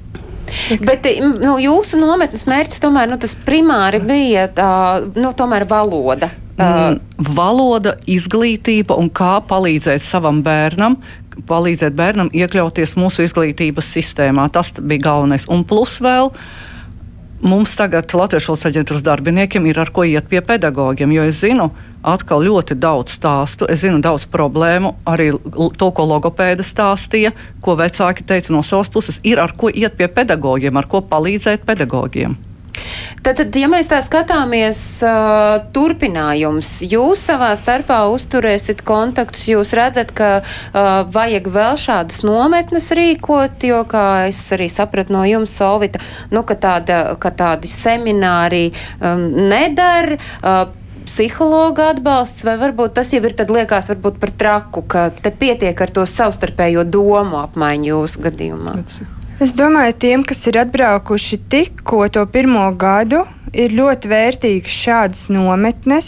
Bet 0.80 1.08
nu, 1.22 1.58
jūsu 1.60 2.00
nometnes 2.00 2.46
mērķis 2.48 2.80
tomēr 2.80 3.10
nu, 3.10 3.18
tas 3.18 3.36
primāri 3.36 4.00
bija 4.00 4.48
tā, 4.48 5.04
nu, 5.16 5.34
valoda. 5.68 6.30
Uh, 6.58 6.96
valoda, 7.22 7.92
izglītība 8.10 8.96
un 8.98 9.12
kā 9.14 9.36
palīdzēt 9.46 10.02
savam 10.02 10.40
bērnam, 10.42 10.96
palīdzēt 11.46 11.94
bērnam 11.94 12.32
iekļauties 12.34 12.96
mūsu 12.98 13.28
izglītības 13.28 13.92
sistēmā. 13.94 14.48
Tas 14.50 14.72
bija 14.80 15.12
galvenais. 15.12 15.46
Un 15.54 15.62
plus 15.70 16.00
vēl. 16.02 16.32
Mums 17.46 17.76
tagad 17.78 18.10
Latvijas 18.18 18.48
valsts 18.50 18.66
aģentūras 18.72 19.04
darbiniekiem 19.06 19.68
ir 19.70 19.78
ar 19.78 19.92
ko 19.94 20.02
iet 20.10 20.26
pie 20.26 20.42
pedagogiem, 20.42 21.14
jo 21.14 21.28
es 21.30 21.44
zinu, 21.44 21.68
atkal 22.02 22.42
ļoti 22.42 22.80
daudz 22.82 23.14
stāstu, 23.20 23.68
es 23.70 23.84
zinu 23.84 24.02
daudz 24.02 24.26
problēmu, 24.34 24.96
arī 25.06 25.30
to, 25.78 25.92
ko 25.94 26.08
logopēda 26.10 26.66
stāstīja, 26.66 27.36
ko 27.62 27.78
vecāki 27.78 28.26
teica 28.26 28.58
no 28.58 28.66
savas 28.66 28.90
puses, 28.90 29.22
ir 29.22 29.38
ar 29.38 29.54
ko 29.54 29.70
iet 29.70 30.02
pie 30.02 30.10
pedagogiem, 30.10 30.82
ar 30.82 30.90
ko 30.90 31.06
palīdzēt 31.06 31.70
pedagogiem. 31.70 32.40
Tad, 33.26 33.40
tad, 33.40 33.56
ja 33.60 33.70
mēs 33.72 33.90
tā 33.92 34.00
skatāmies, 34.06 34.80
uh, 35.06 35.58
turpinājums, 35.76 36.78
jūs 36.88 37.26
savā 37.30 37.52
starpā 37.60 38.04
uzturēsiet 38.14 38.84
kontaktus, 38.88 39.48
jūs 39.52 39.74
redzat, 39.78 40.14
ka 40.16 40.32
uh, 40.40 41.04
vajag 41.14 41.52
vēl 41.54 41.78
šādas 41.82 42.24
nometnes 42.28 42.92
rīkot, 42.98 43.68
jo, 43.68 43.84
kā 43.90 44.28
es 44.32 44.42
arī 44.56 44.70
sapratu 44.72 45.16
no 45.16 45.26
jums, 45.28 45.56
Solvita, 45.58 46.02
nu, 46.32 46.44
ka, 46.48 46.58
tāda, 46.62 47.00
ka 47.20 47.34
tādi 47.34 47.72
semināri 47.72 48.68
um, 49.02 49.30
nedara. 49.50 50.20
Uh, 50.42 50.68
psihologa 51.08 51.92
atbalsts, 51.94 52.44
vai 52.44 52.58
varbūt 52.60 52.98
tas 52.98 53.14
jau 53.14 53.22
ir 53.24 53.36
tad 53.38 53.52
liekas 53.54 53.88
varbūt 53.94 54.20
par 54.22 54.34
traku, 54.42 54.84
ka 54.92 55.08
te 55.16 55.32
pietiek 55.32 55.80
ar 55.86 55.94
to 55.96 56.04
savstarpējo 56.10 56.84
domu 56.84 57.40
apmaiņu 57.46 57.94
jūsu 57.94 58.26
gadījumā? 58.28 58.76
Es 59.38 59.52
domāju, 59.54 59.94
tiem, 60.02 60.24
kas 60.26 60.40
ir 60.50 60.58
atbraukuši 60.58 61.38
tikko 61.54 62.00
to 62.10 62.24
pirmo 62.34 62.64
gadu, 62.74 63.20
ir 63.54 63.76
ļoti 63.78 64.10
vērtīgas 64.10 64.78
šādas 64.82 65.28
nometnes. 65.30 66.08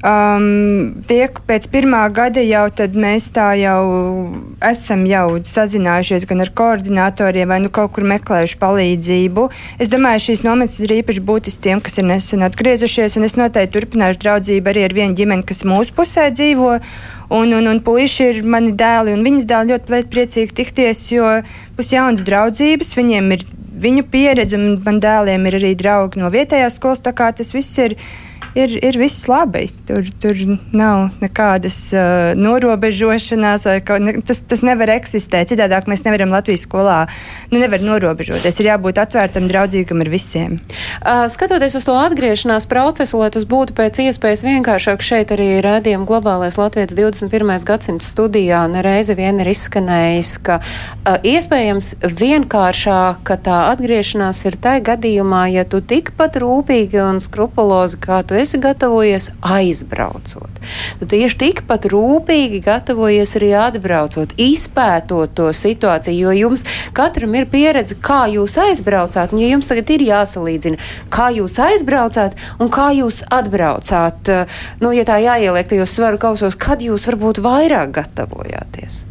Um, 0.00 1.02
tie, 1.04 1.26
pēc 1.28 1.66
pirmā 1.68 2.06
gada 2.16 2.40
jau 2.40 2.62
mēs 2.96 3.26
tā 3.36 3.50
jau 3.60 3.82
esam 4.64 5.02
jau 5.04 5.26
sazinājušies 5.44 6.24
gan 6.30 6.40
ar 6.40 6.48
koordinatoriem, 6.56 7.50
vai 7.52 7.58
nu 7.60 7.68
kaut 7.68 7.92
kur 7.92 8.06
meklējuši 8.08 8.56
palīdzību. 8.62 9.44
Es 9.76 9.92
domāju, 9.92 10.22
šīs 10.30 10.40
nometnes 10.46 10.80
ir 10.80 10.94
īpaši 11.02 11.20
būtiskas 11.20 11.60
tiem, 11.66 11.82
kas 11.84 12.00
ir 12.00 12.08
nesen 12.08 12.46
atgriezušies, 12.48 13.18
un 13.20 13.28
es 13.28 13.36
noteikti 13.36 13.76
turpināšu 13.76 14.22
draudzību 14.24 14.72
arī 14.72 14.86
ar 14.88 14.96
vienu 14.96 15.18
ģimeni, 15.20 15.44
kas 15.44 15.60
mūsu 15.68 15.92
pusē 15.98 16.30
dzīvo. 16.32 16.78
Un, 17.36 17.52
un, 17.60 17.68
un 17.68 17.82
puiši 17.84 18.30
ir 18.30 18.40
mani 18.42 18.72
dēli, 18.72 19.12
un 19.14 19.20
viņas 19.28 19.44
dēli 19.52 19.76
ļoti 19.76 20.08
priecīgi 20.16 20.56
tikties, 20.62 21.04
jo 21.12 21.28
būs 21.76 21.92
jaunas 21.92 22.24
draudzības, 22.24 22.96
viņiem 22.96 23.30
ir 23.36 23.44
viņu 23.84 24.08
pieredze, 24.10 24.56
un 24.56 24.80
man 24.84 24.98
dēliem 25.04 25.44
ir 25.46 25.60
arī 25.60 25.76
draugi 25.78 26.24
no 26.24 26.32
vietējās 26.32 26.80
skolas. 26.80 27.04
Tā 27.04 27.12
kā 27.16 27.30
tas 27.36 27.52
viss 27.54 27.78
ir 27.84 27.98
ir, 28.54 28.76
ir 28.84 28.98
viss 28.98 29.28
labi. 29.30 29.66
Tur, 29.86 30.06
tur 30.22 30.38
nav 30.76 31.10
nekādas 31.22 31.78
uh, 31.94 32.32
norobežošanās, 32.38 33.66
ka, 33.86 33.98
ne, 34.02 34.16
tas, 34.26 34.42
tas 34.46 34.62
nevar 34.66 34.92
eksistēt. 34.96 35.50
Citādi 35.52 35.78
mēs 35.90 36.04
nevaram 36.06 36.32
Latvijas 36.34 36.64
skolā 36.66 36.98
nu, 37.50 37.60
nevar 37.60 37.82
norobežoties. 37.84 38.60
Ir 38.60 38.70
jābūt 38.72 39.00
atvērtam, 39.02 39.48
draudzīgam 39.50 40.02
ar 40.04 40.10
visiem. 40.12 40.58
Uh, 41.00 41.26
skatoties 41.32 41.76
uz 41.78 41.86
to 41.86 41.96
atgriešanās 41.98 42.68
procesu, 42.70 43.20
lai 43.20 43.30
tas 43.34 43.46
būtu 43.48 43.76
pēc 43.78 44.02
iespējas 44.06 44.44
vienkāršāk, 44.46 45.04
šeit 45.04 45.34
arī 45.34 45.50
redzējām 45.64 46.06
globālais 46.08 46.58
Latvijas 46.60 46.94
21. 46.96 47.54
gadsimta 47.66 48.06
studijā 48.06 48.64
nereizi 48.70 49.16
vien 49.18 49.40
ir 49.42 49.52
izskanējis, 49.52 50.32
ka 50.46 50.60
uh, 50.60 51.18
iespējams 51.26 51.92
vienkāršāk, 52.20 53.22
ka 53.26 53.38
tā 53.40 53.62
atgriešanās 53.72 54.44
ir 54.48 54.58
tai 54.62 54.78
gadījumā, 54.84 55.46
ja 55.54 55.66
tu 55.68 55.82
tikpat 55.82 56.38
rūpīgi 56.42 57.00
un 57.04 57.20
skrupulozi, 57.22 58.00
kā 58.02 58.22
tu 58.26 58.39
esi 58.40 58.58
gatavojies 58.60 59.30
aizbraucot. 59.44 60.60
Tu 61.00 61.08
tieši 61.12 61.38
tikpat 61.40 61.86
rūpīgi 61.92 62.60
gatavojies 62.64 63.34
arī 63.38 63.50
atbraucot, 63.60 64.34
izpētot 64.40 65.34
to 65.38 65.50
situāciju, 65.56 66.30
jo 66.30 66.34
jums 66.36 66.66
katram 66.96 67.36
ir 67.38 67.48
pieredze, 67.50 67.98
kā 68.00 68.24
jūs 68.32 68.56
aizbraucāt, 68.60 69.34
un 69.34 69.42
ja 69.42 69.52
jums 69.52 69.70
tagad 69.70 69.92
ir 69.94 70.06
jāsalīdzina, 70.08 70.80
kā 71.12 71.30
jūs 71.36 71.58
aizbraucāt 71.62 72.36
un 72.58 72.72
kā 72.72 72.90
jūs 72.96 73.22
atbraucāt. 73.30 74.32
Nu, 74.80 74.94
ja 74.96 75.06
tā 75.08 75.20
jāieliek 75.22 75.70
tajos 75.70 75.94
svaru 75.96 76.20
kausos, 76.20 76.58
kad 76.58 76.82
jūs 76.84 77.06
varbūt 77.10 77.42
vairāk 77.44 77.94
gatavojāties? 78.00 79.04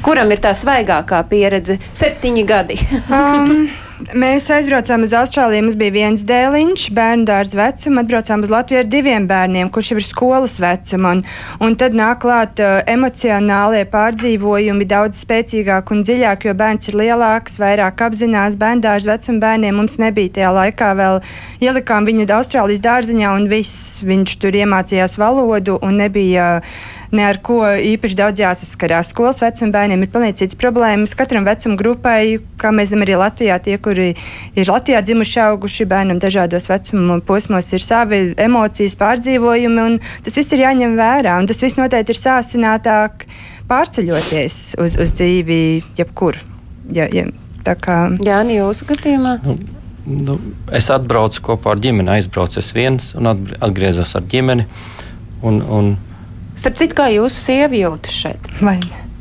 Kuram 0.00 0.32
ir 0.32 0.40
tā 0.40 0.54
svaigākā 0.56 1.20
pieredze? 1.28 1.76
Septiņi 1.92 2.48
gadi. 2.48 2.80
um. 3.12 3.68
Mēs 4.00 4.46
aizbraucām 4.48 5.02
uz 5.04 5.12
Austrāliju. 5.12 5.66
Mums 5.66 5.76
bija 5.76 5.92
viens 5.92 6.22
dēliņš, 6.24 6.86
bērnu 6.96 7.26
dārza 7.28 7.58
vecuma. 7.58 8.00
Atbraucām 8.00 8.44
uz 8.46 8.52
Latviju 8.52 8.78
ar 8.80 8.86
diviem 8.88 9.26
bērniem, 9.28 9.68
kurš 9.72 9.90
jau 9.92 9.98
ir 10.00 10.06
skolas 10.06 10.54
vecuma. 10.62 11.12
Un, 11.18 11.20
un 11.66 11.76
tad 11.80 11.96
nāk 11.98 12.22
klāt 12.24 12.62
uh, 12.64 12.78
emocionālie 12.88 13.82
pārdzīvojumi 13.92 14.86
daudz 14.88 15.20
spēcīgāk 15.26 15.92
un 15.92 16.00
dziļāk, 16.08 16.46
jo 16.48 16.54
bērns 16.56 16.88
ir 16.88 16.96
lielāks, 17.02 17.58
vairāk 17.60 18.00
apzinās 18.06 18.56
bērnu 18.60 18.86
dārza 18.86 19.12
vecuma 19.12 19.44
bērniem. 19.44 19.76
Mums 19.82 19.98
nebija 20.00 20.32
tajā 20.38 20.54
laikā 20.56 20.94
vēl 21.02 21.20
ielikām 21.60 22.08
viņu 22.08 22.30
Austrālijas 22.38 22.80
dārziņā, 22.86 23.34
un 23.36 23.50
viss 23.52 24.00
viņš 24.06 24.38
tur 24.40 24.56
iemācījās 24.62 25.20
valodu 25.20 25.76
un 25.84 26.00
nebija. 26.00 26.48
Uh, 26.64 26.96
ne 27.14 27.24
ar 27.26 27.40
ko 27.42 27.60
īpaši 27.66 28.18
daudz 28.18 28.42
jāsaskarās. 28.42 29.10
Skolas 29.12 29.40
vecuma 29.42 29.74
bērniem 29.74 30.04
ir 30.04 30.10
pilnīgi 30.12 30.42
cits 30.42 30.58
problēmas. 30.58 31.14
Katram 31.18 31.46
vecuma 31.48 31.78
grupai, 31.80 32.38
kā 32.60 32.70
mēs 32.74 32.92
zinām, 32.92 33.06
arī 33.06 33.18
Latvijā, 33.20 33.58
tie, 33.64 33.76
kuri 33.82 34.12
ir 34.58 34.70
Latvijā 34.70 35.02
dzimuši, 35.06 35.40
auguši 35.48 35.88
bērnam 35.90 36.20
dažādos 36.22 36.70
vecuma 36.70 37.18
posmos, 37.26 37.72
ir 37.74 37.84
savi 37.84 38.22
emocijas 38.40 38.96
pārdzīvojumi, 39.00 39.86
un 39.86 39.98
tas 40.26 40.38
viss 40.38 40.54
ir 40.54 40.64
jāņem 40.66 40.96
vērā. 41.00 41.40
Un 41.42 41.50
tas 41.50 41.62
viss 41.64 41.78
noteikti 41.80 42.14
ir 42.14 42.22
sāsinātāk 42.22 43.26
pārceļoties 43.70 44.60
uz, 44.82 44.96
uz 45.00 45.18
dzīvi 45.18 45.60
jebkur. 45.98 46.38
Ja, 46.94 47.06
ja, 47.14 47.26
kā... 47.64 48.00
Jā, 48.22 48.42
jūsu 48.54 48.88
gadījumā. 48.94 49.38
Nu. 49.46 49.58
Nu, 50.10 50.38
es 50.74 50.88
atbraucu 50.90 51.42
kopā 51.50 51.74
ar 51.74 51.80
ģimeni, 51.84 52.08
aizbraucu 52.16 52.58
es 52.58 52.70
viens 52.74 53.12
un 53.18 53.28
atgriezos 53.30 54.16
ar 54.18 54.24
ģimeni. 54.32 54.64
Un, 55.46 55.60
un 55.62 55.90
Starp 56.60 56.76
citu, 56.76 56.96
kā 56.98 57.06
jūsu 57.08 57.38
sievi 57.40 57.78
jūtas 57.80 58.12
šeit? 58.12 58.50
Vai? 58.60 58.76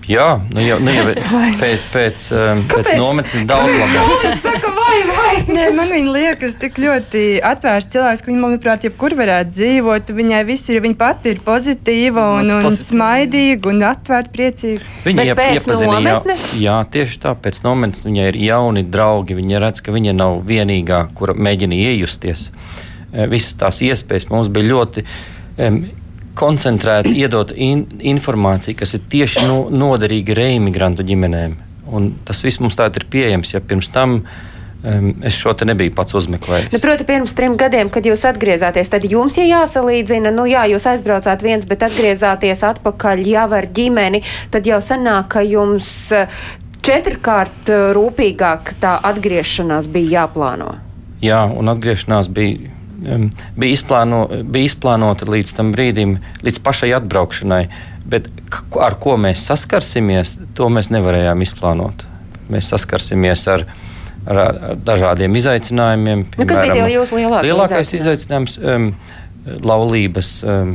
Jā, 0.09 0.39
nu 0.51 0.63
jau, 0.65 0.79
nu 0.81 0.91
jau 0.91 1.05
pēc, 1.61 1.83
pēc, 1.93 2.23
um, 2.35 2.63
pēc 2.67 2.87
nometnes 2.97 3.45
daudz 3.47 3.75
labāk. 3.77 4.39
Saka, 4.41 4.71
vai, 4.75 4.95
vai? 5.07 5.35
Nē, 5.55 5.67
man 5.77 5.93
viņa 5.93 6.15
liekas 6.15 6.57
tik 6.59 6.81
ļoti 6.81 7.21
atvērts 7.45 7.93
cilvēks, 7.93 8.23
ka 8.25 8.31
viņa, 8.31 8.41
manuprāt, 8.41 8.87
jebkur 8.89 9.15
varētu 9.19 9.53
dzīvot. 9.53 10.11
Viņai 10.17 10.41
viss 10.49 10.71
ir, 10.73 10.81
viņa 10.83 10.97
pati 10.99 11.31
ir 11.35 11.39
pozitīva 11.45 12.25
un, 12.39 12.51
un 12.57 12.75
smaidīga 12.81 13.71
un 13.71 13.85
atvērta, 13.87 14.33
priecīga. 14.33 14.89
Viņa 15.05 15.27
iep, 15.29 15.43
iepazīstina 15.61 16.15
jau. 16.17 16.35
Jā, 16.65 16.75
tieši 16.97 17.21
tā, 17.23 17.35
pēc 17.39 17.61
nometnes 17.63 18.03
viņai 18.09 18.27
ir 18.33 18.41
jauni 18.49 18.83
draugi. 18.83 19.37
Viņa 19.39 19.63
redz, 19.63 19.85
ka 19.85 19.95
viņa 19.95 20.17
nav 20.17 20.41
vienīgā, 20.49 21.05
kura 21.15 21.37
mēģina 21.37 21.79
iejusties. 21.85 22.49
Eh, 23.13 23.29
visas 23.31 23.55
tās 23.61 23.79
iespējas 23.85 24.27
mums 24.33 24.51
bija 24.51 24.73
ļoti 24.73 25.05
um, 25.05 25.83
koncentrēti 26.37 27.15
iedot 27.19 27.51
in, 27.55 27.85
informāciju, 27.99 28.77
kas 28.79 28.95
ir 28.97 29.03
tieši 29.11 29.47
no, 29.47 29.63
noderīga 29.71 30.37
reimigrantu 30.37 31.05
ģimenēm. 31.07 31.57
Un 31.89 32.13
tas 32.25 32.43
viss 32.45 32.61
mums 32.61 32.77
tagad 32.77 33.01
ir 33.01 33.09
pieejams. 33.09 33.53
Ja 33.55 33.61
pirms 33.65 33.89
tam 33.93 34.19
um, 34.83 35.09
es 35.25 35.37
šo 35.39 35.53
te 35.57 35.65
nebiju 35.67 35.93
pats 35.95 36.15
uzmeklējis. 36.19 36.71
Nu, 36.73 36.81
Protams, 36.83 37.07
pirms 37.09 37.35
trim 37.37 37.57
gadiem, 37.59 37.91
kad 37.93 38.05
jūs 38.07 38.25
atgriezāties, 38.29 38.91
tad 38.91 39.05
jums 39.09 39.37
ir 39.41 39.49
jāsalīdzina, 39.49 40.31
nu 40.35 40.45
jā, 40.49 40.65
jūs 40.73 40.87
aizbraucāt 40.93 41.43
viens, 41.45 41.67
bet 41.69 41.85
atgriezāties 41.89 42.63
atpakaļ 42.71 43.25
jau 43.27 43.47
ar 43.59 43.69
ģimeni, 43.75 44.23
tad 44.53 44.69
jau 44.69 44.81
sanāk, 44.83 45.31
ka 45.35 45.45
jums 45.45 45.91
eh, 46.15 46.41
četrkārt 46.85 47.73
eh, 47.73 47.89
rūpīgāk 47.97 48.75
tā 48.83 48.97
atgriešanās 49.11 49.91
bija 49.93 50.23
jāplāno. 50.23 50.75
Jā, 51.25 51.43
un 51.51 51.67
atgriešanās 51.73 52.29
bija 52.31 52.77
bija, 52.99 53.71
izplāno, 53.73 54.23
bija 54.43 54.69
izplānota 54.69 55.27
līdz 55.29 55.55
tam 55.57 55.73
brīdim, 55.75 56.17
līdz 56.45 56.61
pašai 56.65 56.91
atbraukšanai. 56.99 57.63
Bet 58.09 58.29
ar 58.81 58.97
ko 59.01 59.17
mēs 59.21 59.43
saskarsimies, 59.49 60.37
to 60.57 60.69
mēs 60.73 60.89
nevarējām 60.93 61.45
izplānot. 61.45 62.05
Mēs 62.49 62.71
saskarsimies 62.73 63.45
ar, 63.53 63.65
ar, 64.25 64.39
ar 64.41 64.77
dažādiem 64.85 65.35
izaicinājumiem. 65.37 66.25
Piemēram, 66.33 66.45
nu, 66.45 66.49
kas 66.49 66.63
bija 66.65 66.87
jūsu 66.95 67.19
lielākie 67.19 67.51
lielākais 67.51 67.93
izaicinājums? 67.99 68.57
Um, 68.63 68.91
laulības 69.63 70.31
um, 70.43 70.73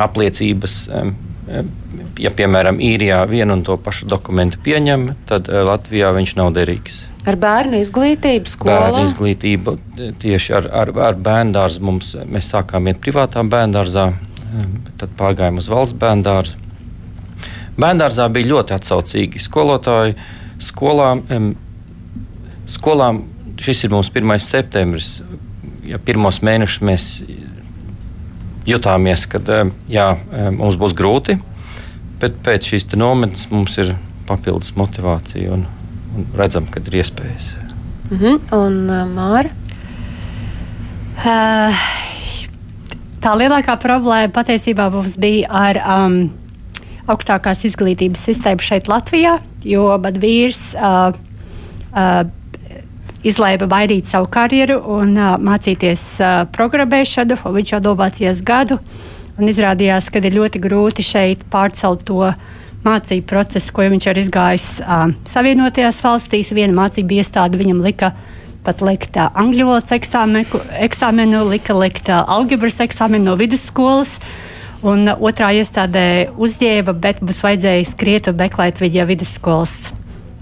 apliecības. 0.00 0.76
Um, 0.94 1.16
ja, 2.20 2.32
piemēram, 2.36 2.80
īrijā 2.82 3.20
vienu 3.30 3.56
un 3.58 3.64
to 3.66 3.76
pašu 3.80 4.08
dokumentu 4.10 4.60
pieņem, 4.64 5.08
tad 5.30 5.50
uh, 5.50 5.62
Latvijā 5.68 6.12
viņš 6.16 6.34
nav 6.38 6.52
derīgs. 6.56 7.04
Ar 7.28 7.36
bērnu 7.40 7.80
izglītību 7.82 8.48
skolā? 8.48 8.78
Bērnu 8.86 9.04
izglītību 9.08 9.76
tieši 10.22 10.56
ar, 10.56 10.68
ar, 10.82 10.92
ar 11.10 11.18
bērnu 11.20 11.52
dārzu 11.56 11.84
mums 11.84 12.14
mēs 12.24 12.48
sākām 12.54 12.88
iet 12.88 13.02
privātā 13.04 13.44
bērnu 13.44 13.76
dārzā, 13.76 14.06
tad 15.00 15.12
pārgājām 15.18 15.60
uz 15.60 15.68
valsts 15.70 15.98
bērnu 16.00 16.24
dārzu. 16.26 16.56
Bērnu 17.80 18.02
dārzā 18.02 18.28
bija 18.32 18.50
ļoti 18.54 18.74
atsaucīgi 18.76 19.42
skolotāji. 19.42 20.16
Skolām, 20.60 21.22
skolām 22.68 23.22
šis 23.60 23.84
ir 23.86 23.94
mūsu 23.94 24.12
1. 24.16 24.40
septembris. 24.44 25.12
Ja 25.88 25.98
pirmos 26.00 26.40
mēnešus 26.46 26.82
mēs 26.86 27.06
jutāmies, 28.70 29.26
ka 29.30 29.40
jā, 29.90 30.08
mums 30.56 30.78
būs 30.80 30.94
grūti, 30.96 31.38
bet 32.20 32.38
pēc 32.44 32.72
šīs 32.72 32.88
nometnes 32.96 33.48
mums 33.50 33.76
ir 33.82 33.94
papildus 34.28 34.74
motivācija. 34.78 35.56
Un, 35.56 35.66
un 36.14 36.28
redzam, 36.38 36.68
ka 36.70 36.80
ir 36.80 37.00
iespējas. 37.02 37.52
Mm 38.10 38.18
-hmm. 38.18 38.38
Un 38.52 38.90
uh, 38.90 39.06
Māra? 39.14 39.50
Uh, 41.20 41.74
tā 43.20 43.34
lielākā 43.36 43.76
problēma 43.76 44.32
patiesībā 44.32 44.90
mums 44.90 45.16
bija 45.16 45.48
ar 45.50 45.80
um, 45.84 46.30
augstākās 47.06 47.64
izglītības 47.64 48.22
sistēmu 48.28 48.64
šeit 48.64 48.88
Latvijā, 48.88 49.38
jo 49.64 49.86
vīrs 50.20 50.74
uh, 50.74 51.14
uh, 51.92 52.24
izlēma 53.26 53.68
mainīt 53.68 54.08
savu 54.08 54.28
karjeru 54.32 54.78
un 54.96 55.14
uh, 55.18 55.34
mācīties 55.40 56.04
uh, 56.22 56.34
programmēšanu. 56.54 57.38
Viņš 57.56 57.74
jau 57.74 57.80
domācījās 57.90 58.42
gadu, 58.46 58.80
un 59.38 59.50
izrādījās, 59.50 60.10
ka 60.12 60.22
ir 60.24 60.36
ļoti 60.38 60.62
grūti 60.62 61.04
šeit 61.04 61.44
pārcelt 61.52 62.06
to 62.08 62.32
mācību 62.84 63.26
procesu, 63.28 63.72
ko 63.76 63.84
viņš 63.92 64.10
ir 64.10 64.22
izgājis 64.22 64.68
uh, 64.80 65.08
Savienotajās 65.28 66.00
valstīs. 66.04 66.52
Viena 66.56 66.76
mācība 66.82 67.20
iestāde 67.20 67.60
viņam 67.60 67.82
lika 67.84 68.14
pat 68.64 68.80
likt 68.84 69.18
uh, 69.20 69.28
angļu 69.40 69.68
valodas 69.68 69.92
eksāmenu, 69.96 70.62
eksāmenu, 70.80 71.44
lika 71.50 71.76
likt 71.76 72.08
uh, 72.12 72.24
algebras 72.24 72.80
eksāmenu 72.84 73.32
no 73.32 73.36
vidusskolas. 73.40 74.16
Un 74.80 75.04
uh, 75.12 75.20
otrā 75.20 75.52
iestādē 75.60 76.30
uzņēma, 76.40 76.96
bet 76.96 77.20
mums 77.20 77.44
vajadzēja 77.44 77.84
skriet 77.92 78.32
un 78.32 78.40
meklēt 78.40 78.80
viņa 78.80 79.08
vidusskolas 79.12 79.78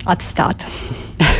atstātu. 0.06 0.70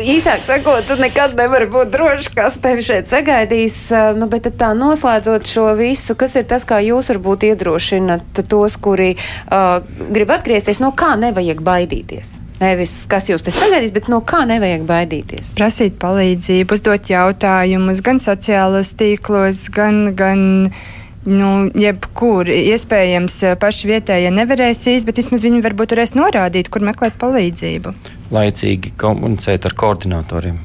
īsāk 0.00 0.42
sakot, 0.44 0.84
tu 0.88 0.96
nekad 1.00 1.36
nevari 1.38 1.68
būt 1.70 1.92
drošs, 1.94 2.30
kas 2.34 2.58
tevi 2.62 2.84
šeit 2.84 3.10
sagaidīs. 3.10 3.78
Nu, 4.18 4.28
bet 4.30 4.48
tā 4.60 4.72
noslēdzot 4.76 5.48
šo 5.50 5.70
visu, 5.78 6.16
kas 6.18 6.36
ir 6.40 6.46
tas, 6.50 6.66
kā 6.68 6.80
jūs 6.84 7.10
varbūt 7.14 7.48
iedrošinat 7.50 8.44
tos, 8.50 8.76
kuri 8.80 9.14
uh, 9.16 9.80
grib 10.10 10.32
atgriezties, 10.34 10.82
no 10.82 10.92
kā 10.96 11.14
nevajag 11.20 11.64
baidīties? 11.66 12.36
Nevis 12.60 12.92
kas 13.08 13.30
jūs 13.30 13.44
te 13.44 13.52
sagaidīs, 13.54 13.92
bet 13.96 14.10
no 14.12 14.20
kā 14.20 14.42
nevajag 14.48 14.84
baidīties. 14.88 15.54
Prasīt 15.56 15.96
palīdzību, 16.02 16.76
uzdot 16.76 17.08
jautājumus 17.08 18.02
gan 18.04 18.20
sociālos 18.22 18.94
tīklos, 19.00 19.68
gan. 19.72 20.10
gan 20.16 20.72
nu, 21.20 21.68
jebkur 21.76 22.48
iespējams 22.48 23.34
paši 23.60 23.90
vietējie 23.90 24.30
nevarēsīs, 24.32 25.04
bet 25.04 25.20
vismaz 25.20 25.44
viņi 25.44 25.60
varbūt 25.66 25.92
varēs 25.92 26.14
norādīt, 26.16 26.70
kur 26.72 26.84
meklēt 26.86 27.18
palīdzību. 27.20 27.92
Laicīgi 28.30 28.94
komunicēt 29.00 29.66
ar 29.66 29.74
koordinatoriem. 29.78 30.62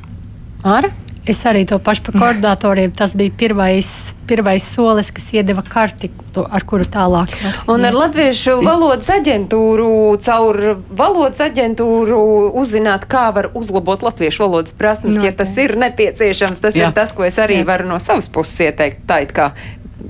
Ar? 0.66 0.92
Es 1.26 1.40
arī 1.50 1.64
to 1.66 1.80
pašu 1.82 2.04
par 2.06 2.20
koordinatoriem. 2.22 2.92
Tas 2.94 3.16
bija 3.18 3.34
pirmais, 3.38 3.88
pirmais 4.30 4.66
solis, 4.76 5.10
kas 5.14 5.32
iedeva 5.34 5.64
karti, 5.66 6.12
ar 6.38 6.66
kuru 6.70 6.86
tālāk. 6.86 7.34
Var, 7.42 7.56
un 7.74 7.88
ar 7.90 7.98
Latviešu 7.98 8.60
valodas 8.62 9.10
aģentūru, 9.16 9.88
caur 10.22 10.60
valodas 10.94 11.42
aģentūru 11.48 12.20
uzzināt, 12.62 13.08
kā 13.10 13.32
var 13.34 13.50
uzlabot 13.58 14.06
latviešu 14.06 14.46
valodas 14.46 14.78
prasmes, 14.78 15.18
no, 15.18 15.26
ja 15.26 15.34
tas 15.34 15.56
ir 15.58 15.74
nepieciešams. 15.82 16.62
Tas 16.62 16.78
Jā. 16.78 16.92
ir 16.92 16.98
tas, 16.98 17.16
ko 17.18 17.26
es 17.26 17.42
arī 17.42 17.64
Jā. 17.64 17.70
varu 17.74 17.90
no 17.90 17.98
savas 18.04 18.30
puses 18.30 18.68
ieteikt. 18.68 19.02
Tā 19.10 19.24
it 19.26 19.34
kā 19.34 19.50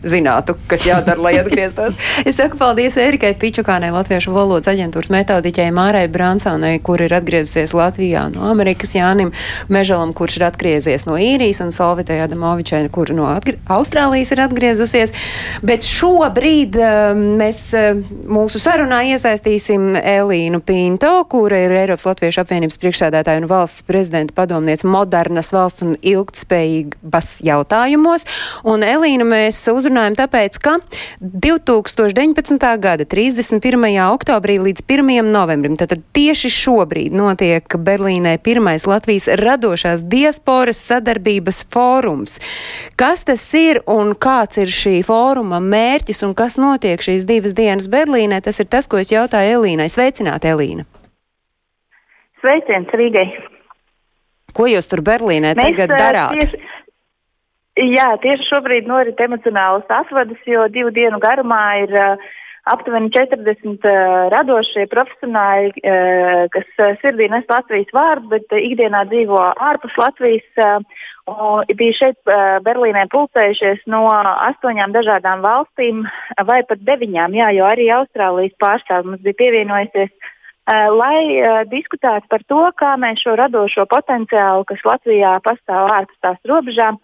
zinātu, 0.06 0.56
kas 0.70 0.86
jādara, 0.88 1.22
lai 1.22 1.36
atgrieztos. 1.40 1.98
Es 2.26 2.38
saku 2.40 2.58
paldies 2.58 2.96
Erikai 3.00 3.34
Pičukānai, 3.38 3.92
Latviešu 3.94 4.34
valodas 4.34 4.70
aģentūras 4.72 5.12
metodiķei 5.14 5.70
Mārai 5.76 6.06
Bransonai, 6.12 6.78
kur 6.84 7.02
ir 7.04 7.14
atgriezusies 7.14 7.74
Latvijā 7.76 8.26
no 8.34 8.48
Amerikas, 8.50 8.96
Jānim 8.98 9.32
Mežalam, 9.72 10.14
kurš 10.18 10.40
ir 10.40 10.48
atgriezies 10.48 11.06
no 11.06 11.20
īrijas, 11.22 11.62
un 11.64 11.74
Solvitai 11.76 12.22
Adamovičai, 12.26 12.82
kur 12.94 13.12
no 13.16 13.28
Austrālijas 13.30 14.34
ir 14.34 14.42
atgriezusies. 14.46 15.14
Bet 15.66 15.86
šobrīd 15.86 16.78
um, 16.80 17.24
mēs 17.42 17.62
um, 17.78 18.02
mūsu 18.38 18.62
sarunā 18.62 19.04
iesaistīsim 19.12 19.94
Elīnu 20.00 20.62
Pinto, 20.66 21.14
kura 21.30 21.62
ir 21.66 21.76
Eiropas 21.84 22.10
Latviešu 22.10 22.42
apvienības 22.46 22.80
priekšsēdētāja 22.82 23.44
un 23.44 23.50
valsts 23.52 23.86
prezidenta 23.86 24.36
padomniece 24.38 24.88
modernas 24.90 25.52
valsts 25.56 25.86
un 25.86 25.96
ilgtspējīgas 26.02 27.36
jautājumos. 27.46 28.26
Un 28.66 28.86
Elīnu 28.86 29.28
mēs 29.30 29.62
uzrunājam 29.76 30.16
tāpēc, 30.20 30.58
ka 30.64 30.78
2019. 31.22 32.70
gada 32.82 33.06
31. 33.06 33.86
oktobrī 34.10 34.58
līdz 34.64 34.86
1. 34.88 35.30
novembrim, 35.30 35.78
tad 35.80 35.98
tieši 36.16 36.52
šobrīd 36.54 37.16
notiek 37.16 37.78
Berlīnē 37.88 38.38
pirmais 38.44 38.88
Latvijas 38.90 39.28
radošās 39.42 40.04
diasporas 40.12 40.82
sadarbības 40.82 41.64
fórums. 41.72 42.40
Kas 43.00 43.26
tas 43.28 43.46
ir 43.58 43.82
un 43.92 44.14
kāds 44.16 44.62
ir 44.62 44.72
šī 44.72 44.98
fóruma 45.08 45.62
mērķis 45.64 46.24
un 46.28 46.36
kas 46.38 46.60
notiek 46.62 47.02
šīs 47.02 47.28
divas 47.28 47.56
dienas 47.58 47.90
Berlīnē, 47.92 48.42
tas 48.46 48.60
ir 48.64 48.70
tas, 48.72 48.88
ko 48.88 49.02
es 49.02 49.12
jautāju 49.14 49.60
Elīnai. 49.60 49.90
Sveicināt, 49.92 50.48
Elīna! 50.48 50.88
Sveiciens 52.42 52.92
Rīgai! 52.94 53.28
Ko 54.56 54.70
jūs 54.70 54.88
tur 54.88 55.02
Berlīnē 55.04 55.52
Mēs, 55.58 55.66
tagad 55.66 55.92
darāt? 56.00 56.40
Tieši, 56.40 56.75
Jā, 57.76 58.14
tieši 58.24 58.46
šobrīd 58.48 58.86
norit 58.88 59.20
emocionālas 59.20 59.90
atvadas, 59.92 60.40
jo 60.48 60.64
divu 60.72 60.94
dienu 60.96 61.18
garumā 61.20 61.64
ir 61.82 61.92
uh, 62.00 62.22
aptuveni 62.72 63.10
40 63.12 63.84
uh, 63.84 64.30
radošie 64.32 64.86
profesionāļi, 64.94 65.74
uh, 65.82 66.46
kas 66.54 66.70
sirdī 67.02 67.28
nes 67.34 67.44
Latvijas 67.52 67.92
vārdu, 67.92 68.30
bet 68.32 68.56
ikdienā 68.56 69.04
dzīvo 69.12 69.42
ārpus 69.72 69.98
Latvijas. 70.00 70.48
Bija 71.26 71.94
šeit 71.98 72.20
Berlīnē 72.62 73.08
pulcējušies 73.10 73.88
no 73.90 74.04
astoņām 74.14 74.92
dažādām 74.94 75.42
valstīm, 75.42 76.04
vai 76.46 76.60
pat 76.70 76.84
deviņām, 76.86 77.34
jā, 77.34 77.48
jo 77.58 77.66
arī 77.66 77.90
Austrālijas 77.96 78.54
pārstāvji 78.62 79.10
mums 79.10 79.24
bija 79.26 79.40
pievienojusies. 79.42 80.14
Lai 80.96 81.20
uh, 81.42 81.60
diskutētu 81.70 82.32
par 82.32 82.46
to, 82.48 82.62
kā 82.80 82.94
mēs 83.02 83.20
šo 83.26 83.36
radošo 83.42 83.84
potenciālu, 83.90 84.64
kas 84.70 84.86
Latvijā 84.88 85.36
pastāv 85.44 85.92
ārpus 85.98 86.24
tās 86.24 86.40
robežām, 86.48 87.02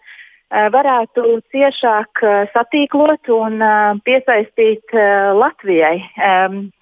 varētu 0.52 1.24
ciešāk 1.54 2.22
satīklot 2.52 3.30
un 3.32 3.62
piesaistīt 4.04 4.96
Latvijai. 5.38 6.02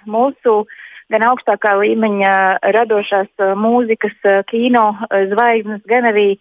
Mūsu 0.10 0.56
gan 1.10 1.26
augstākā 1.30 1.76
līmeņa 1.82 2.34
radošās 2.76 3.30
mūzikas, 3.58 4.16
kino 4.50 4.86
zvaigznes, 5.34 5.86
gan 5.90 6.10
arī 6.10 6.32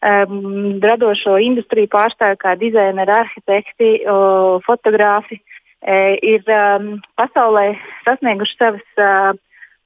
um, 0.00 0.80
radošo 0.82 1.36
industriju 1.40 1.90
pārstāvju, 1.92 2.40
kā 2.40 2.56
dizaineri, 2.60 3.14
arhitekti, 3.14 3.92
uh, 4.04 4.58
fotografi, 4.66 5.40
uh, 5.40 6.16
ir 6.22 6.44
um, 6.48 6.96
pasaulē 7.20 7.74
sasnieguši 8.06 8.58
savas 8.58 9.00
uh, 9.00 9.32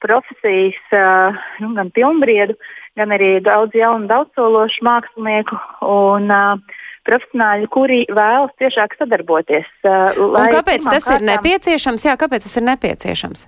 profesijas, 0.03 0.81
uh, 0.93 1.39
nu, 1.63 1.73
gan 1.77 1.91
pilnbriedu, 1.95 2.57
gan 2.95 3.13
arī 3.15 3.37
daudz 3.45 3.75
jaunu, 3.75 4.09
daudzsološu 4.11 4.85
mākslinieku. 4.87 5.59
Un, 5.85 6.31
uh, 6.31 6.81
profesionāļi, 7.05 7.69
kuri 7.73 7.99
vēlas 8.09 8.53
ciešāk 8.61 8.97
sadarboties. 8.99 9.67
Uh, 9.85 10.49
kāpēc 10.53 10.87
tas 10.87 11.05
kārtām, 11.05 11.21
ir 11.21 11.29
nepieciešams? 11.33 12.07
Jā, 12.07 12.17
kāpēc 12.19 12.47
tas 12.47 12.57
ir 12.59 12.67
nepieciešams? 12.71 13.45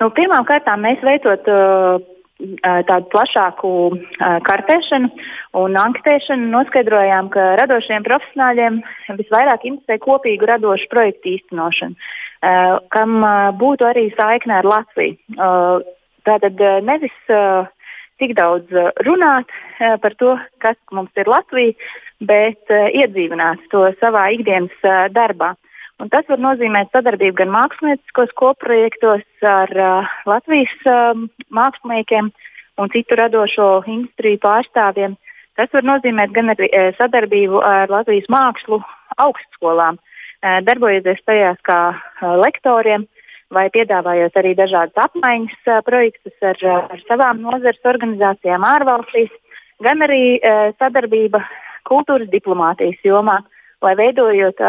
Nu, 0.00 0.08
Pirmkārt, 0.16 0.70
mēs 0.80 1.02
veicot 1.04 1.50
uh, 1.52 2.00
tādu 2.88 3.10
plašāku 3.12 3.72
uh, 3.90 4.38
kartēšanu 4.46 5.10
un 5.60 5.76
anketēšanu, 5.76 6.48
noskaidrojām, 6.54 7.28
ka 7.34 7.50
radošiem 7.60 8.06
profesionāļiem 8.06 8.80
visvairāk 9.20 9.66
interesē 9.68 10.00
kopīgu 10.00 10.48
radošu 10.48 10.88
projektu 10.94 11.34
īstenošanu, 11.34 11.98
uh, 11.98 12.78
kam 12.94 13.20
būtu 13.60 13.90
arī 13.90 14.08
saikne 14.16 14.60
ar 14.62 14.70
Latviju. 14.76 15.18
Tātad 16.26 16.60
uh, 16.60 16.78
nevis 16.84 17.14
uh, 17.32 17.68
tik 18.20 18.34
daudz 18.38 18.68
uh, 18.76 18.90
runāt 19.06 19.48
par 20.02 20.14
to, 20.20 20.34
kas 20.60 20.76
mums 20.92 21.12
ir 21.16 21.28
Latvija, 21.30 21.72
bet 22.20 22.68
iedzīvināt 22.68 23.62
to 23.72 23.86
savā 23.96 24.26
ikdienas 24.34 24.74
darbā. 25.14 25.54
Un 26.00 26.10
tas 26.12 26.26
var 26.28 26.40
nozīmēt 26.40 26.92
sadarbību 26.92 27.38
gan 27.38 27.52
mākslinieckos 27.54 28.34
koprojektos 28.36 29.24
ar 29.40 29.72
Latvijas 30.28 30.74
māksliniekiem 31.48 32.28
un 32.76 32.92
citu 32.92 33.16
radošo 33.16 33.70
industriju 33.86 34.42
pārstāvjiem. 34.44 35.16
Tas 35.56 35.72
var 35.72 35.88
nozīmēt 35.88 36.36
gan 36.36 36.52
arī 36.52 36.68
sadarbību 37.00 37.64
ar 37.64 37.88
Latvijas 37.88 38.28
mākslu 38.32 38.82
augstskolām, 39.16 39.96
darbojoties 40.68 41.24
tajās 41.24 41.56
kā 41.64 41.80
lektoriem, 42.44 43.08
uh, 43.08 43.19
vai 43.54 43.68
piedāvājot 43.74 44.36
arī 44.40 44.54
dažādas 44.58 45.04
apmaiņas 45.06 45.70
uh, 45.70 45.80
projektus 45.86 46.36
ar, 46.42 46.58
ar 46.94 47.06
savām 47.08 47.42
nozares 47.44 47.92
organizācijām 47.92 48.66
ārvalstīs, 48.66 49.32
gan 49.84 50.06
arī 50.06 50.38
uh, 50.38 50.70
sadarbība 50.78 51.42
kultūras 51.88 52.30
diplomātijas 52.30 53.00
jomā, 53.04 53.40
lai 53.80 53.94
veidojot 53.96 54.60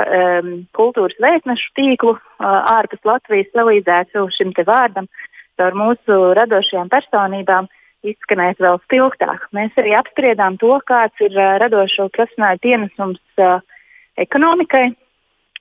kultūras 0.77 1.17
vēstnešu 1.19 1.73
tīklu 1.75 2.15
ārpus 2.39 3.03
Latvijas, 3.03 3.51
palīdzētu 3.51 4.23
šim 4.38 4.53
te 4.55 4.63
vārdam 4.67 5.09
caur 5.59 5.75
mūsu 5.77 6.19
radošajām 6.39 6.89
personībām 6.93 7.67
izskanēt 8.07 8.61
vēl 8.63 8.79
spilgtāk. 8.86 9.49
Mēs 9.53 9.75
arī 9.77 9.93
apspriedām 9.99 10.57
to, 10.61 10.73
kāds 10.88 11.21
ir 11.21 11.36
radošo 11.36 12.07
profesionāļu 12.15 12.63
pienesums 12.63 13.43
ekonomikai, 14.17 14.88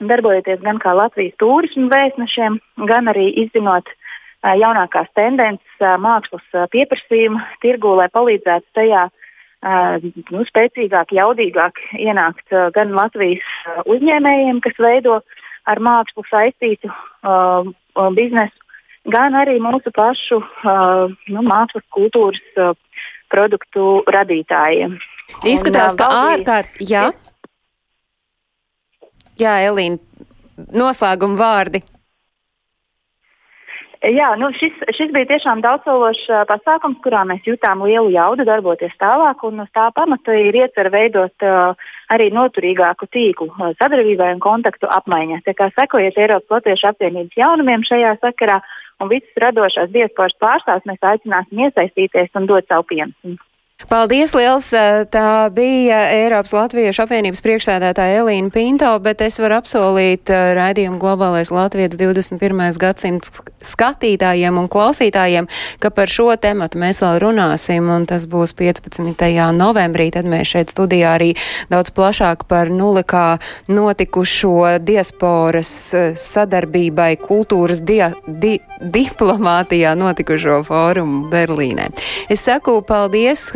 darbojoties 0.00 0.60
gan 0.64 0.80
kā 0.82 0.94
Latvijas 0.96 1.36
turismu 1.40 1.90
vēstnešiem, 1.92 2.58
gan 2.88 3.10
arī 3.12 3.28
izzinot 3.44 3.88
jaunākās 4.40 5.10
tendences 5.14 5.82
mākslas 6.00 6.68
pieprasījuma 6.72 7.44
tirgū, 7.64 7.96
lai 7.98 8.08
palīdzētu 8.12 8.66
tajā 8.78 9.08
nu, 10.32 10.44
spēcīgāk, 10.48 11.12
jaudīgāk 11.12 11.82
ienākt 12.00 12.54
gan 12.74 12.94
Latvijas 12.96 13.44
uzņēmējiem, 13.84 14.62
kas 14.64 14.80
veido 14.80 15.20
ar 15.68 15.82
mākslu 15.84 16.24
saistītu 16.30 16.88
biznesu, 18.16 18.56
gan 19.12 19.36
arī 19.36 19.58
mūsu 19.60 19.92
pašu 19.92 20.40
nu, 21.28 21.44
mākslas 21.44 21.84
kultūras 21.92 22.76
produktu 23.30 24.00
radītājiem. 24.10 24.96
Izskatās, 25.46 25.94
un, 25.94 26.00
ka 26.00 26.08
ārkārt, 26.10 26.80
jā. 29.40 29.56
Elīna, 29.70 29.98
noslēguma 30.76 31.40
vārdi. 31.40 31.82
Jā, 34.00 34.30
nu 34.40 34.48
šis, 34.56 34.72
šis 34.96 35.10
bija 35.12 35.28
tiešām 35.28 35.60
daudzsološs 35.60 36.22
pasākums, 36.48 37.02
kurā 37.04 37.20
mēs 37.28 37.44
jutām 37.44 37.82
lielu 37.84 38.08
jaudu 38.14 38.46
darboties 38.48 38.94
tālāk, 38.96 39.42
uz 39.44 39.68
tā 39.76 39.90
pamata 39.92 40.32
ir 40.40 40.56
iecerta 40.56 40.92
veidot 40.94 41.44
uh, 41.44 41.76
arī 42.08 42.30
noturīgāku 42.32 43.10
tīklu 43.12 43.50
uh, 43.50 43.74
sadarbībai 43.76 44.30
un 44.38 44.40
kontaktu 44.40 44.88
apmaiņai. 44.88 45.42
Tā 45.44 45.52
kā 45.58 45.68
sekojiet 45.76 46.16
Eiropas 46.16 46.56
Latviešu 46.56 46.88
apvienības 46.94 47.36
jaunumiem 47.42 47.84
šajā 47.84 48.14
sakarā, 48.24 48.62
un 49.04 49.12
visas 49.12 49.44
radošās 49.44 49.92
diasporas 49.92 50.38
pārstāvs 50.40 50.88
mēs 50.88 51.04
aicināsim 51.12 51.60
iesaistīties 51.68 52.32
un 52.40 52.48
dot 52.48 52.72
savu 52.72 52.88
pienesumu. 52.88 53.36
Paldies 53.88 54.34
liels! 54.36 54.68
Tā 55.10 55.48
bija 55.56 56.02
Eiropas 56.12 56.52
Latviešu 56.52 57.06
apvienības 57.06 57.40
priekšsēdētāja 57.40 58.20
Elīna 58.20 58.52
Pinto, 58.52 58.90
bet 59.00 59.22
es 59.24 59.38
varu 59.40 59.56
apsolīt 59.56 60.28
raidījumu 60.28 61.00
globālais 61.00 61.48
Latvijas 61.54 61.96
21. 61.96 62.76
gadsimts 62.80 63.40
skatītājiem 63.64 64.58
un 64.60 64.68
klausītājiem, 64.72 65.48
ka 65.80 65.92
par 65.96 66.12
šo 66.12 66.28
tematu 66.40 66.80
mēs 66.82 67.00
vēl 67.00 67.22
runāsim, 67.24 67.88
un 67.88 68.04
tas 68.10 68.26
būs 68.28 68.52
15. 68.58 69.24
novembrī. 69.56 70.10
Tad 70.12 70.28
mēs 70.28 70.52
šeit 70.52 70.74
studijā 70.74 71.14
arī 71.16 71.30
daudz 71.72 71.94
plašāk 71.96 72.44
par 72.50 72.68
nulikā 72.68 73.38
notikušo 73.72 74.76
diasporas 74.84 75.72
sadarbībai 76.20 77.14
kultūras 77.24 77.80
dia, 77.80 78.12
di, 78.26 78.58
diplomātijā 78.80 79.96
notikušo 79.96 80.60
fórumu 80.68 81.30
Berlīnē. 81.32 81.88
Es 82.28 82.44
saku 82.44 82.80
paldies! 82.84 83.48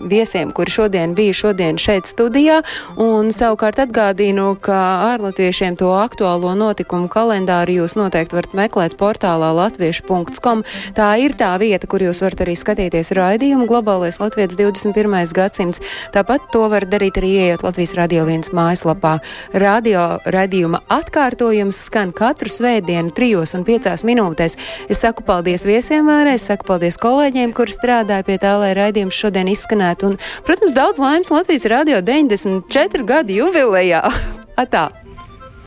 Viesiem, 0.00 0.50
kuri 0.56 0.72
šodien 0.72 1.14
bija 1.14 1.34
šodien 1.36 1.78
šeit 1.80 2.08
studijā, 2.10 2.60
un 3.00 3.30
savukārt 3.34 3.80
atgādinu, 3.84 4.54
ka 4.60 4.78
ārlatviešiem 5.12 5.76
to 5.80 5.90
aktuālo 5.96 6.54
notikumu 6.58 7.08
kalendāru 7.12 7.80
jūs 7.80 7.96
noteikti 7.98 8.36
varat 8.38 8.56
meklēt 8.56 8.96
portālā 9.00 9.52
latviešu.com. 9.56 10.64
Tā 10.96 11.08
ir 11.22 11.36
tā 11.38 11.52
vieta, 11.62 11.88
kur 11.90 12.02
jūs 12.04 12.22
varat 12.24 12.44
arī 12.44 12.56
skatīties 12.58 13.12
raidījumu 13.16 13.68
Globālais 13.70 14.20
Latvijas 14.22 14.56
21. 14.58 15.16
gadsimts. 15.36 15.82
Tāpat 16.14 16.50
to 16.54 16.66
var 16.72 16.86
darīt 16.90 17.20
arī 17.20 17.32
ieejot 17.40 17.64
Latvijas 17.66 17.94
Radio 17.98 18.26
1 18.26 18.52
mājaslapā. 18.56 19.16
Radio 19.52 20.06
raidījuma 20.24 20.82
atkārtojums 20.90 21.78
skan 21.86 22.14
katru 22.16 22.50
svētdienu 22.52 23.14
trijos 23.14 23.54
un 23.58 23.64
piecās 23.68 24.04
minūtēs. 24.06 24.56
Es 24.90 25.02
saku 25.04 25.24
paldies 25.26 25.66
viesiem 25.68 26.08
vēlreiz, 26.08 26.44
saku 26.48 26.68
paldies 26.68 26.98
kolēģiem, 27.00 27.54
kuri 27.56 27.74
strādāja 27.74 28.26
pie 28.26 28.38
tā, 28.42 28.56
lai 28.60 28.72
raidījums 28.76 29.16
šodien 29.16 29.48
izskan 29.50 29.59
izskanētu. 29.60 30.14
Un, 30.14 30.18
protams, 30.48 30.74
daudz 30.76 31.02
laimes 31.02 31.30
Latvijas 31.32 31.68
radio 31.70 32.00
94 32.02 33.06
gadu 33.12 33.38
jubilejā. 33.42 34.02
Atā! 34.64 34.88